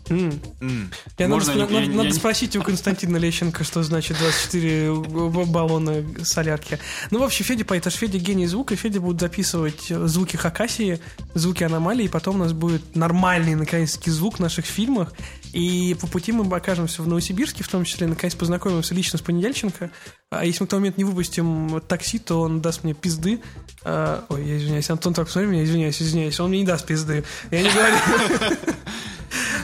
М. 0.10 0.40
М. 0.62 0.92
Я, 1.18 1.28
Можно 1.28 1.54
надо, 1.56 1.74
я- 1.74 1.80
надо- 1.80 1.92
я- 1.92 1.98
надо 1.98 2.08
я 2.10 2.14
спросить 2.14 2.56
у 2.56 2.64
Константина 2.64 3.18
Лещенко, 3.18 3.64
что 3.64 3.84
значит 3.84 4.18
24 4.18 4.94
б- 4.94 5.46
баллона 5.46 6.04
солярки. 6.24 6.80
Ну, 7.12 7.20
в 7.20 7.24
общем, 7.24 7.46
Федя 7.46 7.66
поедет, 7.66 7.88
аж 7.88 7.94
Федя 7.96 8.18
гений 8.20 8.48
звука, 8.48 8.74
и 8.74 8.78
Федя 8.78 9.02
будет 9.02 9.20
записывать 9.20 9.88
звуки 9.88 10.36
Хакасии, 10.36 11.00
звуки 11.34 11.64
аномалий, 11.64 12.06
и 12.06 12.10
потом 12.10 12.36
у 12.36 12.40
нас 12.40 12.54
будет 12.54 12.96
нормальный, 12.96 13.56
наконец-таки, 13.56 14.12
звук 14.12 14.38
в 14.38 14.40
наших 14.40 14.66
фильмах. 14.66 15.14
И 15.54 15.96
по 16.00 16.08
пути 16.08 16.32
мы 16.32 16.46
окажемся 16.56 17.02
в 17.02 17.08
Новосибирске, 17.08 17.64
в 17.64 17.68
том 17.68 17.84
числе, 17.86 18.06
наконец 18.08 18.36
познакомимся 18.36 18.94
лично 18.94 19.18
с 19.18 19.22
Понедельченко. 19.22 19.92
А 20.30 20.46
если 20.46 20.64
мы 20.64 20.68
к 20.68 20.70
тому 20.70 20.82
моменту 20.82 21.00
не 21.00 21.06
выпустим 21.06 21.82
такси, 21.88 22.20
то 22.20 22.42
он 22.42 22.62
даст 22.62 22.84
мне 22.84 22.94
пизды. 22.94 23.40
А, 23.86 24.26
ой, 24.30 24.46
я 24.46 24.58
извиняюсь, 24.58 24.90
Антон, 24.90 25.14
так 25.14 25.26
посмотри 25.28 25.50
меня, 25.50 25.64
извиняюсь, 25.64 26.02
извиняюсь. 26.02 26.38
Он 26.42 26.50
мне 26.50 26.60
не 26.60 26.66
даст 26.66 26.86
пизды. 26.86 27.24
Я 27.50 27.62
не 27.64 27.70
говорю. 27.70 27.96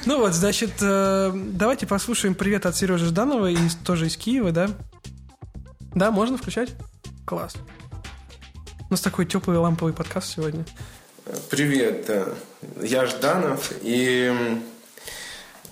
Ну 0.05 0.17
вот, 0.17 0.33
значит, 0.33 0.71
э, 0.81 1.31
давайте 1.33 1.87
послушаем 1.87 2.35
привет 2.35 2.65
от 2.65 2.75
Сережи 2.75 3.05
Жданова, 3.05 3.49
из, 3.49 3.75
тоже 3.75 4.07
из 4.07 4.17
Киева, 4.17 4.51
да? 4.51 4.69
Да, 5.95 6.11
можно 6.11 6.37
включать? 6.37 6.71
Класс. 7.25 7.55
У 8.89 8.91
нас 8.91 8.99
такой 8.99 9.25
теплый 9.25 9.57
ламповый 9.57 9.93
подкаст 9.93 10.35
сегодня. 10.35 10.65
Привет, 11.49 12.09
э, 12.09 12.33
я 12.81 13.05
Жданов, 13.05 13.71
и 13.81 14.59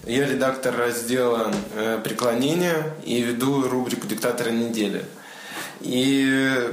я 0.05 0.25
редактор 0.25 0.77
раздела 0.77 1.53
э, 1.75 1.99
«Преклонение» 2.01 2.93
и 3.03 3.21
веду 3.21 3.67
рубрику 3.67 4.07
«Диктаторы 4.07 4.51
недели». 4.51 5.03
И, 5.81 6.69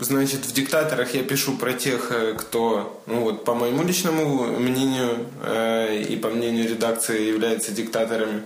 значит, 0.00 0.46
в 0.46 0.52
«Диктаторах» 0.52 1.14
я 1.14 1.22
пишу 1.22 1.56
про 1.56 1.72
тех, 1.72 2.10
э, 2.10 2.34
кто, 2.34 3.02
ну 3.06 3.20
вот, 3.20 3.44
по 3.44 3.54
моему 3.54 3.82
личному 3.82 4.46
мнению 4.58 5.26
э, 5.42 6.02
и 6.08 6.16
по 6.16 6.28
мнению 6.28 6.68
редакции 6.68 7.28
является 7.28 7.72
диктаторами 7.72 8.42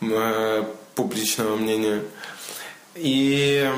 э, 0.00 0.64
публичного 0.94 1.56
мнения. 1.56 2.02
И 2.94 3.70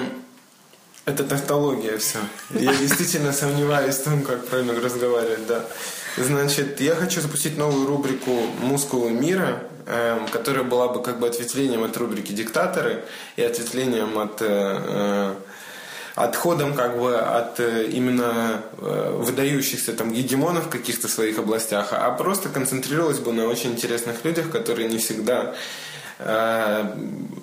это 1.05 1.25
тавтология 1.25 1.99
все. 1.99 2.19
Я 2.51 2.75
действительно 2.81 3.33
сомневаюсь 3.33 3.97
в 3.97 4.05
том, 4.05 4.23
как 4.23 4.47
правильно 4.47 4.75
разговаривать, 4.75 5.47
да. 5.47 5.65
Значит, 6.17 6.81
я 6.81 6.95
хочу 6.95 7.21
запустить 7.21 7.59
новую 7.59 7.87
рубрику 7.87 8.31
«Мускулы 8.61 9.11
мира», 9.11 9.63
эм, 9.87 10.27
которая 10.29 10.65
была 10.65 10.89
бы 10.89 11.03
как 11.03 11.21
бы 11.21 11.27
ответвлением 11.27 11.85
от 11.85 11.97
рубрики 11.97 12.33
«Диктаторы» 12.33 13.05
и 13.37 13.43
ответвлением 13.43 14.19
от... 14.19 14.41
э, 14.41 14.47
э, 14.49 15.35
отходом 16.17 16.73
как 16.73 16.99
бы 16.99 17.15
от 17.15 17.61
э, 17.61 17.89
именно 17.93 18.63
э, 18.79 19.19
выдающихся 19.21 19.93
там 19.93 20.13
гегемонов 20.13 20.67
в 20.67 20.71
каких-то 20.71 21.09
своих 21.09 21.39
областях, 21.39 21.91
а 21.93 22.11
просто 22.11 22.49
концентрировалась 22.49 23.19
бы 23.19 23.33
на 23.35 23.47
очень 23.47 23.73
интересных 23.73 24.25
людях, 24.25 24.51
которые 24.51 24.89
не 24.89 24.97
всегда 24.97 25.55
э, 26.19 26.85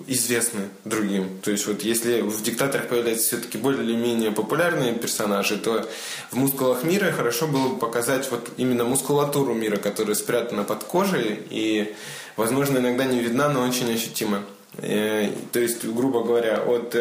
известны 0.08 0.62
другим. 0.84 1.38
То 1.40 1.52
есть 1.52 1.68
вот 1.68 1.82
если 1.82 2.20
в 2.20 2.42
диктаторах 2.42 2.88
появляются 2.88 3.28
все-таки 3.28 3.58
более 3.58 3.84
или 3.84 3.94
менее 3.94 4.32
популярные 4.32 4.92
персонажи, 4.92 5.56
то 5.56 5.88
в 6.32 6.36
мускулах 6.36 6.82
мира 6.82 7.12
хорошо 7.12 7.46
было 7.46 7.68
бы 7.68 7.78
показать 7.78 8.28
вот 8.32 8.50
именно 8.56 8.82
мускулатуру 8.82 9.54
мира, 9.54 9.76
которая 9.76 10.16
спрятана 10.16 10.64
под 10.64 10.82
кожей 10.82 11.38
и, 11.48 11.94
возможно, 12.36 12.78
иногда 12.78 13.04
не 13.04 13.20
видна, 13.20 13.48
но 13.48 13.62
очень 13.62 13.94
ощутима. 13.94 14.42
То 14.76 15.60
есть, 15.60 15.84
грубо 15.84 16.24
говоря, 16.24 16.60
от 16.60 16.96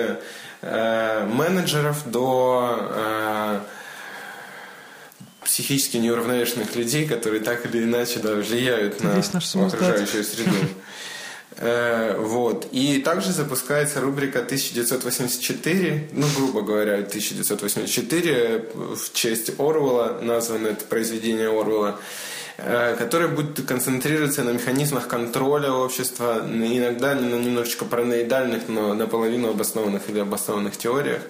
э, 0.64 1.26
менеджеров 1.26 2.10
до 2.10 2.78
э, 2.80 3.60
психически 5.44 5.98
неуравновешенных 5.98 6.76
людей, 6.76 7.08
которые 7.08 7.42
так 7.42 7.66
или 7.66 7.84
иначе 7.84 8.20
да, 8.20 8.34
влияют 8.36 9.04
на 9.04 9.20
окружающую 9.20 10.24
среду. 10.24 10.56
Э, 11.58 12.18
Вот. 12.18 12.68
И 12.72 13.00
также 13.00 13.32
запускается 13.32 14.02
рубрика 14.02 14.40
1984, 14.40 16.10
ну, 16.14 16.26
грубо 16.36 16.62
говоря, 16.62 16.96
1984, 16.96 18.66
в 18.74 19.14
честь 19.14 19.52
Орвелла, 19.60 20.20
названо 20.22 20.70
это 20.70 20.86
произведение 20.86 21.50
Орвелла, 21.50 22.00
э, 22.58 22.96
которое 22.98 23.28
будет 23.28 23.66
концентрироваться 23.66 24.44
на 24.44 24.52
механизмах 24.52 25.08
контроля 25.08 25.72
общества, 25.72 26.44
иногда 26.46 27.16
на 27.16 27.36
немножечко 27.36 27.86
параноидальных, 27.86 28.68
но 28.68 28.94
наполовину 28.94 29.50
обоснованных 29.50 30.10
или 30.10 30.20
обоснованных 30.20 30.78
теориях. 30.78 31.22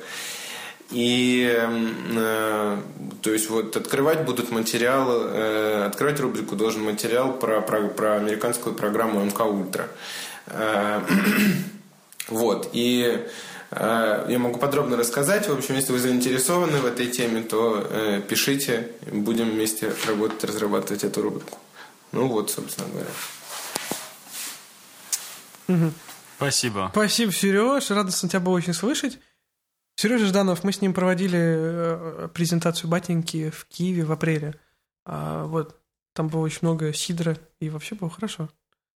И, 0.92 1.52
м, 1.60 1.96
э, 2.16 2.78
то 3.22 3.32
есть, 3.32 3.50
вот 3.50 3.76
открывать 3.76 4.26
будут 4.26 4.52
материалы, 4.52 5.30
э, 5.32 5.86
открывать 5.86 6.20
рубрику 6.20 6.56
должен 6.56 6.84
материал 6.84 7.34
про, 7.34 7.62
про, 7.62 7.88
про 7.88 8.16
американскую 8.18 8.76
программу 8.76 9.24
МК 9.24 9.46
Ультра. 9.46 9.88
Э, 10.48 11.02
вот. 12.28 12.70
И 12.74 13.26
я 13.76 14.40
могу 14.40 14.60
подробно 14.60 14.98
рассказать. 14.98 15.48
В 15.48 15.54
общем, 15.54 15.76
если 15.76 15.92
вы 15.92 16.00
заинтересованы 16.00 16.80
в 16.80 16.86
этой 16.86 17.08
теме, 17.08 17.42
то 17.42 17.88
э, 17.90 18.22
пишите, 18.22 18.92
будем 19.12 19.50
вместе 19.50 19.94
работать, 20.08 20.44
разрабатывать 20.44 21.04
эту 21.04 21.22
рубрику. 21.22 21.58
Ну 22.12 22.28
вот, 22.28 22.52
собственно 22.52 22.88
говоря. 22.90 23.10
Спасибо. 26.38 26.90
Спасибо, 26.92 27.32
Сереж. 27.32 27.90
Радостно 27.90 28.30
тебя 28.30 28.40
было 28.42 28.56
очень 28.56 28.74
слышать. 28.74 29.20
Сережа 29.96 30.26
Жданов, 30.26 30.64
мы 30.64 30.74
с 30.74 30.82
ним 30.82 30.94
проводили 30.94 31.40
э, 31.40 32.28
презентацию 32.34 32.90
батеньки 32.90 33.50
в 33.50 33.66
Киеве 33.66 34.04
в 34.04 34.12
апреле. 34.12 34.56
А, 35.06 35.46
вот, 35.46 35.80
там 36.14 36.30
было 36.30 36.42
очень 36.42 36.60
много 36.62 36.94
сидра, 36.94 37.38
и 37.60 37.70
вообще 37.70 37.96
было 37.96 38.10
хорошо. 38.10 38.50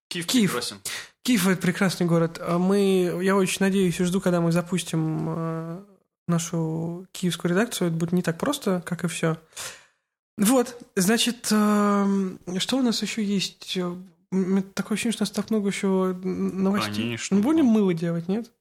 Киев, 0.10 0.26
Киев. 0.28 0.52
просим. 0.52 0.78
Киев 1.24 1.48
это 1.48 1.62
прекрасный 1.62 2.06
город. 2.06 2.40
А 2.42 2.58
Мы, 2.58 3.20
я 3.22 3.36
очень 3.36 3.58
надеюсь 3.60 4.00
и 4.00 4.04
жду, 4.04 4.22
когда 4.22 4.40
мы 4.42 4.52
запустим 4.52 5.26
э, 5.30 5.84
нашу 6.28 7.06
киевскую 7.12 7.52
редакцию. 7.52 7.90
Это 7.90 7.98
будет 7.98 8.14
не 8.14 8.22
так 8.22 8.38
просто, 8.38 8.82
как 8.86 9.04
и 9.04 9.08
все. 9.08 9.38
Вот, 10.38 10.78
значит, 10.96 11.48
э, 11.52 12.36
что 12.60 12.78
у 12.78 12.82
нас 12.82 13.02
еще 13.02 13.24
есть? 13.24 13.76
Э, 13.78 13.96
Такое 14.74 14.96
ощущение, 14.96 15.14
что 15.14 15.24
у 15.24 15.26
нас 15.26 15.32
так 15.32 15.50
много 15.50 15.70
еще 15.70 16.14
новостей. 16.24 17.04
Конечно. 17.04 17.38
Мы 17.38 17.44
будем 17.44 17.66
мыло 17.66 17.94
делать, 17.94 18.28
нет? 18.28 18.52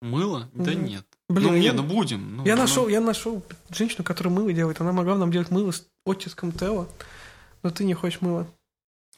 Мыло? 0.00 0.48
Да 0.52 0.72
Мгм. 0.72 0.84
нет. 0.84 1.06
Блин, 1.28 1.48
ну, 1.48 1.54
я- 1.54 1.60
не, 1.60 1.72
ну 1.72 1.82
будем. 1.84 2.36
Ну, 2.38 2.44
я 2.44 2.56
ну, 2.56 2.62
нашел, 2.62 2.88
я 2.88 3.00
нашел 3.00 3.42
женщину, 3.70 4.02
которая 4.04 4.34
мыло 4.34 4.52
делает. 4.52 4.80
Она 4.80 4.92
могла 4.92 5.16
нам 5.16 5.30
делать 5.30 5.50
мыло 5.50 5.70
с 5.70 5.86
оттиском 6.04 6.50
Тео. 6.52 6.86
Но 7.62 7.70
ты 7.70 7.84
не 7.84 7.94
хочешь 7.94 8.20
мыло. 8.20 8.46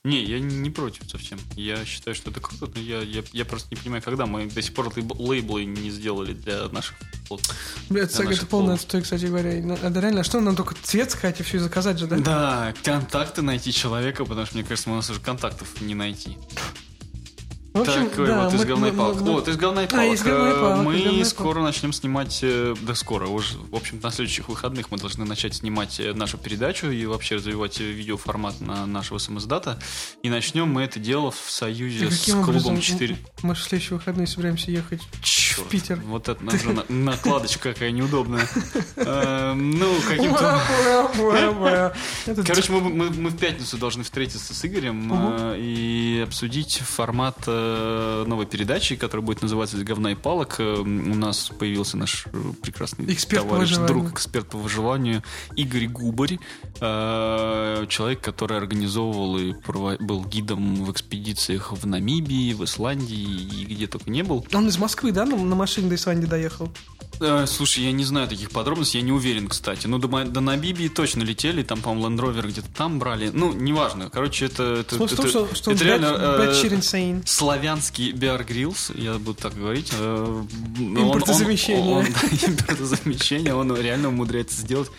Не, 0.04 0.22
я 0.22 0.38
не 0.38 0.68
против 0.68 1.08
совсем. 1.10 1.38
Я 1.56 1.82
считаю, 1.86 2.14
что 2.14 2.30
это 2.30 2.38
круто, 2.38 2.70
но 2.74 2.78
я, 2.78 3.00
я, 3.00 3.22
я 3.32 3.44
просто 3.46 3.68
не 3.70 3.76
понимаю, 3.80 4.02
когда 4.02 4.26
мы 4.26 4.44
до 4.50 4.60
сих 4.60 4.74
пор 4.74 4.88
лейб- 4.88 5.16
лейблы 5.18 5.64
не 5.64 5.88
сделали 5.90 6.34
для 6.34 6.68
наших 6.68 6.94
фото. 7.26 7.42
Бля, 7.88 8.02
Это, 8.02 8.22
Для 8.22 8.32
это 8.32 8.44
полов. 8.44 8.74
отстой, 8.74 9.00
кстати 9.00 9.24
говоря. 9.24 9.62
Надо 9.64 10.00
реально, 10.00 10.20
а 10.20 10.24
что 10.24 10.40
нам 10.40 10.56
только 10.56 10.74
цвет 10.82 11.10
сказать 11.10 11.40
и 11.40 11.42
все 11.42 11.58
заказать 11.58 11.98
же, 11.98 12.06
да? 12.06 12.18
Да, 12.18 12.74
контакты 12.84 13.40
найти 13.40 13.72
человека, 13.72 14.26
потому 14.26 14.44
что, 14.44 14.56
мне 14.58 14.64
кажется, 14.64 14.90
у 14.90 14.94
нас 14.94 15.08
уже 15.08 15.20
контактов 15.20 15.80
не 15.80 15.94
найти. 15.94 16.36
В 17.74 17.80
общем, 17.80 18.08
Такой 18.08 18.26
да, 18.28 18.44
вот 18.44 18.54
из 18.54 18.64
говна 18.64 18.86
и 18.86 18.90
мы- 18.92 18.96
палок. 18.96 19.20
мы- 19.20 19.32
Вот, 19.32 19.48
из 19.48 19.56
говна 19.56 19.82
и 19.82 19.86
А, 19.86 19.88
палок. 19.88 20.14
из 20.14 20.22
говна 20.22 20.48
и 20.48 20.52
Э, 20.52 20.60
палок, 20.60 20.84
Мы 20.84 20.96
и 20.96 21.24
скоро 21.24 21.60
начнем 21.60 21.92
снимать, 21.92 22.38
э, 22.42 22.76
да 22.80 22.94
скоро, 22.94 23.26
уже, 23.26 23.58
в 23.58 23.74
общем 23.74 23.98
на 24.00 24.12
следующих 24.12 24.48
выходных 24.48 24.92
мы 24.92 24.98
должны 24.98 25.24
начать 25.24 25.56
снимать 25.56 25.98
э, 25.98 26.12
нашу 26.14 26.38
передачу 26.38 26.88
и 26.88 27.04
вообще 27.04 27.34
развивать 27.34 27.80
э, 27.80 27.84
видеоформат 27.84 28.60
на 28.60 28.86
нашего 28.86 29.18
самоздата. 29.18 29.80
И 30.22 30.30
начнем 30.30 30.68
мы 30.68 30.82
это 30.82 31.00
дело 31.00 31.32
в 31.32 31.50
союзе 31.50 32.12
с 32.12 32.26
клубом 32.26 32.48
образом 32.50 32.80
4. 32.80 33.18
Мы 33.42 33.56
же 33.56 33.60
в 33.62 33.64
следующие 33.64 33.98
выходные 33.98 34.28
собираемся 34.28 34.70
ехать. 34.70 35.02
Черт, 35.20 35.68
Питер. 35.68 35.98
Вот 36.06 36.28
это 36.28 36.44
уже 36.46 36.72
на- 36.72 36.84
накладочка 36.88 37.72
какая 37.72 37.90
неудобная. 37.90 38.46
Э, 38.96 39.52
Ну, 39.54 39.92
каким-то... 40.08 40.62
Короче, 42.46 42.72
мы, 42.72 43.08
в 43.30 43.36
пятницу 43.36 43.76
должны 43.78 44.04
встретиться 44.04 44.54
с 44.54 44.64
Игорем, 44.64 45.10
э, 45.12 45.56
и 45.58 46.22
обсудить 46.24 46.76
формат 46.78 47.36
э, 47.46 47.63
новой 48.26 48.46
передачи, 48.46 48.96
которая 48.96 49.24
будет 49.24 49.42
называться 49.42 49.76
«Из 49.76 49.82
говна 49.82 50.12
и 50.12 50.14
палок». 50.14 50.56
Э, 50.58 50.76
У 50.78 50.84
нас 51.14 51.50
появился 51.58 51.96
наш 51.96 52.26
э, 52.32 52.38
прекрасный 52.62 53.12
Эксперт 53.12 53.48
товарищ, 53.48 53.76
друг, 53.76 54.12
эксперт 54.12 54.46
по 54.48 54.58
выживанию 54.58 55.22
Игорь 55.56 55.86
Губарь. 55.88 56.38
Э, 56.80 57.86
Человек, 57.88 58.20
который 58.20 58.56
организовывал 58.58 59.38
и 59.38 59.52
был 60.00 60.24
гидом 60.24 60.84
в 60.84 60.90
экспедициях 60.92 61.72
в 61.72 61.86
Намибии, 61.86 62.52
в 62.52 62.64
Исландии 62.64 63.16
и 63.16 63.64
где 63.64 63.86
только 63.86 64.10
не 64.10 64.22
был. 64.22 64.46
Он 64.52 64.68
из 64.68 64.78
Москвы, 64.78 65.12
да, 65.12 65.24
на, 65.24 65.36
машине 65.54 65.88
до 65.88 65.94
Исландии 65.94 66.26
доехал? 66.26 66.70
Э, 67.20 67.46
Слушай, 67.46 67.84
я 67.84 67.92
не 67.92 68.04
знаю 68.04 68.28
таких 68.28 68.50
подробностей, 68.50 69.00
я 69.00 69.06
не 69.06 69.12
уверен, 69.12 69.48
кстати. 69.48 69.86
Ну, 69.86 69.98
до, 69.98 70.24
до 70.24 70.40
Намибии 70.40 70.88
точно 70.88 71.22
летели, 71.22 71.62
там, 71.62 71.80
по-моему, 71.80 72.08
Land 72.16 72.20
Rover 72.20 72.48
где-то 72.48 72.68
там 72.76 72.98
брали. 72.98 73.30
Ну, 73.32 73.52
неважно. 73.52 74.10
Короче, 74.10 74.46
это... 74.46 74.62
это, 74.80 74.94
в 74.96 74.98
том, 74.98 75.06
это- 75.06 75.28
что, 75.28 75.54
что 75.54 75.70
это 75.72 75.84
реально, 75.84 76.06
э, 76.06 76.38
Бэтчер 76.38 76.72
insane. 76.72 77.24
Славянский 77.54 78.12
Bear 78.12 78.46
Grylls, 78.46 79.00
я 79.00 79.14
буду 79.18 79.34
так 79.34 79.54
говорить. 79.54 79.90
э, 79.92 80.42
он- 80.78 80.96
он- 80.96 81.02
Импортозамещение. 81.04 81.94
он- 81.94 82.04
да, 82.12 82.46
Импортозамещение, 82.48 83.54
он 83.54 83.74
реально 83.76 84.08
умудряется 84.08 84.60
сделать 84.60 84.90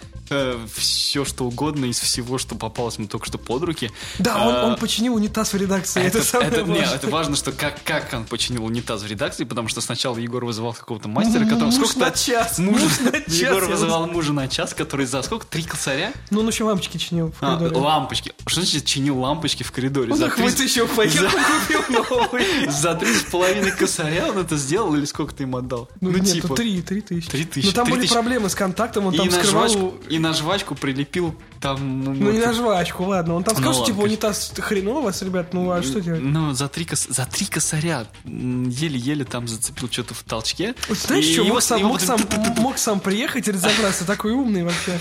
все, 0.74 1.24
что 1.26 1.46
угодно 1.46 1.86
из 1.86 2.00
всего, 2.00 2.38
что 2.38 2.56
попалось 2.56 2.98
ему 2.98 3.08
только 3.08 3.26
что 3.28 3.38
под 3.38 3.64
руки. 3.64 3.92
Да, 4.20 4.48
он, 4.48 4.56
Э, 4.56 4.64
он 4.64 4.76
починил 4.78 5.16
унитаз 5.16 5.54
в 5.54 5.58
редакции. 5.58 6.02
Это, 6.02 6.24
самое 6.24 6.50
это, 6.52 6.66
важное. 6.66 6.96
это 6.96 7.08
важно, 7.10 7.36
что 7.36 7.52
как, 7.52 7.84
как 7.84 8.12
он 8.14 8.26
починил 8.26 8.66
унитаз 8.66 9.04
в 9.04 9.08
редакции, 9.08 9.44
потому 9.44 9.68
что 9.68 9.82
сначала 9.82 10.18
Егор 10.18 10.44
вызывал 10.46 10.74
какого-то 10.74 11.08
мастера, 11.08 11.44
который 11.46 11.66
Муж 11.66 11.76
сколько 11.76 12.00
на 12.00 12.12
час, 12.12 12.58
муж, 12.60 12.82
муж 12.82 12.92
на 13.02 13.12
час, 13.22 13.34
Егор 13.34 13.66
вызывал 13.66 14.08
мужа 14.08 14.34
на 14.34 14.48
час, 14.48 14.74
который 14.74 15.06
за 15.06 15.22
сколько? 15.22 15.46
Три 15.46 15.64
косаря? 15.64 16.14
Ну, 16.32 16.40
он 16.42 16.48
еще 16.48 16.64
лампочки 16.64 16.98
чинил 16.98 17.32
в 17.32 17.36
А, 17.44 17.58
коридоре. 17.58 17.76
лампочки. 17.86 18.34
Что 18.48 18.62
значит 18.62 18.86
чинил 18.86 19.20
лампочки 19.20 19.64
в 19.64 19.72
коридоре? 19.72 20.14
Он 20.14 20.18
За 20.18 20.26
их 20.28 20.36
три- 20.36 20.44
вытащил, 20.46 20.88
поехал, 20.88 21.28
купил 21.30 21.82
новый. 22.10 22.70
За 22.70 22.96
три 22.96 23.14
с 23.14 23.24
половиной 23.24 23.72
косаря 23.72 24.30
он 24.30 24.38
это 24.40 24.56
сделал 24.58 24.96
или 24.96 25.06
сколько 25.06 25.34
ты 25.36 25.44
им 25.44 25.56
отдал? 25.56 25.90
Ну, 26.02 26.12
нет, 26.12 26.44
ну, 26.48 26.56
три, 26.56 26.82
три 26.82 27.02
тысячи. 27.02 27.30
Три 27.30 27.46
тысячи, 27.46 27.68
Но 27.68 27.72
там 27.74 27.86
три 27.86 27.96
были 27.96 28.08
проблемы 28.08 28.50
с 28.50 28.56
контактом, 28.56 29.06
он 29.08 29.16
там 29.16 29.30
скрывал... 29.30 29.94
и 30.16 30.20
на 30.20 30.34
жвачку 30.34 30.76
прилепил 30.76 31.36
там... 31.60 32.04
Ну, 32.04 32.14
не 32.14 32.32
вот- 32.32 32.46
на 32.46 32.54
жвачку, 32.54 33.04
ладно. 33.06 33.36
Он 33.36 33.44
там 33.44 33.54
Ну, 33.56 33.62
сказал, 33.62 33.74
что, 33.84 33.86
типа, 33.92 34.04
унитаз 34.04 34.52
хреново 34.58 35.02
вас, 35.02 35.22
ребят, 35.22 35.54
ну, 35.54 35.72
а 35.72 35.82
что 35.84 36.00
делать? 36.02 36.22
Ну, 36.22 36.54
за 36.54 36.68
три, 36.68 36.86
кос- 36.86 37.08
за 37.10 37.26
три 37.26 37.46
косаря 37.46 38.06
еле-еле 38.26 39.26
там 39.26 39.48
зацепил 39.48 39.90
что-то 39.92 40.14
в 40.14 40.24
толчке. 40.24 40.76
Знаешь, 40.90 41.26
И 41.26 41.34
что, 41.34 41.42
его- 41.44 41.54
мог 41.56 41.62
сам, 41.62 41.82
мог, 41.84 42.02
сам, 42.02 42.20
мог 42.58 42.78
сам 42.78 43.00
приехать 43.00 43.48
и 43.48 43.52
разобраться, 43.52 44.06
такой 44.06 44.32
умный 44.34 44.64
вообще. 44.64 45.00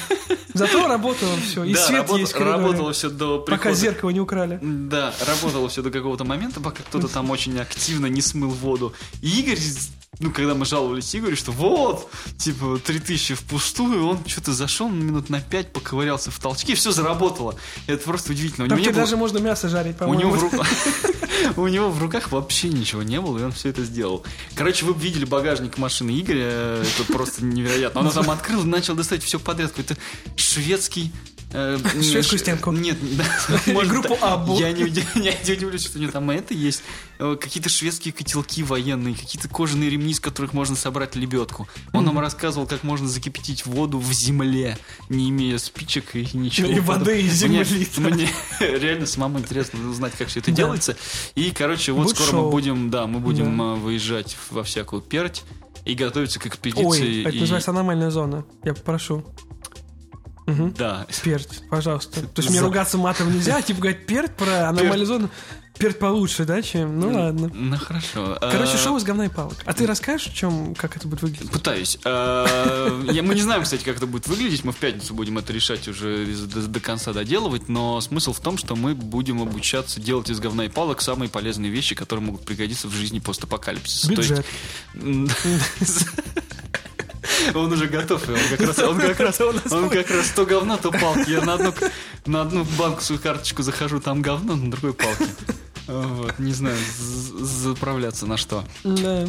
Зато 0.55 0.87
работало 0.87 1.37
все, 1.47 1.65
и 1.65 1.75
Да, 1.75 1.81
свет 1.81 2.01
работа- 2.03 2.21
есть 2.21 2.35
работало 2.37 2.93
все 2.93 3.11
до 3.11 3.39
прихода. 3.41 3.57
пока 3.71 3.73
зеркало 3.75 4.11
не 4.11 4.21
украли. 4.21 4.59
Да, 4.63 5.13
работало 5.27 5.69
все 5.69 5.83
до 5.83 5.91
какого-то 5.91 6.25
момента, 6.25 6.61
пока 6.61 6.83
кто-то 6.83 7.09
там 7.09 7.31
очень 7.31 7.59
активно 7.59 8.07
не 8.07 8.21
смыл 8.23 8.51
воду. 8.51 8.93
И 9.21 9.41
Игорь, 9.41 9.59
ну, 10.21 10.31
когда 10.31 10.55
мы 10.55 10.65
жаловались 10.65 11.15
Игорю, 11.15 11.37
что 11.37 11.53
вот, 11.53 12.11
типа, 12.39 12.79
3000 12.85 13.35
впустую, 13.35 14.07
он 14.07 14.19
что-то 14.27 14.53
зашел 14.53 14.89
минут 14.89 15.31
на 15.31 15.41
5, 15.41 15.73
поковырялся 15.73 16.31
в 16.31 16.39
толчке, 16.39 16.73
и 16.73 16.75
все 16.77 16.93
заработало. 16.93 17.57
Это 17.87 18.03
просто 18.05 18.33
удивительно. 18.33 18.67
У 18.67 18.69
Там 18.69 18.79
него 18.79 18.91
было- 18.93 19.01
даже 19.03 19.17
можно 19.17 19.39
мясо 19.39 19.69
жарить, 19.69 19.97
У 20.01 20.15
него, 20.15 20.31
по-моему. 20.37 20.63
в 20.63 21.15
у 21.57 21.67
него 21.69 21.91
в 21.91 22.01
руках 22.01 22.33
вообще 22.33 22.69
ничего 22.69 23.03
не 23.03 23.21
было, 23.21 23.39
и 23.39 23.43
он 23.43 23.53
все 23.53 23.69
это 23.71 23.85
сделал. 23.85 24.25
Короче, 24.55 24.85
вы 24.85 24.95
бы 24.95 25.01
видели 25.03 25.25
багажник 25.25 25.79
машины 25.79 26.11
Игоря, 26.19 26.83
это 26.83 27.13
просто 27.13 27.45
невероятно. 27.45 28.01
Он 28.01 28.11
там 28.11 28.31
открыл 28.31 28.63
и 28.63 28.67
начал 28.67 28.95
достать 28.95 29.23
все 29.23 29.39
подряд. 29.39 29.71
Какой-то 29.71 29.97
шведский... 30.37 31.13
э, 31.55 31.79
Шведскую 32.03 32.39
стенку. 32.39 32.73
Нет, 32.73 32.99
да, 33.17 33.73
группу 33.85 34.17
да. 34.21 34.35
Аббу. 34.35 34.59
Я 34.59 34.73
не, 34.73 34.85
удивлюсь, 34.85 35.87
что 35.87 35.99
у 35.99 36.03
него 36.03 36.13
там 36.13 36.31
и 36.31 36.37
это 36.37 36.53
есть. 36.55 36.83
Э, 37.19 37.37
Какие-то 37.41 37.69
шведские 37.69 38.13
котелки 38.13 38.63
военные, 38.63 39.15
какие-то 39.15 39.49
кожаные 39.49 39.89
ремни, 39.91 40.13
из 40.13 40.21
которых 40.21 40.53
можно 40.53 40.77
собрать 40.77 41.17
лебедку. 41.17 41.69
Он 41.93 42.05
нам 42.05 42.19
рассказывал, 42.19 42.67
как 42.67 42.83
можно 42.83 43.09
закипятить 43.09 43.65
воду 43.67 43.99
в 43.99 44.13
земле, 44.13 44.77
не 45.09 45.31
имея 45.31 45.59
спичек 45.59 46.15
и 46.17 46.29
ничего. 46.35 46.69
И 46.69 46.81
воды 46.81 47.23
из 47.23 47.43
Мне- 47.45 47.65
земли. 47.65 47.89
Мне 47.99 48.29
реально 48.61 49.07
самому 49.07 49.39
интересно 49.39 49.89
узнать, 49.89 50.13
как 50.19 50.29
все 50.29 50.41
это 50.41 50.51
делается. 50.51 50.97
И, 51.35 51.51
короче, 51.53 51.93
вот 51.93 52.11
скоро 52.11 52.43
мы 52.43 52.51
будем, 52.51 52.91
да, 52.91 53.07
мы 53.07 53.21
будем 53.21 53.61
э, 53.63 53.75
выезжать 53.77 54.37
во 54.51 54.63
всякую 54.65 55.03
перть 55.03 55.45
и 55.85 55.95
готовиться 55.95 56.41
к 56.41 56.47
экспедиции. 56.47 56.85
Ой, 56.87 57.21
это 57.23 57.31
и- 57.31 57.41
называется 57.41 57.71
аномальная 57.71 58.11
зона. 58.11 58.45
Я 58.65 58.75
попрошу. 58.75 59.25
Да. 60.47 61.07
Перть, 61.23 61.63
пожалуйста. 61.71 62.21
То 62.23 62.41
есть 62.41 62.51
мне 62.51 62.59
За- 62.61 62.65
ругаться 62.67 62.99
матом 62.99 63.33
нельзя, 63.33 63.61
типа 63.63 63.81
говорить 63.81 64.07
перть 64.07 64.33
про 64.33 64.69
аномальную 64.69 65.07
зону. 65.07 65.31
Перть 65.77 65.99
получше, 65.99 66.45
да, 66.45 66.63
чем? 66.63 67.01
Ну 67.01 67.13
ладно. 67.13 67.51
Ну, 67.53 67.77
хорошо. 67.77 68.39
Короче, 68.41 68.75
Э, 68.75 68.79
шоу 68.79 68.97
из 68.97 69.03
говна 69.03 69.27
и 69.27 69.29
палок. 69.29 69.57
А 69.65 69.73
ты 69.73 69.89
расскажешь, 69.89 70.33
чем, 70.33 70.73
как 70.77 70.97
это 70.97 71.09
будет 71.09 71.23
выглядеть? 71.23 71.51
Пытаюсь. 71.51 71.99
Э, 72.05 72.89
Мы 73.09 73.35
не 73.35 73.41
знаем, 73.41 73.65
кстати, 73.65 73.83
как 73.83 73.97
это 73.97 74.07
будет 74.07 74.29
выглядеть. 74.29 74.63
Мы 74.63 74.71
в 74.71 74.77
пятницу 74.77 75.15
будем 75.15 75.37
это 75.37 75.53
решать 75.53 75.89
уже 75.89 76.27
до, 76.27 76.79
конца 76.79 77.13
доделывать. 77.13 77.69
Но 77.69 78.01
смысл 78.01 78.33
в 78.33 78.39
том, 78.39 78.57
что 78.57 78.77
мы 78.77 78.95
будем 78.95 79.43
обучаться 79.43 79.99
делать 79.99 80.31
из 80.31 80.39
говна 80.39 80.67
и 80.67 80.69
палок 80.69 81.01
самые 81.01 81.29
полезные 81.29 81.73
вещи, 81.73 81.97
которые 81.97 82.25
могут 82.25 82.45
пригодиться 82.45 82.87
в 82.87 82.93
жизни 82.93 83.19
постапокалипсиса. 83.19 84.09
Бюджет. 84.11 84.47
Он 87.55 87.73
уже 87.73 87.87
готов, 87.87 88.29
он 88.29 88.37
как 88.51 88.61
раз, 88.61 88.79
он 88.81 88.99
как 88.99 89.21
раз, 89.21 89.41
он 89.41 89.89
как 89.91 90.11
раз 90.11 90.31
то 90.31 90.45
говна, 90.47 90.77
то 90.77 90.91
палки. 90.91 91.31
Я 91.31 91.41
на 91.43 91.55
одну, 91.55 91.75
на 92.27 92.43
одну 92.43 92.65
банковскую 92.79 93.19
карточку 93.19 93.63
захожу, 93.63 94.01
там 94.01 94.23
говно, 94.23 94.57
на 94.57 94.71
другой 94.71 94.95
палки. 94.95 95.29
Вот, 95.87 96.39
не 96.39 96.53
знаю, 96.53 96.77
заправляться 97.41 98.27
на 98.27 98.37
что. 98.37 98.65
Да. 98.85 99.27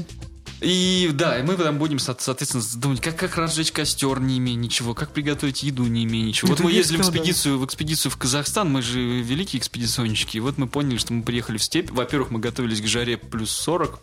И 0.62 1.10
да, 1.14 1.38
и 1.38 1.44
мы 1.44 1.56
там 1.58 1.78
будем, 1.78 2.00
со- 2.00 2.16
соответственно, 2.18 2.64
думать, 2.78 3.02
как, 3.02 3.18
как 3.18 3.36
разжечь 3.36 3.74
костер, 3.74 4.22
не 4.22 4.38
имея 4.38 4.56
ничего, 4.56 4.94
как 4.94 5.12
приготовить 5.12 5.64
еду, 5.64 5.84
не 5.86 6.06
имея 6.06 6.24
ничего. 6.24 6.48
Вот 6.50 6.56
Это 6.56 6.64
мы 6.64 6.72
есть 6.72 6.92
ездили 6.92 6.98
в 6.98 7.02
кто, 7.02 7.12
да. 7.12 7.18
экспедицию, 7.18 7.60
в 7.60 7.66
экспедицию 7.66 8.12
в 8.12 8.18
Казахстан, 8.18 8.72
мы 8.72 8.82
же 8.82 9.02
великие 9.02 9.60
экспедиционщики, 9.60 10.38
и 10.38 10.40
вот 10.40 10.58
мы 10.58 10.68
поняли, 10.68 10.98
что 10.98 11.12
мы 11.12 11.24
приехали 11.24 11.58
в 11.58 11.64
степь. 11.64 11.92
Во-первых, 11.92 12.32
мы 12.32 12.40
готовились 12.40 12.80
к 12.80 12.86
жаре 12.88 13.18
плюс 13.18 13.52
40, 13.52 14.00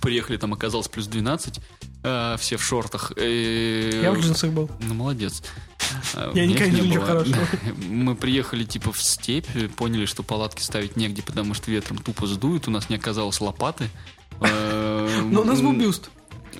приехали, 0.00 0.36
там 0.36 0.52
оказалось 0.52 0.86
плюс 0.86 1.08
12, 1.08 1.58
э, 2.02 2.36
все 2.38 2.56
в 2.56 2.64
шортах. 2.64 3.12
Я 3.16 4.12
в 4.12 4.20
джинсах 4.20 4.50
был. 4.52 4.70
ну, 4.80 4.94
молодец. 4.94 5.42
Я 6.34 6.46
никогда 6.46 6.80
не 6.80 6.88
ничего 6.88 7.04
хорошего. 7.04 7.46
Мы 7.88 8.14
приехали 8.14 8.64
типа 8.64 8.92
в 8.92 9.02
степь, 9.02 9.46
поняли, 9.76 10.06
что 10.06 10.22
палатки 10.22 10.62
ставить 10.62 10.96
негде, 10.96 11.22
потому 11.22 11.54
что 11.54 11.70
ветром 11.70 11.98
тупо 11.98 12.26
сдует, 12.26 12.68
у 12.68 12.70
нас 12.70 12.88
не 12.90 12.96
оказалось 12.96 13.40
лопаты. 13.40 13.88
Э, 14.42 15.20
Но 15.22 15.42
у 15.42 15.44
нас 15.44 15.60
был 15.60 15.74
бюст. 15.74 16.10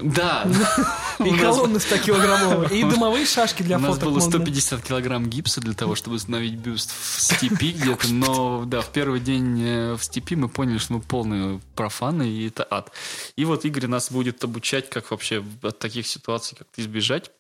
Да. 0.01 0.47
И 1.19 1.37
колонны 1.37 1.81
100 1.81 1.99
килограммовые. 1.99 2.71
И 2.81 2.85
дымовые 2.85 3.27
шашки 3.27 3.63
для 3.63 3.77
У 3.77 3.81
нас 3.81 3.99
было 3.99 4.19
модные. 4.19 4.31
150 4.31 4.83
килограмм 4.83 5.29
гипса 5.29 5.61
для 5.61 5.75
того, 5.75 5.95
чтобы 5.95 6.17
установить 6.17 6.55
бюст 6.55 6.91
в 6.91 7.21
степи 7.21 7.73
где-то, 7.77 8.13
но 8.13 8.65
да, 8.65 8.81
в 8.81 8.91
первый 8.91 9.21
день 9.21 9.61
э, 9.63 9.95
в 9.95 10.05
степи 10.05 10.37
мы 10.37 10.49
поняли, 10.49 10.79
что 10.79 10.95
мы 10.95 11.01
полные 11.01 11.61
профаны, 11.75 12.29
и 12.29 12.49
это 12.49 12.67
ад. 12.71 12.93
И 13.37 13.45
вот 13.45 13.65
Игорь 13.65 13.87
нас 13.87 14.11
будет 14.11 14.43
обучать, 14.45 14.89
как 14.89 15.11
вообще 15.11 15.45
от 15.63 15.79
таких 15.79 16.07
ситуаций 16.07 16.57
как-то 16.57 16.81
избежать. 16.81 17.31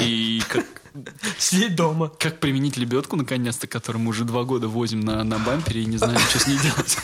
И 0.00 0.42
как, 0.48 0.66
Сидеть 1.38 1.76
дома. 1.76 2.10
как 2.18 2.40
применить 2.40 2.76
лебедку, 2.76 3.16
наконец-то, 3.16 3.66
которую 3.66 4.02
мы 4.02 4.10
уже 4.10 4.24
два 4.24 4.44
года 4.44 4.68
возим 4.68 5.00
на, 5.00 5.22
на 5.24 5.38
бампере 5.38 5.82
и 5.82 5.86
не 5.86 5.96
знаем, 5.96 6.18
что 6.18 6.40
с 6.40 6.46
ней 6.46 6.58
делать. 6.58 6.98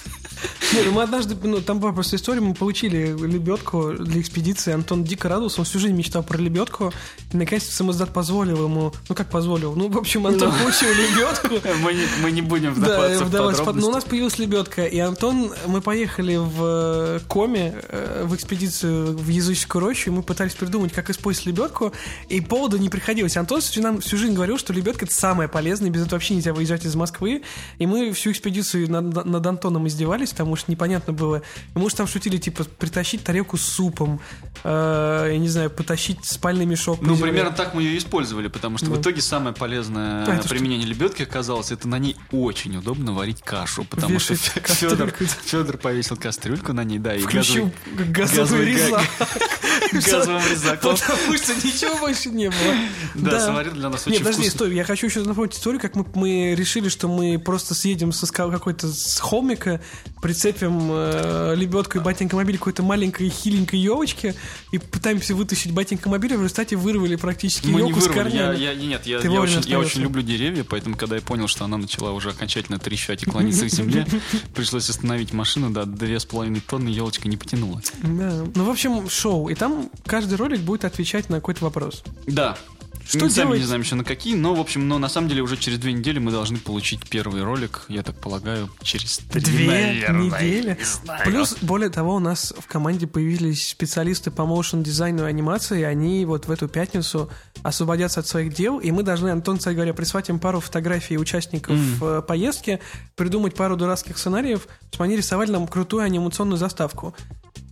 Не, 0.74 0.82
ну 0.82 0.90
мы 0.90 1.02
однажды, 1.02 1.36
ну 1.40 1.60
там 1.60 1.78
была 1.78 1.92
просто 1.92 2.16
история, 2.16 2.40
мы 2.40 2.52
получили 2.52 3.16
лебедку 3.16 3.92
для 3.92 4.20
экспедиции. 4.20 4.72
Антон 4.72 5.04
дико 5.04 5.28
радовался, 5.28 5.60
он 5.60 5.66
всю 5.66 5.78
жизнь 5.78 5.94
мечтал 5.94 6.24
про 6.24 6.36
лебедку. 6.36 6.92
И 7.32 7.36
наконец-то 7.36 7.72
самоздат 7.72 8.12
позволил 8.12 8.64
ему, 8.64 8.92
ну 9.08 9.14
как 9.14 9.30
позволил, 9.30 9.76
ну 9.76 9.88
в 9.88 9.96
общем 9.96 10.26
Антон 10.26 10.52
получил 10.52 10.88
лебедку. 10.88 11.68
Мы 11.84 11.94
не, 11.94 12.02
мы 12.22 12.32
не 12.32 12.42
будем 12.42 12.74
Да, 12.74 12.80
вдаваться 12.80 13.24
в 13.24 13.28
вдаваться 13.28 13.62
в 13.62 13.66
под-. 13.66 13.76
Но 13.76 13.88
у 13.88 13.92
нас 13.92 14.04
появилась 14.04 14.38
лебедка, 14.38 14.84
и 14.84 14.98
Антон, 14.98 15.52
мы 15.66 15.80
поехали 15.80 16.36
в 16.36 16.56
э, 16.60 17.20
Коме, 17.28 17.74
э, 17.88 18.24
в 18.24 18.34
экспедицию 18.34 19.16
в 19.16 19.28
языческую 19.28 19.82
рощу, 19.82 20.10
и 20.10 20.12
мы 20.12 20.22
пытались 20.22 20.54
придумать, 20.54 20.92
как 20.92 21.08
использовать 21.10 21.46
лебедку, 21.46 21.92
и 22.28 22.40
повода 22.40 22.80
не 22.80 22.88
приходилось. 22.88 23.36
Антон 23.36 23.60
нам 23.76 24.00
всю 24.00 24.16
жизнь 24.16 24.34
говорил, 24.34 24.58
что 24.58 24.72
лебедка 24.72 25.04
это 25.04 25.14
самое 25.14 25.48
полезное, 25.48 25.90
без 25.90 26.00
этого 26.00 26.14
вообще 26.14 26.34
нельзя 26.34 26.52
выезжать 26.52 26.84
из 26.84 26.96
Москвы, 26.96 27.42
и 27.78 27.86
мы 27.86 28.12
всю 28.12 28.32
экспедицию 28.32 28.90
над, 28.90 29.24
над 29.24 29.46
Антоном 29.46 29.86
издевались, 29.86 30.30
потому 30.30 30.56
что 30.56 30.63
непонятно 30.68 31.12
было. 31.12 31.42
Мы 31.74 31.88
же 31.90 31.96
там 31.96 32.06
шутили, 32.06 32.36
типа, 32.38 32.64
притащить 32.64 33.24
тарелку 33.24 33.56
с 33.56 33.62
супом, 33.62 34.20
э, 34.62 35.28
я 35.32 35.38
не 35.38 35.48
знаю, 35.48 35.70
потащить 35.70 36.24
спальный 36.24 36.64
мешок. 36.66 37.00
Ну, 37.02 37.16
примерно 37.16 37.50
так 37.52 37.74
мы 37.74 37.82
ее 37.82 37.98
использовали, 37.98 38.48
потому 38.48 38.78
что 38.78 38.86
Да. 38.86 38.92
в 38.96 39.00
итоге 39.00 39.20
самое 39.22 39.54
полезное 39.54 40.24
А, 40.26 40.42
применение 40.48 40.86
лебедки 40.86 41.22
оказалось, 41.22 41.70
это 41.72 41.88
на 41.88 41.98
ней 41.98 42.16
очень 42.32 42.76
удобно 42.76 43.12
варить 43.12 43.40
кашу, 43.42 43.84
потому 43.84 44.18
что 44.18 44.34
Вешать 44.34 44.52
Федор, 44.66 45.10
кастрюльку. 45.10 45.24
Федор 45.44 45.76
повесил 45.78 46.16
кастрюльку 46.16 46.72
на 46.72 46.84
ней, 46.84 46.98
да, 46.98 47.14
и 47.14 47.20
Включил 47.20 47.70
газовый, 47.92 48.10
газовый 48.10 48.44
газовый 48.44 48.66
резак. 48.66 49.02
газовым 49.92 50.42
резаком. 50.50 50.96
Потому 50.96 51.36
что 51.36 51.54
ничего 51.54 51.96
больше 51.98 52.30
не 52.30 52.48
было. 52.48 52.74
Да, 53.14 53.40
сварил 53.40 53.72
для 53.72 53.88
нас 53.88 54.06
Нет, 54.06 54.16
очень 54.16 54.24
подожди, 54.24 54.42
вкусно. 54.42 54.58
стой, 54.58 54.74
я 54.74 54.84
хочу 54.84 55.06
еще 55.06 55.20
напомнить 55.22 55.54
историю, 55.54 55.80
как 55.80 55.94
мы, 56.14 56.54
решили, 56.54 56.88
что 56.88 57.08
мы 57.08 57.38
просто 57.38 57.74
съедем 57.74 58.12
со 58.12 58.26
ска- 58.26 58.50
какой-то 58.50 58.88
с 58.92 59.18
холмика, 59.20 59.80
прицепим 60.22 60.53
э, 60.62 61.54
лебедку 61.56 61.98
и 61.98 62.00
батенька 62.00 62.36
мобиль 62.36 62.56
к 62.56 62.60
какой-то 62.60 62.82
маленькой 62.82 63.28
хиленькой 63.28 63.80
елочке 63.80 64.34
и 64.72 64.78
пытаемся 64.78 65.34
вытащить 65.34 65.72
батенька 65.72 66.08
мобиль, 66.08 66.32
и 66.32 66.36
в 66.36 66.42
результате 66.42 66.76
вырвали 66.76 67.16
практически 67.16 67.66
Мы 67.68 67.82
не 67.82 67.88
елку 67.88 68.00
с 68.00 68.06
вырвали, 68.06 68.36
я, 68.36 68.42
корнями. 68.46 68.62
я- 68.62 68.74
нет, 68.74 69.06
я, 69.06 69.18
Ты 69.20 69.28
я 69.28 69.34
вовремя 69.34 69.58
очень, 69.58 69.70
я 69.70 69.78
очень 69.78 70.00
люблю 70.02 70.22
деревья, 70.22 70.64
поэтому 70.64 70.96
когда 70.96 71.16
я 71.16 71.22
понял, 71.22 71.48
что 71.48 71.64
она 71.64 71.76
начала 71.76 72.12
уже 72.12 72.30
окончательно 72.30 72.78
трещать 72.78 73.22
и 73.22 73.26
клониться 73.26 73.66
к 73.66 73.70
земле, 73.70 74.06
пришлось 74.54 74.88
остановить 74.90 75.32
машину, 75.32 75.70
да, 75.70 75.84
две 75.84 76.18
с 76.20 76.24
половиной 76.24 76.60
тонны 76.60 76.88
елочка 76.88 77.28
не 77.28 77.36
потянула. 77.36 77.80
Да. 78.02 78.44
Ну, 78.54 78.64
в 78.64 78.70
общем, 78.70 79.08
шоу. 79.08 79.48
И 79.48 79.54
там 79.54 79.90
каждый 80.06 80.36
ролик 80.36 80.60
будет 80.60 80.84
отвечать 80.84 81.28
на 81.30 81.36
какой-то 81.36 81.64
вопрос. 81.64 82.02
Да. 82.26 82.56
Что 83.06 83.24
мы 83.24 83.30
сами 83.30 83.44
делать? 83.46 83.60
не 83.60 83.66
знаем 83.66 83.82
еще 83.82 83.94
на 83.94 84.04
какие, 84.04 84.34
но, 84.34 84.54
в 84.54 84.60
общем, 84.60 84.88
но 84.88 84.98
на 84.98 85.08
самом 85.08 85.28
деле 85.28 85.42
уже 85.42 85.56
через 85.56 85.78
две 85.78 85.92
недели 85.92 86.18
мы 86.18 86.30
должны 86.30 86.58
получить 86.58 87.08
первый 87.08 87.42
ролик, 87.42 87.82
я 87.88 88.02
так 88.02 88.18
полагаю, 88.18 88.70
через 88.82 89.18
три, 89.18 89.40
Две 89.42 89.66
наверное, 89.66 90.22
недели. 90.24 90.76
не 90.78 90.84
знаю. 90.84 91.22
Плюс, 91.24 91.56
более 91.60 91.90
того, 91.90 92.14
у 92.16 92.18
нас 92.18 92.54
в 92.58 92.66
команде 92.66 93.06
появились 93.06 93.68
специалисты 93.68 94.30
по 94.30 94.46
моушен 94.46 94.82
дизайну 94.82 95.24
и 95.24 95.28
анимации, 95.28 95.80
и 95.80 95.84
они 95.84 96.24
вот 96.24 96.46
в 96.46 96.50
эту 96.50 96.68
пятницу 96.68 97.30
освободятся 97.62 98.20
от 98.20 98.26
своих 98.26 98.54
дел, 98.54 98.78
и 98.78 98.90
мы 98.90 99.02
должны, 99.02 99.28
Антон, 99.28 99.58
кстати 99.58 99.74
говоря, 99.74 99.94
прислать 99.94 100.28
им 100.28 100.38
пару 100.38 100.60
фотографий 100.60 101.18
участников 101.18 101.76
э, 102.02 102.22
поездки, 102.26 102.80
придумать 103.16 103.54
пару 103.54 103.76
дурацких 103.76 104.18
сценариев, 104.18 104.66
чтобы 104.90 105.04
они 105.04 105.16
рисовали 105.16 105.50
нам 105.50 105.66
крутую 105.66 106.02
анимационную 106.04 106.58
заставку. 106.58 107.14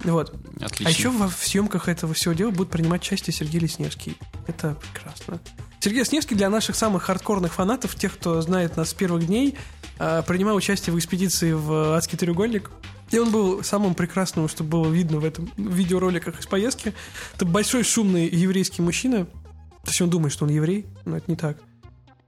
Вот. 0.04 0.34
Отлично. 0.60 0.86
А 0.86 0.90
еще 0.90 1.10
во 1.10 1.28
в 1.28 1.44
съемках 1.44 1.88
этого 1.88 2.14
всего 2.14 2.34
дела 2.34 2.50
будет 2.50 2.70
принимать 2.70 3.02
участие 3.02 3.34
Сергей 3.34 3.60
Лесневский. 3.60 4.16
Это 4.46 4.76
прекрасно. 4.76 5.40
Сергей 5.80 6.00
Лесневский 6.00 6.36
для 6.36 6.48
наших 6.50 6.76
самых 6.76 7.04
хардкорных 7.04 7.54
фанатов, 7.54 7.94
тех, 7.94 8.14
кто 8.14 8.40
знает 8.40 8.76
нас 8.76 8.90
с 8.90 8.94
первых 8.94 9.26
дней, 9.26 9.56
э, 9.98 10.22
принимал 10.26 10.56
участие 10.56 10.94
в 10.94 10.98
экспедиции 10.98 11.52
в 11.52 11.96
Адский 11.96 12.18
треугольник. 12.18 12.70
И 13.10 13.18
он 13.18 13.30
был 13.30 13.62
самым 13.62 13.94
прекрасным, 13.94 14.48
что 14.48 14.64
было 14.64 14.88
видно 14.88 15.18
в 15.18 15.24
этом 15.24 15.50
в 15.56 15.74
видеороликах 15.74 16.40
из 16.40 16.46
поездки. 16.46 16.94
Это 17.34 17.44
большой 17.44 17.82
шумный 17.82 18.28
еврейский 18.28 18.80
мужчина. 18.80 19.26
То 19.26 19.88
есть 19.88 20.00
он 20.00 20.10
думает, 20.10 20.32
что 20.32 20.44
он 20.44 20.50
еврей, 20.50 20.86
но 21.04 21.16
это 21.16 21.30
не 21.30 21.36
так. 21.36 21.58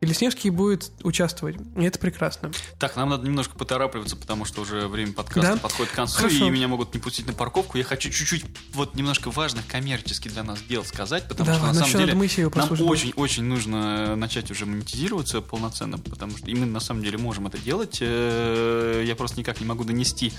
И 0.05 0.07
Лесневский 0.07 0.51
будет 0.51 0.93
участвовать. 1.03 1.57
И 1.77 1.83
это 1.85 1.99
прекрасно. 1.99 2.53
Так, 2.79 2.95
нам 2.97 3.09
надо 3.09 3.27
немножко 3.27 3.57
поторапливаться, 3.57 4.17
потому 4.17 4.45
что 4.45 4.61
уже 4.61 4.87
время 4.87 5.13
подкаста 5.15 5.55
Да? 5.55 5.57
подходит 5.57 5.93
к 5.93 5.95
концу, 5.97 6.17
Хорошо. 6.19 6.47
и 6.47 6.51
меня 6.51 6.69
могут 6.69 6.93
не 6.93 7.01
пустить 7.01 7.27
на 7.27 7.33
парковку. 7.33 7.79
Я 7.79 7.85
хочу 7.85 8.11
чуть-чуть 8.11 8.45
вот 8.75 8.95
немножко 8.97 9.31
важных 9.31 9.67
коммерчески 9.67 10.29
для 10.29 10.43
нас 10.43 10.61
дел 10.69 10.85
сказать, 10.85 11.27
потому 11.27 11.47
Да 11.47 11.55
что 11.55 11.63
на 11.63 11.67
ладно, 11.69 11.81
самом 11.87 11.99
деле 12.07 12.13
нам 12.15 12.89
очень-очень 12.89 13.45
нужно 13.45 14.15
начать 14.17 14.51
уже 14.51 14.67
монетизироваться 14.67 15.41
полноценно, 15.41 15.99
потому 15.99 16.37
что 16.37 16.51
и 16.51 16.55
мы 16.55 16.67
на 16.67 16.81
самом 16.81 17.03
деле 17.03 17.17
можем 17.19 17.47
это 17.47 17.57
делать. 17.59 17.99
Э, 18.01 19.03
Я 19.07 19.17
просто 19.17 19.39
никак 19.41 19.61
не 19.61 19.67
могу 19.67 19.85
донести 19.85 20.33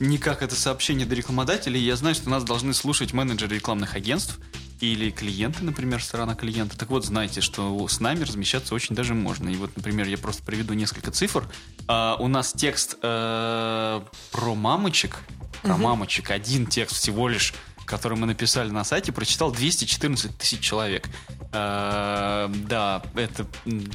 никак 0.00 0.42
это 0.42 0.54
сообщение 0.54 1.06
до 1.06 1.14
рекламодателей. 1.14 1.80
Я 1.80 1.96
знаю, 1.96 2.14
что 2.14 2.30
нас 2.30 2.44
должны 2.44 2.72
слушать 2.74 3.12
менеджеры 3.12 3.56
рекламных 3.56 3.94
агентств, 3.94 4.38
или 4.82 5.10
клиенты, 5.10 5.62
например, 5.62 6.02
сторона 6.02 6.34
клиента. 6.34 6.76
Так 6.76 6.90
вот, 6.90 7.04
знайте, 7.04 7.40
что 7.40 7.86
с 7.86 8.00
нами 8.00 8.24
размещаться 8.24 8.74
очень 8.74 8.96
даже 8.96 9.14
можно. 9.14 9.48
И 9.48 9.54
вот, 9.54 9.76
например, 9.76 10.08
я 10.08 10.18
просто 10.18 10.42
приведу 10.42 10.74
несколько 10.74 11.12
цифр. 11.12 11.48
А, 11.86 12.16
у 12.18 12.26
нас 12.26 12.52
текст 12.52 12.98
э, 13.00 14.00
про 14.32 14.54
мамочек, 14.56 15.20
про 15.62 15.76
мамочек, 15.76 16.32
один 16.32 16.66
текст 16.66 16.96
всего 16.96 17.28
лишь, 17.28 17.54
который 17.92 18.16
мы 18.16 18.26
написали 18.26 18.70
на 18.70 18.84
сайте, 18.84 19.12
прочитал 19.12 19.52
214 19.52 20.38
тысяч 20.38 20.60
человек. 20.60 21.10
Э, 21.52 22.48
да, 22.66 23.02
это 23.14 23.46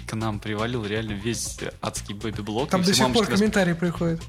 к 0.06 0.14
нам 0.14 0.40
привалил 0.40 0.86
реально 0.86 1.14
весь 1.14 1.58
адский 1.82 2.14
бэби-блог. 2.14 2.70
Там 2.70 2.84
до 2.84 2.94
сих 2.94 3.12
пор 3.12 3.26
комментарии 3.26 3.74
приходят. 3.74 4.22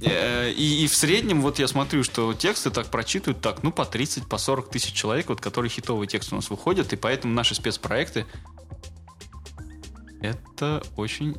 Э, 0.00 0.50
И, 0.50 0.84
и 0.84 0.88
в 0.88 0.96
среднем, 0.96 1.40
вот 1.40 1.60
я 1.60 1.68
смотрю, 1.68 2.02
что 2.02 2.34
тексты 2.34 2.70
так 2.70 2.88
прочитывают 2.88 3.40
так, 3.40 3.62
ну, 3.62 3.70
по 3.70 3.84
30, 3.84 4.28
по 4.28 4.38
40 4.38 4.70
тысяч 4.70 4.92
человек, 4.92 5.28
вот, 5.28 5.40
которые 5.40 5.70
хитовые 5.70 6.08
тексты 6.08 6.34
у 6.34 6.38
нас 6.38 6.50
выходят, 6.50 6.92
и 6.92 6.96
поэтому 6.96 7.32
наши 7.32 7.54
спецпроекты 7.54 8.26
это 10.20 10.82
очень 10.96 11.36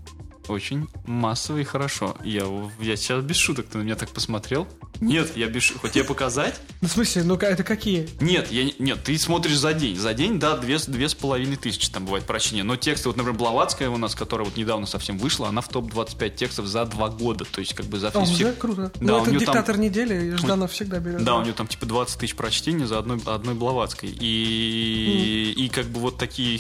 очень 0.48 0.88
массово 1.06 1.60
и 1.60 1.64
хорошо. 1.64 2.16
Я, 2.24 2.46
я 2.80 2.96
сейчас 2.96 3.24
без 3.24 3.38
шуток, 3.38 3.68
ты 3.68 3.78
на 3.78 3.84
меня 3.84 3.96
так 3.96 4.10
посмотрел. 4.10 4.68
Нет, 5.02 5.36
я 5.36 5.48
без 5.48 5.64
шуток. 5.64 5.92
Тебе 5.92 6.04
показать? 6.04 6.56
Ну, 6.82 6.88
в 6.88 6.92
смысле, 6.92 7.24
ну 7.24 7.36
это 7.36 7.64
какие? 7.64 8.08
Нет, 8.22 8.52
я, 8.52 8.64
не- 8.64 8.76
нет, 8.80 9.04
ты 9.04 9.18
смотришь 9.18 9.58
за 9.58 9.74
день. 9.74 9.98
За 9.98 10.14
день, 10.14 10.40
да, 10.40 10.56
две, 10.58 10.78
две 10.78 11.10
с 11.10 11.14
половиной 11.14 11.58
тысячи 11.58 11.90
там 11.92 12.06
бывает 12.06 12.26
прочтение. 12.26 12.64
Но 12.64 12.76
тексты, 12.78 13.10
вот, 13.10 13.18
например, 13.18 13.38
Блаватская 13.38 13.90
у 13.90 13.98
нас, 13.98 14.16
которая 14.16 14.46
вот 14.46 14.56
недавно 14.56 14.86
совсем 14.86 15.18
вышла, 15.18 15.50
она 15.50 15.62
в 15.62 15.68
топ-25 15.70 16.36
текстов 16.36 16.68
за 16.68 16.86
два 16.86 17.10
года. 17.10 17.46
То 17.46 17.60
есть, 17.60 17.74
как 17.74 17.86
бы 17.88 18.00
за 18.00 18.08
из 18.10 18.30
всех- 18.30 18.48
уже 18.48 18.54
круто. 18.54 18.92
Да, 18.96 19.00
ну, 19.02 19.22
это 19.22 19.32
неё 19.32 19.40
там- 19.40 19.48
диктатор 19.48 19.78
недели, 19.78 20.28
и 20.28 20.32
Жданов 20.38 20.72
всегда 20.72 21.00
берет. 21.00 21.24
Да, 21.24 21.36
у 21.36 21.44
нее 21.44 21.54
там 21.54 21.68
типа 21.68 21.86
20 21.86 22.20
тысяч 22.20 22.36
прочтений 22.36 22.86
за 22.86 23.00
одной, 23.00 23.20
одной 23.26 23.56
Блаватской. 23.56 24.10
И, 24.10 25.54
и 25.58 25.70
как 25.70 25.88
бы 25.88 26.00
вот 26.00 26.18
такие... 26.18 26.60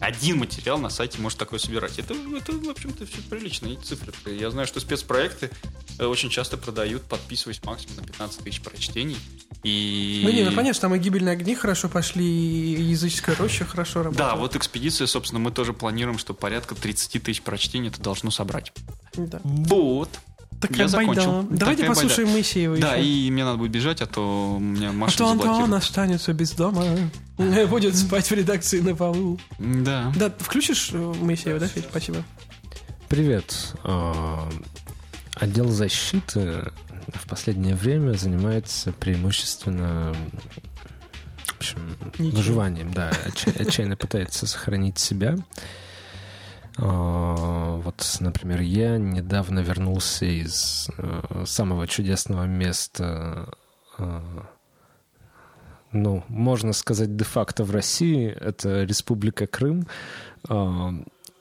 Один 0.00 0.38
материал 0.38 0.78
на 0.78 0.90
сайте 0.90 1.20
может 1.20 1.38
такое 1.38 1.60
собирать. 1.60 1.96
Это, 1.98 2.14
это 2.36 2.52
в 2.52 2.68
общем-то, 2.68 3.06
все 3.06 3.18
приличные 3.30 3.76
цифры. 3.76 4.12
Я 4.26 4.50
знаю, 4.50 4.66
что 4.66 4.80
спецпроекты 4.80 5.48
э, 6.00 6.06
очень 6.06 6.28
часто 6.28 6.56
продают, 6.56 7.02
подписываясь 7.52 7.62
максимум 7.64 7.96
на 7.96 8.02
15 8.02 8.44
тысяч 8.44 8.60
прочтений. 8.60 9.16
И... 9.62 10.22
Ну, 10.24 10.30
не, 10.30 10.42
ну, 10.42 10.52
понятно, 10.54 10.80
там 10.80 10.94
и 10.94 10.98
гибельные 10.98 11.32
огни 11.32 11.54
хорошо 11.54 11.88
пошли, 11.88 12.24
и 12.24 12.82
языческая 12.82 13.36
роща 13.36 13.64
хорошо 13.64 14.02
работает. 14.02 14.18
Да, 14.18 14.36
вот 14.36 14.56
экспедиция, 14.56 15.06
собственно, 15.06 15.40
мы 15.40 15.50
тоже 15.50 15.72
планируем, 15.72 16.18
что 16.18 16.34
порядка 16.34 16.74
30 16.74 17.22
тысяч 17.22 17.42
прочтений 17.42 17.88
это 17.88 18.00
должно 18.00 18.30
собрать. 18.30 18.72
Да. 19.14 19.40
Вот. 19.44 20.08
Такая 20.60 20.82
Я 20.82 20.88
закончил. 20.88 21.42
Давайте 21.50 21.82
Такая 21.82 21.88
послушаем 21.88 22.28
байда. 22.28 22.32
Моисеева 22.34 22.78
Да, 22.78 22.94
еще. 22.94 23.08
и 23.08 23.30
мне 23.32 23.44
надо 23.44 23.58
будет 23.58 23.72
бежать, 23.72 24.00
а 24.00 24.06
то 24.06 24.54
у 24.54 24.60
меня 24.60 24.90
А 24.90 24.92
машина 24.92 25.36
то 25.36 25.50
Антон 25.50 25.74
останется 25.74 26.32
без 26.32 26.52
дома. 26.52 26.84
Будет 27.68 27.96
спать 27.96 28.30
в 28.30 28.32
редакции 28.32 28.78
на 28.78 28.94
полу. 28.94 29.40
Да. 29.58 30.12
Да, 30.14 30.32
включишь 30.38 30.90
э, 30.92 30.96
Моисеева, 30.96 31.58
да, 31.58 31.66
Федь? 31.66 31.86
Спасибо. 31.90 32.22
Привет. 33.08 33.74
А, 33.82 34.48
Отдел 35.34 35.68
защиты 35.68 36.70
в 37.08 37.28
последнее 37.28 37.74
время 37.74 38.12
занимается 38.12 38.92
преимущественно 38.92 40.14
в 41.44 41.56
общем, 41.58 41.96
выживанием, 42.18 42.92
да, 42.92 43.10
отча- 43.26 43.60
отчаянно 43.60 43.96
пытается 43.96 44.46
сохранить 44.46 44.98
себя. 44.98 45.36
А, 46.78 47.76
Вот, 47.76 48.16
например, 48.20 48.60
я 48.60 48.98
недавно 48.98 49.60
вернулся 49.60 50.24
из 50.24 50.88
э, 50.96 51.44
самого 51.46 51.86
чудесного 51.86 52.44
места, 52.44 53.54
э, 53.98 54.20
ну, 55.92 56.24
можно 56.28 56.72
сказать, 56.72 57.14
де-факто 57.16 57.64
в 57.64 57.70
России, 57.70 58.26
это 58.28 58.84
Республика 58.84 59.46
Крым. 59.46 59.86
А, 60.48 60.90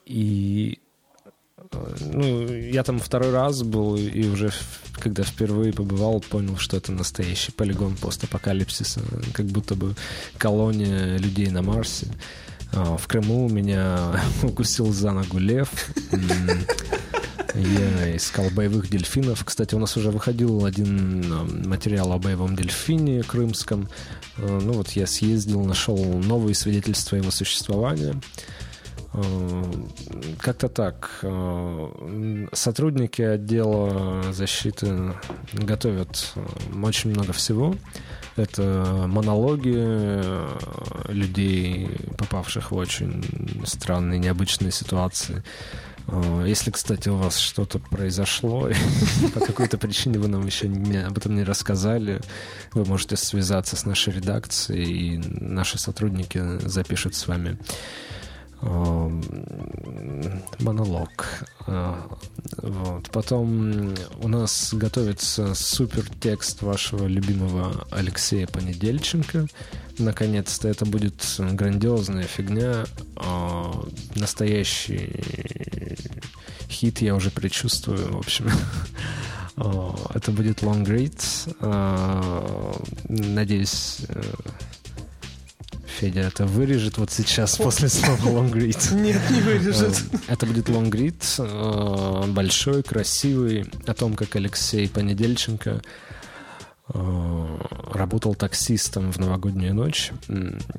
И 0.06 0.80
ну, 2.00 2.48
я 2.54 2.84
там 2.84 3.00
второй 3.00 3.32
раз 3.32 3.64
был, 3.64 3.96
и 3.96 4.28
уже 4.28 4.52
когда 4.94 5.24
впервые 5.24 5.74
побывал, 5.74 6.20
понял, 6.20 6.58
что 6.58 6.78
это 6.78 6.92
настоящий 6.92 7.52
полигон 7.52 7.96
постапокалипсиса, 7.96 9.02
как 9.34 9.46
будто 9.48 9.76
бы 9.76 9.96
колония 10.38 11.18
людей 11.18 11.50
на 11.50 11.62
Марсе. 11.62 12.08
А, 12.74 12.98
В 12.98 13.08
Крыму 13.08 13.50
меня 13.50 14.22
укусил 14.44 14.92
за 14.92 15.12
ногу 15.12 15.38
лев. 15.40 15.70
Я 17.54 18.16
искал 18.16 18.50
боевых 18.52 18.90
дельфинов. 18.90 19.44
Кстати, 19.44 19.76
у 19.76 19.80
нас 19.80 19.98
уже 19.98 20.10
выходил 20.10 20.64
один 20.66 21.26
а, 21.34 21.44
материал 21.68 22.12
о 22.14 22.18
боевом 22.18 22.56
дельфине 22.56 23.24
крымском. 23.24 23.90
А, 24.38 24.60
Ну 24.62 24.74
вот 24.74 24.92
я 24.92 25.06
съездил, 25.08 25.64
нашел 25.64 25.98
новые 25.98 26.56
свидетельства 26.56 27.18
его 27.18 27.32
существования. 27.32 28.16
Э, 29.14 29.64
Как-то 30.40 30.70
так. 30.70 31.20
Э, 31.24 32.48
Сотрудники 32.54 33.22
отдела 33.22 34.32
защиты 34.32 35.14
готовят 35.54 36.32
э, 36.36 36.46
очень 36.84 37.12
много 37.12 37.34
всего. 37.34 37.76
Это 38.38 39.06
монологи 39.08 39.76
людей, 41.12 41.90
попавших 42.18 42.72
в 42.72 42.76
очень 42.76 43.26
странные, 43.66 44.20
необычные 44.20 44.72
ситуации. 44.72 45.44
Если, 46.46 46.72
кстати, 46.72 47.10
у 47.10 47.18
вас 47.18 47.38
что-то 47.38 47.78
произошло, 47.80 48.70
и 48.70 48.74
по 49.34 49.42
какой-то 49.42 49.78
причине 49.78 50.18
вы 50.18 50.30
нам 50.30 50.46
еще 50.46 50.70
не- 50.70 51.04
об 51.06 51.18
этом 51.18 51.36
не 51.36 51.44
рассказали, 51.44 52.22
вы 52.74 52.86
можете 52.86 53.18
связаться 53.18 53.76
с 53.76 53.86
нашей 53.86 54.14
редакцией, 54.14 55.16
и 55.16 55.18
наши 55.18 55.78
сотрудники 55.78 56.42
запишут 56.66 57.16
с 57.16 57.28
вами 57.28 57.58
монолог. 60.60 61.46
Э, 61.68 61.96
Вот. 62.62 63.10
Потом 63.12 63.94
у 64.22 64.28
нас 64.28 64.74
готовится 64.74 65.56
супер 65.56 66.04
текст 66.20 66.62
вашего 66.62 67.08
любимого 67.08 67.88
Алексея 67.92 68.48
Понедельченко. 68.48 69.48
Наконец-то 69.98 70.68
это 70.68 70.86
будет 70.86 71.24
грандиозная 71.40 72.24
фигня. 72.24 72.86
Э, 73.18 73.72
Настоящий 74.16 75.24
хит 76.70 77.02
я 77.02 77.16
уже 77.16 77.32
предчувствую, 77.32 78.14
в 78.14 78.18
общем. 78.18 78.50
Э, 79.58 79.92
Это 80.14 80.32
будет 80.32 80.64
Long. 80.64 80.86
Э, 81.60 82.74
Надеюсь, 83.10 83.98
Федя 86.02 86.22
это 86.22 86.48
вырежет 86.48 86.98
вот 86.98 87.12
сейчас 87.12 87.58
после 87.58 87.88
слова 87.88 88.18
Long 88.18 88.52
Read. 88.52 88.96
Нет, 89.00 89.22
не 89.30 89.40
вырежет. 89.40 90.04
Э, 90.12 90.18
Это 90.30 90.48
будет 90.48 90.68
лонгрид, 90.68 91.24
э, 91.38 92.24
большой, 92.30 92.82
красивый, 92.82 93.68
о 93.86 93.94
том, 93.94 94.16
как 94.16 94.36
Алексей 94.36 94.90
Понедельченко 94.90 95.84
э, 96.92 97.58
работал 97.94 98.34
таксистом 98.34 99.12
в 99.12 99.20
новогоднюю 99.20 99.76
ночь. 99.76 100.12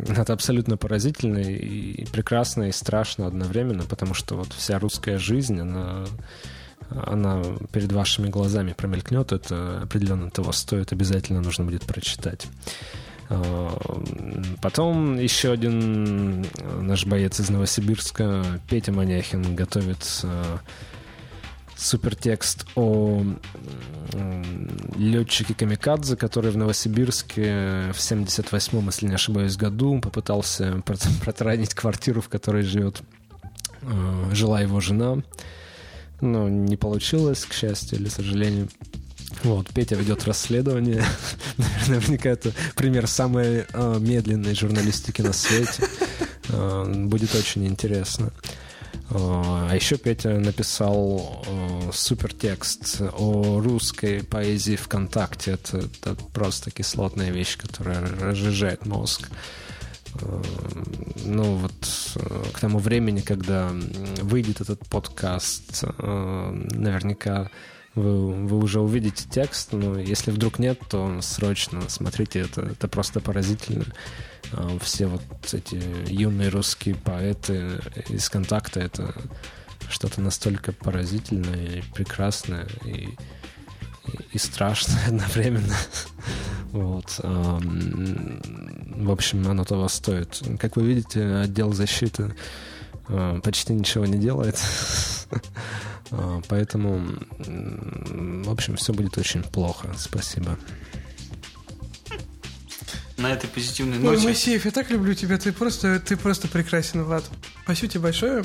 Это 0.08 0.32
абсолютно 0.32 0.76
поразительно 0.76 1.38
и 1.38 2.04
прекрасно, 2.06 2.64
и 2.64 2.72
страшно 2.72 3.28
одновременно, 3.28 3.84
потому 3.84 4.14
что 4.14 4.34
вот 4.34 4.52
вся 4.52 4.80
русская 4.80 5.18
жизнь, 5.18 5.60
она 5.60 6.04
она 6.90 7.42
перед 7.72 7.92
вашими 7.92 8.28
глазами 8.28 8.74
промелькнет, 8.76 9.32
это 9.32 9.82
определенно 9.82 10.30
того 10.30 10.52
стоит, 10.52 10.92
обязательно 10.92 11.40
нужно 11.40 11.64
будет 11.64 11.84
прочитать. 11.84 12.48
Э, 13.28 13.68
Потом 14.60 15.18
еще 15.18 15.52
один 15.52 16.46
наш 16.80 17.04
боец 17.06 17.40
из 17.40 17.50
Новосибирска, 17.50 18.60
Петя 18.68 18.92
Маняхин, 18.92 19.56
готовит 19.56 20.20
э, 20.22 20.58
супертекст 21.76 22.66
о 22.76 23.24
м, 24.12 24.70
летчике 24.96 25.54
Камикадзе, 25.54 26.16
который 26.16 26.52
в 26.52 26.56
Новосибирске 26.56 27.90
в 27.92 27.98
78-м, 27.98 28.86
если 28.86 29.06
не 29.08 29.14
ошибаюсь, 29.14 29.56
году 29.56 29.98
попытался 30.00 30.64
прот- 30.86 31.08
протаранить 31.24 31.74
квартиру, 31.74 32.20
в 32.20 32.28
которой 32.28 32.62
живет 32.62 33.02
э, 33.82 34.30
жила 34.32 34.60
его 34.60 34.80
жена. 34.80 35.22
Но 36.20 36.48
не 36.48 36.76
получилось, 36.76 37.44
к 37.44 37.52
счастью 37.52 37.98
или 37.98 38.08
к 38.08 38.12
сожалению. 38.12 38.68
Вот, 39.42 39.68
Петя 39.70 39.96
ведет 39.96 40.24
расследование. 40.24 41.04
Наверняка 41.88 42.30
это 42.30 42.52
пример 42.76 43.06
самой 43.06 43.64
э, 43.72 43.96
медленной 43.98 44.54
журналистики 44.54 45.20
на 45.22 45.32
свете. 45.32 45.84
Э, 46.48 46.84
будет 47.06 47.34
очень 47.34 47.66
интересно. 47.66 48.32
Э, 49.10 49.68
А 49.70 49.74
еще 49.74 49.96
Петя 49.96 50.38
написал 50.38 51.44
э, 51.46 51.90
супертекст 51.92 53.00
о 53.00 53.60
русской 53.60 54.22
поэзии 54.22 54.76
ВКонтакте. 54.76 55.52
Это, 55.52 55.78
это 55.78 56.14
просто 56.32 56.70
кислотная 56.70 57.30
вещь, 57.30 57.56
которая 57.56 58.00
разжижает 58.00 58.86
мозг. 58.86 59.28
Э, 60.20 60.42
Ну 61.24 61.56
вот 61.56 61.72
к 62.54 62.60
тому 62.60 62.78
времени, 62.78 63.20
когда 63.20 63.70
выйдет 64.20 64.60
этот 64.60 64.86
подкаст, 64.88 65.84
наверняка 65.98 67.50
вы, 67.94 68.46
вы 68.46 68.58
уже 68.58 68.80
увидите 68.80 69.26
текст, 69.28 69.72
но 69.72 69.98
если 69.98 70.30
вдруг 70.30 70.58
нет, 70.58 70.80
то 70.88 71.20
срочно 71.20 71.82
смотрите, 71.88 72.40
это, 72.40 72.62
это 72.62 72.88
просто 72.88 73.20
поразительно. 73.20 73.84
Э, 74.52 74.78
Все 74.80 75.06
вот 75.06 75.22
эти 75.52 75.82
юные 76.10 76.48
русские 76.48 76.94
поэты 76.94 77.80
из 78.08 78.28
контакта, 78.30 78.80
это 78.80 79.14
что-то 79.90 80.20
настолько 80.20 80.72
поразительное 80.72 81.78
и 81.78 81.82
прекрасное, 81.94 82.66
и, 82.84 82.90
и, 82.90 84.18
и 84.32 84.38
страшное 84.38 85.04
одновременно. 85.08 85.76
Вот. 86.70 87.20
В 87.22 89.10
общем, 89.10 89.46
оно 89.48 89.64
того 89.64 89.88
стоит. 89.88 90.40
Как 90.58 90.76
вы 90.76 90.84
видите, 90.84 91.22
отдел 91.36 91.74
защиты 91.74 92.34
э, 93.08 93.40
почти 93.44 93.74
ничего 93.74 94.06
не 94.06 94.16
делает. 94.18 94.58
Э, 96.12 96.40
Поэтому, 96.48 97.02
в 97.38 98.50
общем, 98.50 98.76
все 98.76 98.92
будет 98.92 99.18
очень 99.18 99.42
плохо. 99.42 99.94
Спасибо. 99.98 100.58
На 103.18 103.30
этой 103.32 103.48
позитивной 103.48 103.98
Ой, 103.98 104.02
ноте... 104.16 104.24
Моисеев, 104.24 104.64
я 104.64 104.70
так 104.70 104.90
люблю 104.90 105.14
тебя, 105.14 105.38
ты 105.38 105.52
просто, 105.52 106.00
ты 106.00 106.16
просто 106.16 106.48
прекрасен, 106.48 107.04
Влад. 107.04 107.24
Спасибо 107.64 107.92
тебе 107.92 108.00
большое. 108.00 108.44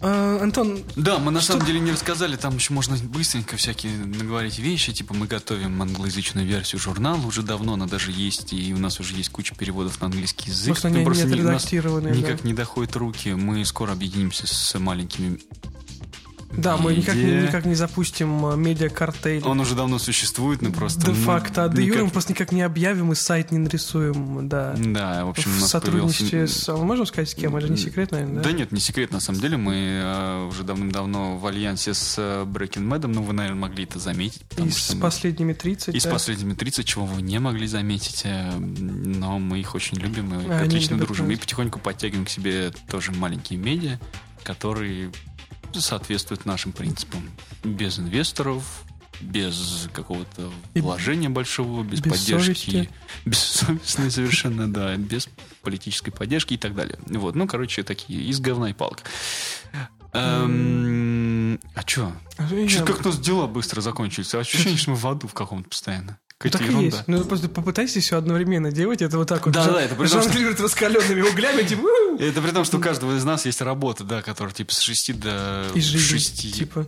А, 0.00 0.38
Антон, 0.42 0.82
Да, 0.96 1.18
мы 1.18 1.30
на 1.30 1.40
Что- 1.40 1.52
самом 1.54 1.66
деле 1.66 1.78
не 1.78 1.92
рассказали, 1.92 2.36
там 2.36 2.56
еще 2.56 2.72
можно 2.72 2.96
быстренько 2.96 3.56
всякие 3.56 3.96
наговорить 3.98 4.58
вещи, 4.58 4.92
типа 4.92 5.14
мы 5.14 5.26
готовим 5.26 5.80
англоязычную 5.82 6.46
версию 6.46 6.80
журнала 6.80 7.24
уже 7.26 7.42
давно, 7.42 7.74
она 7.74 7.86
даже 7.86 8.10
есть, 8.12 8.52
и 8.52 8.72
у 8.72 8.78
нас 8.78 8.98
уже 8.98 9.14
есть 9.14 9.28
куча 9.30 9.54
переводов 9.54 10.00
на 10.00 10.06
английский 10.06 10.50
язык. 10.50 10.66
просто 10.68 10.88
Ну, 10.88 10.96
они 10.96 11.04
просто 11.04 11.26
не 11.26 11.34
не- 11.34 11.40
у 11.40 11.44
нас 11.44 11.64
отредактированные. 11.64 12.16
никак 12.16 12.42
да. 12.42 12.48
не 12.48 12.54
доходят 12.54 12.96
руки, 12.96 13.28
мы 13.30 13.64
скоро 13.64 13.92
объединимся 13.92 14.46
с 14.46 14.76
маленькими... 14.78 15.38
Да, 16.56 16.76
мы 16.76 16.94
никак, 16.94 17.14
Медиа. 17.16 17.42
никак 17.46 17.64
не 17.64 17.74
запустим 17.74 18.44
а, 18.44 18.56
медиа-картель. 18.56 19.42
Он 19.44 19.58
уже 19.60 19.74
давно 19.74 19.98
существует, 19.98 20.60
но 20.62 20.70
просто... 20.70 21.06
Де-факто, 21.06 21.64
а 21.64 21.68
мы 21.68 21.76
де 21.76 21.82
юре 21.84 22.04
мы 22.04 22.10
просто 22.10 22.32
никак 22.32 22.52
не 22.52 22.62
объявим 22.62 23.10
и 23.12 23.14
сайт 23.14 23.52
не 23.52 23.58
нарисуем, 23.58 24.48
да. 24.48 24.74
Да, 24.76 25.24
в 25.24 25.30
общем, 25.30 25.50
у 25.50 25.54
в 25.54 25.60
нас 25.60 25.70
сотрудничестве 25.70 26.28
появился- 26.40 26.60
с... 26.64 26.68
а 26.68 26.76
мы 26.76 26.84
можем 26.84 27.06
сказать 27.06 27.30
с 27.30 27.34
кем? 27.34 27.56
Это 27.56 27.68
не 27.68 27.76
секрет, 27.78 28.10
наверное, 28.12 28.42
да? 28.42 28.50
Да 28.50 28.52
нет, 28.52 28.70
не 28.70 28.80
секрет, 28.80 29.12
на 29.12 29.20
самом 29.20 29.40
деле. 29.40 29.56
Мы 29.56 29.74
э, 29.74 30.46
уже 30.48 30.62
давным-давно 30.62 31.38
в 31.38 31.46
альянсе 31.46 31.94
с 31.94 32.16
э, 32.18 32.44
Breaking 32.44 32.88
Bad, 32.88 33.06
ну, 33.06 33.22
вы, 33.22 33.32
наверное, 33.32 33.60
могли 33.60 33.84
это 33.84 33.98
заметить. 33.98 34.42
И 34.58 34.70
с 34.70 34.92
мы- 34.94 35.00
последними 35.00 35.54
30, 35.54 35.94
И 35.94 36.00
с 36.00 36.04
да? 36.04 36.10
последними 36.10 36.54
30, 36.54 36.84
чего 36.86 37.06
вы 37.06 37.22
не 37.22 37.38
могли 37.38 37.66
заметить, 37.66 38.22
э, 38.24 38.52
но 38.58 39.38
мы 39.38 39.60
их 39.60 39.74
очень 39.74 39.96
любим 39.98 40.38
и 40.38 40.48
А, 40.50 40.62
отлично 40.62 40.98
дружим. 40.98 41.30
И 41.30 41.36
потихоньку 41.36 41.78
подтягиваем 41.78 42.26
к 42.26 42.28
себе 42.28 42.72
тоже 42.90 43.12
маленькие 43.12 43.58
медиа, 43.58 43.98
которые 44.44 45.10
соответствуют 45.80 46.44
нашим 46.44 46.72
принципам. 46.72 47.30
Без 47.64 47.98
инвесторов, 47.98 48.82
без 49.20 49.88
какого-то 49.92 50.50
вложения 50.74 51.28
большого, 51.30 51.82
без, 51.84 52.00
без 52.00 52.10
поддержки. 52.12 52.70
совести. 52.70 52.90
Бессовестные 53.24 54.10
совершенно, 54.10 54.72
да, 54.72 54.96
без 54.96 55.28
политической 55.62 56.10
поддержки 56.10 56.54
и 56.54 56.58
так 56.58 56.74
далее. 56.74 56.98
Вот, 57.06 57.34
ну, 57.36 57.46
короче, 57.46 57.82
такие, 57.84 58.22
из 58.24 58.40
говна 58.40 58.70
и 58.70 58.72
палок. 58.72 59.02
Эм, 60.12 61.58
А 61.74 61.82
что? 61.86 62.12
Я- 62.50 62.68
Что 62.68 62.84
как 62.84 63.00
у 63.00 63.04
нас 63.04 63.18
дела 63.18 63.46
быстро 63.46 63.80
закончились? 63.80 64.34
Ощущение, 64.34 64.76
что 64.76 64.90
мы 64.90 64.96
в 64.96 65.06
аду 65.06 65.26
в 65.28 65.34
каком-то 65.34 65.68
постоянно. 65.70 66.18
Ну, 66.48 66.50
так 66.50 66.60
и 66.62 66.64
ерунда. 66.64 66.84
есть. 66.96 67.08
Ну, 67.08 67.24
просто 67.24 67.48
попытайтесь 67.48 68.04
все 68.04 68.16
одновременно 68.16 68.70
делать. 68.72 69.02
Это 69.02 69.18
вот 69.18 69.28
так 69.28 69.44
вот. 69.46 69.54
Да, 69.54 69.66
да, 69.66 69.82
это 69.82 69.94
при 69.94 70.08
том, 70.08 70.22
что- 70.22 70.62
раскаленными 70.62 71.20
углями, 71.22 71.62
типа... 71.62 71.82
И 72.18 72.24
Это 72.24 72.40
при 72.42 72.50
том, 72.50 72.64
что 72.64 72.78
у 72.78 72.80
каждого 72.80 73.16
из 73.16 73.24
нас 73.24 73.46
есть 73.46 73.60
работа, 73.62 74.04
да, 74.04 74.22
которая 74.22 74.54
типа 74.54 74.72
с 74.74 74.80
6 74.80 75.18
до 75.18 75.66
И 75.74 75.80
жизнь. 75.80 76.04
6. 76.04 76.54
Типа, 76.54 76.86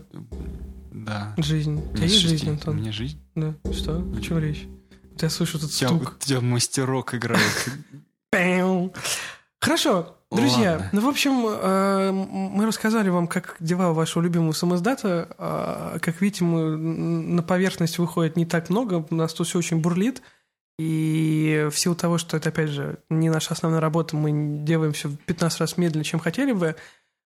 Да. 0.93 1.35
жизнь. 1.39 1.81
У 1.93 1.97
тебя 1.97 2.05
есть 2.07 2.17
жизнь, 2.19 2.49
У 2.49 2.53
Антон? 2.53 2.77
меня 2.77 2.93
жизнь. 2.93 3.19
Да. 3.35 3.55
Что? 3.73 3.99
О 4.17 4.21
чем 4.21 4.39
речь? 4.39 4.65
Я 5.21 5.31
слышу 5.31 5.59
У 5.59 5.61
тебя, 5.61 5.89
стук. 5.89 6.17
у 6.21 6.25
тебя 6.25 6.41
мастерок 6.41 7.15
играет. 7.15 7.69
Хорошо, 9.65 10.17
друзья. 10.31 10.73
Ладно. 10.73 10.91
Ну, 10.93 11.01
в 11.01 11.09
общем, 11.09 11.47
э, 11.47 12.13
мы 12.13 12.67
рассказали 12.67 13.09
вам, 13.09 13.27
как 13.27 13.57
дела 13.61 13.95
вашего 13.95 14.23
любимого 14.23 14.53
самоздата. 14.53 15.35
А, 15.39 15.99
Как 16.01 16.21
видите, 16.21 16.45
мы 16.45 16.77
на 16.77 17.43
поверхность 17.43 17.97
выходит 17.99 18.37
не 18.37 18.45
так 18.45 18.69
много. 18.69 19.07
У 19.09 19.15
нас 19.15 19.33
тут 19.33 19.47
все 19.47 19.59
очень 19.59 19.79
бурлит. 19.79 20.21
И 20.79 21.67
в 21.71 21.79
силу 21.79 21.95
того, 21.95 22.19
что 22.19 22.37
это, 22.37 22.51
опять 22.51 22.69
же, 22.69 22.99
не 23.09 23.31
наша 23.31 23.55
основная 23.55 23.81
работа, 23.81 24.17
мы 24.17 24.65
делаем 24.65 24.93
все 24.93 25.09
в 25.09 25.17
15 25.17 25.61
раз 25.61 25.79
медленнее, 25.79 26.05
чем 26.05 26.21
хотели 26.21 26.53
бы. 26.53 26.77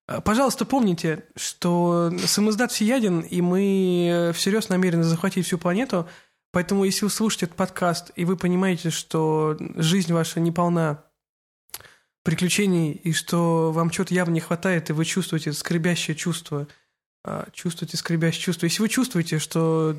э, 0.07 0.20
Пожалуйста, 0.20 0.64
помните, 0.64 1.24
что 1.34 2.12
самоздат 2.24 2.70
всеяден, 2.70 3.20
и 3.20 3.41
мы 3.41 4.30
всерьез 4.32 4.68
намерены 4.68 5.03
захватить 5.03 5.45
всю 5.45 5.59
планету. 5.59 6.07
Поэтому, 6.53 6.84
если 6.84 7.05
вы 7.05 7.11
слушаете 7.11 7.47
этот 7.47 7.57
подкаст, 7.57 8.12
и 8.14 8.24
вы 8.24 8.36
понимаете, 8.36 8.91
что 8.91 9.57
жизнь 9.74 10.12
ваша 10.12 10.39
не 10.39 10.53
полна 10.53 11.03
приключений, 12.31 12.93
и 12.93 13.12
что 13.12 13.72
вам 13.72 13.91
чего-то 13.91 14.14
явно 14.14 14.35
не 14.35 14.41
хватает, 14.41 14.91
и 14.91 14.93
вы 14.93 15.05
чувствуете 15.05 15.53
скребящее 15.53 16.14
чувство, 16.14 16.68
а, 17.24 17.49
чувствуете 17.53 17.97
скребящее 17.97 18.43
чувство. 18.43 18.66
Если 18.66 18.83
вы 18.83 18.89
чувствуете, 18.89 19.39
что 19.39 19.97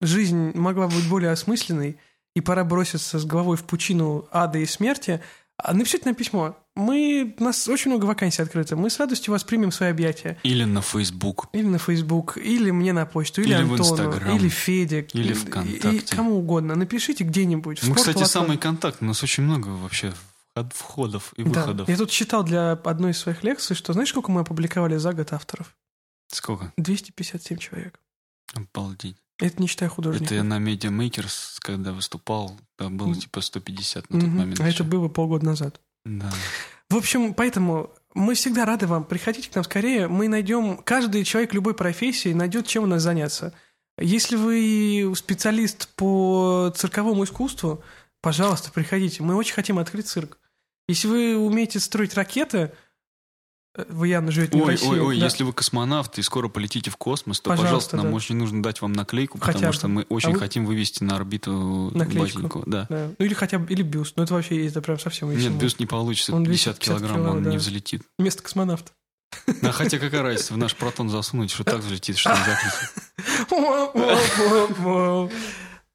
жизнь 0.00 0.52
могла 0.56 0.86
быть 0.86 1.08
более 1.08 1.30
осмысленной, 1.30 1.96
и 2.34 2.40
пора 2.40 2.64
броситься 2.64 3.18
с 3.18 3.24
головой 3.24 3.56
в 3.56 3.64
пучину 3.64 4.26
ада 4.30 4.58
и 4.58 4.66
смерти, 4.66 5.20
а, 5.58 5.74
напишите 5.74 6.04
нам 6.06 6.14
письмо. 6.14 6.56
мы, 6.74 7.34
у 7.38 7.44
нас 7.44 7.68
очень 7.68 7.90
много 7.90 8.06
вакансий 8.06 8.40
открыто. 8.42 8.76
Мы 8.76 8.88
с 8.88 8.98
радостью 8.98 9.32
вас 9.32 9.44
примем 9.44 9.70
в 9.70 9.74
свои 9.74 9.90
объятия. 9.90 10.38
Или 10.42 10.64
на 10.64 10.80
Facebook. 10.80 11.48
Или 11.52 11.66
на 11.66 11.78
Facebook, 11.78 12.38
или 12.38 12.70
мне 12.70 12.94
на 12.94 13.04
почту, 13.04 13.42
или, 13.42 13.54
Или 13.54 13.62
в 13.64 13.72
Антону, 13.72 13.90
Инстаграм. 13.90 14.36
или 14.36 14.48
Феде. 14.48 15.06
Или 15.12 15.32
и- 15.32 15.34
ВКонтакте. 15.34 16.14
И, 16.14 16.16
кому 16.16 16.38
угодно. 16.38 16.74
Напишите 16.74 17.24
где-нибудь. 17.24 17.82
в 17.82 17.88
Мы, 17.88 17.94
кстати, 17.94 18.24
самый 18.24 18.56
контакт. 18.56 18.98
У 19.02 19.04
нас 19.04 19.22
очень 19.22 19.42
много 19.42 19.68
вообще 19.68 20.12
входов 20.72 21.32
и 21.36 21.42
Да. 21.44 21.60
выходов. 21.62 21.88
Я 21.88 21.96
тут 21.96 22.10
считал 22.10 22.42
для 22.44 22.72
одной 22.72 23.12
из 23.12 23.18
своих 23.18 23.42
лекций, 23.42 23.74
что 23.74 23.92
знаешь, 23.92 24.10
сколько 24.10 24.30
мы 24.30 24.42
опубликовали 24.42 24.96
за 24.96 25.12
год 25.12 25.32
авторов? 25.32 25.74
Сколько? 26.28 26.72
257 26.76 27.58
человек. 27.58 27.98
Обалдеть. 28.54 29.16
Это 29.38 29.60
не 29.60 29.66
считая 29.66 29.88
художников. 29.88 30.26
Это 30.26 30.34
я 30.36 30.44
на 30.44 30.58
Media 30.58 30.90
Makers, 30.90 31.56
когда 31.60 31.92
выступал, 31.92 32.58
там 32.76 32.96
было 32.96 33.08
Мгм. 33.08 33.18
типа 33.20 33.40
150 33.40 34.08
на 34.10 34.20
тот 34.20 34.28
Мгм. 34.28 34.38
момент. 34.38 34.60
А 34.60 34.66
еще. 34.66 34.74
это 34.76 34.84
было 34.84 35.08
полгода 35.08 35.44
назад. 35.46 35.80
Да. 36.04 36.30
В 36.90 36.96
общем, 36.96 37.32
поэтому 37.32 37.90
мы 38.14 38.34
всегда 38.34 38.66
рады 38.66 38.86
вам. 38.86 39.04
Приходите 39.04 39.48
к 39.50 39.54
нам 39.54 39.64
скорее. 39.64 40.06
Мы 40.08 40.28
найдем... 40.28 40.76
Каждый 40.78 41.24
человек 41.24 41.54
любой 41.54 41.74
профессии 41.74 42.32
найдет, 42.34 42.66
чем 42.66 42.84
у 42.84 42.86
нас 42.86 43.02
заняться. 43.02 43.54
Если 43.98 44.36
вы 44.36 45.12
специалист 45.16 45.88
по 45.96 46.72
цирковому 46.76 47.24
искусству, 47.24 47.82
пожалуйста, 48.20 48.70
приходите. 48.70 49.22
Мы 49.22 49.34
очень 49.34 49.54
хотим 49.54 49.78
открыть 49.78 50.06
цирк. 50.08 50.38
Если 50.88 51.08
вы 51.08 51.36
умеете 51.36 51.78
строить 51.80 52.14
ракеты, 52.14 52.72
э, 53.76 53.84
вы 53.88 54.08
явно 54.08 54.30
живете 54.32 54.56
не 54.56 54.60
в 54.62 54.64
Ой, 54.64 54.70
России. 54.72 54.88
ой, 54.88 55.00
ой, 55.00 55.18
да. 55.18 55.24
если 55.26 55.44
вы 55.44 55.52
космонавт 55.52 56.18
и 56.18 56.22
скоро 56.22 56.48
полетите 56.48 56.90
в 56.90 56.96
космос, 56.96 57.40
то, 57.40 57.50
Пожалуйста, 57.50 57.66
пожалуйста, 57.66 57.96
нам 57.98 58.06
да. 58.10 58.12
очень 58.16 58.36
нужно 58.36 58.62
дать 58.62 58.80
вам 58.82 58.92
наклейку, 58.92 59.38
Хотя 59.38 59.52
потому 59.52 59.72
бы. 59.72 59.76
что 59.76 59.88
мы 59.88 60.02
очень 60.08 60.32
вы- 60.32 60.38
хотим 60.38 60.66
вывести 60.66 61.02
на 61.04 61.16
орбиту 61.16 61.90
батеньку. 61.94 62.64
Да. 62.66 62.86
Да. 62.90 63.12
Ну 63.18 63.24
или 63.24 63.34
хотя 63.34 63.58
бы 63.58 63.72
или 63.72 63.82
бюст. 63.82 64.16
Ну 64.16 64.24
это 64.24 64.34
вообще 64.34 64.66
это 64.66 64.82
прям 64.82 64.98
совсем 64.98 65.28
Нет, 65.30 65.38
весело. 65.38 65.58
бюст 65.58 65.78
не 65.80 65.86
получится, 65.86 66.34
Он 66.34 66.44
50 66.44 66.52
весит 66.52 66.78
50 66.80 66.98
килограмм, 66.98 67.22
кило, 67.24 67.36
он 67.36 67.42
да. 67.44 67.50
не 67.50 67.56
взлетит. 67.58 68.02
Вместо 68.18 68.42
космонавта. 68.42 68.90
А 69.62 69.72
хотя 69.72 69.98
какая 69.98 70.22
разница, 70.22 70.52
в 70.52 70.58
наш 70.58 70.76
протон 70.76 71.08
засунуть, 71.08 71.50
что 71.50 71.64
так 71.64 71.78
взлетит, 71.80 72.18
что 72.18 72.30
не 72.30 72.36
захлетит. 72.44 72.90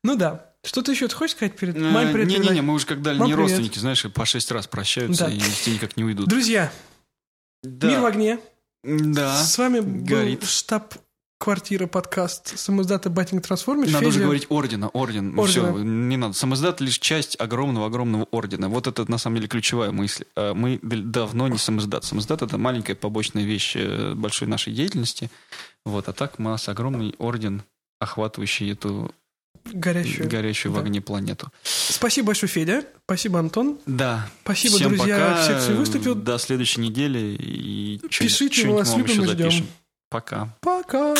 Ну 0.03 0.15
да. 0.15 0.53
Что 0.67 0.81
ты 0.81 0.91
еще 0.91 1.07
хочешь 1.07 1.35
сказать 1.35 1.55
перед... 1.55 1.77
Э, 1.77 1.79
Маме 1.79 2.11
привет 2.11 2.27
Не-не-не, 2.27 2.47
передай. 2.49 2.61
мы 2.61 2.73
уже 2.73 2.85
как 2.85 3.01
дали 3.01 3.17
Мам, 3.17 3.27
не 3.29 3.33
привет. 3.33 3.49
родственники, 3.49 3.79
знаешь, 3.79 4.05
по 4.13 4.25
шесть 4.25 4.51
раз 4.51 4.67
прощаются 4.67 5.25
Да. 5.25 5.31
и 5.31 5.39
везде 5.39 5.71
никак 5.73 5.95
не 5.95 6.03
уйдут. 6.03 6.27
Друзья, 6.27 6.71
мир 7.63 7.99
в 7.99 8.01
Да, 8.01 8.07
огне. 8.07 8.39
да. 8.83 9.33
С 9.43 9.57
вами 9.57 9.79
горит. 9.79 10.41
был 10.41 10.47
штаб-квартира 10.47 11.87
подкаст 11.87 12.59
самоздата 12.59 13.09
Батинг 13.09 13.47
Трансформер. 13.47 13.87
Надо 13.89 14.07
уже 14.07 14.15
Федя. 14.15 14.23
говорить 14.25 14.45
ордена, 14.49 14.89
орден. 14.89 15.39
Ордена. 15.39 15.71
Все, 15.73 15.83
не 15.83 16.17
надо. 16.17 16.33
Самоздат 16.33 16.81
лишь 16.81 16.99
часть 16.99 17.39
огромного-огромного 17.39 18.25
ордена. 18.31 18.67
Вот 18.67 18.87
это 18.87 19.09
на 19.09 19.17
самом 19.17 19.37
деле 19.37 19.47
ключевая 19.47 19.91
мысль. 19.91 20.25
Э, 20.35 20.53
Мы 20.53 20.79
давно 20.83 21.47
не 21.47 21.57
самоздат. 21.57 22.03
Самоздат 22.03 22.41
это 22.41 22.57
маленькая 22.57 22.95
побочная 22.95 23.45
вещь 23.45 23.71
э, 23.77 24.13
большой 24.15 24.49
нашей 24.49 24.73
деятельности. 24.73 25.31
Вот, 25.85 26.09
а 26.09 26.13
так 26.13 26.39
у 26.39 26.43
нас 26.43 26.67
огромный 26.67 27.15
орден, 27.19 27.63
охватывающий 27.99 28.69
эту 28.69 29.13
Горящую. 29.65 30.29
горящую 30.29 30.71
в 30.71 30.75
Да. 30.75 30.81
огне 30.81 31.01
планету. 31.01 31.49
Спасибо 31.63 32.27
большое, 32.27 32.49
Федя. 32.49 32.83
Спасибо, 33.05 33.39
Антон. 33.39 33.79
Да. 33.85 34.29
Спасибо, 34.43 34.75
Всем 34.75 34.95
друзья. 34.95 35.15
пока. 35.17 35.41
В 35.41 35.45
секции 35.45 35.73
выступил. 35.73 36.15
До 36.15 36.37
следующей 36.37 36.81
недели. 36.81 37.35
И 37.39 37.99
Пишите, 38.09 38.67
мы 38.67 38.75
вас 38.75 38.95
любим 38.95 39.23
и 39.23 39.25
ждем. 39.25 39.37
запишем. 39.37 39.67
Пока. 40.09 40.55
Пока. 40.61 41.13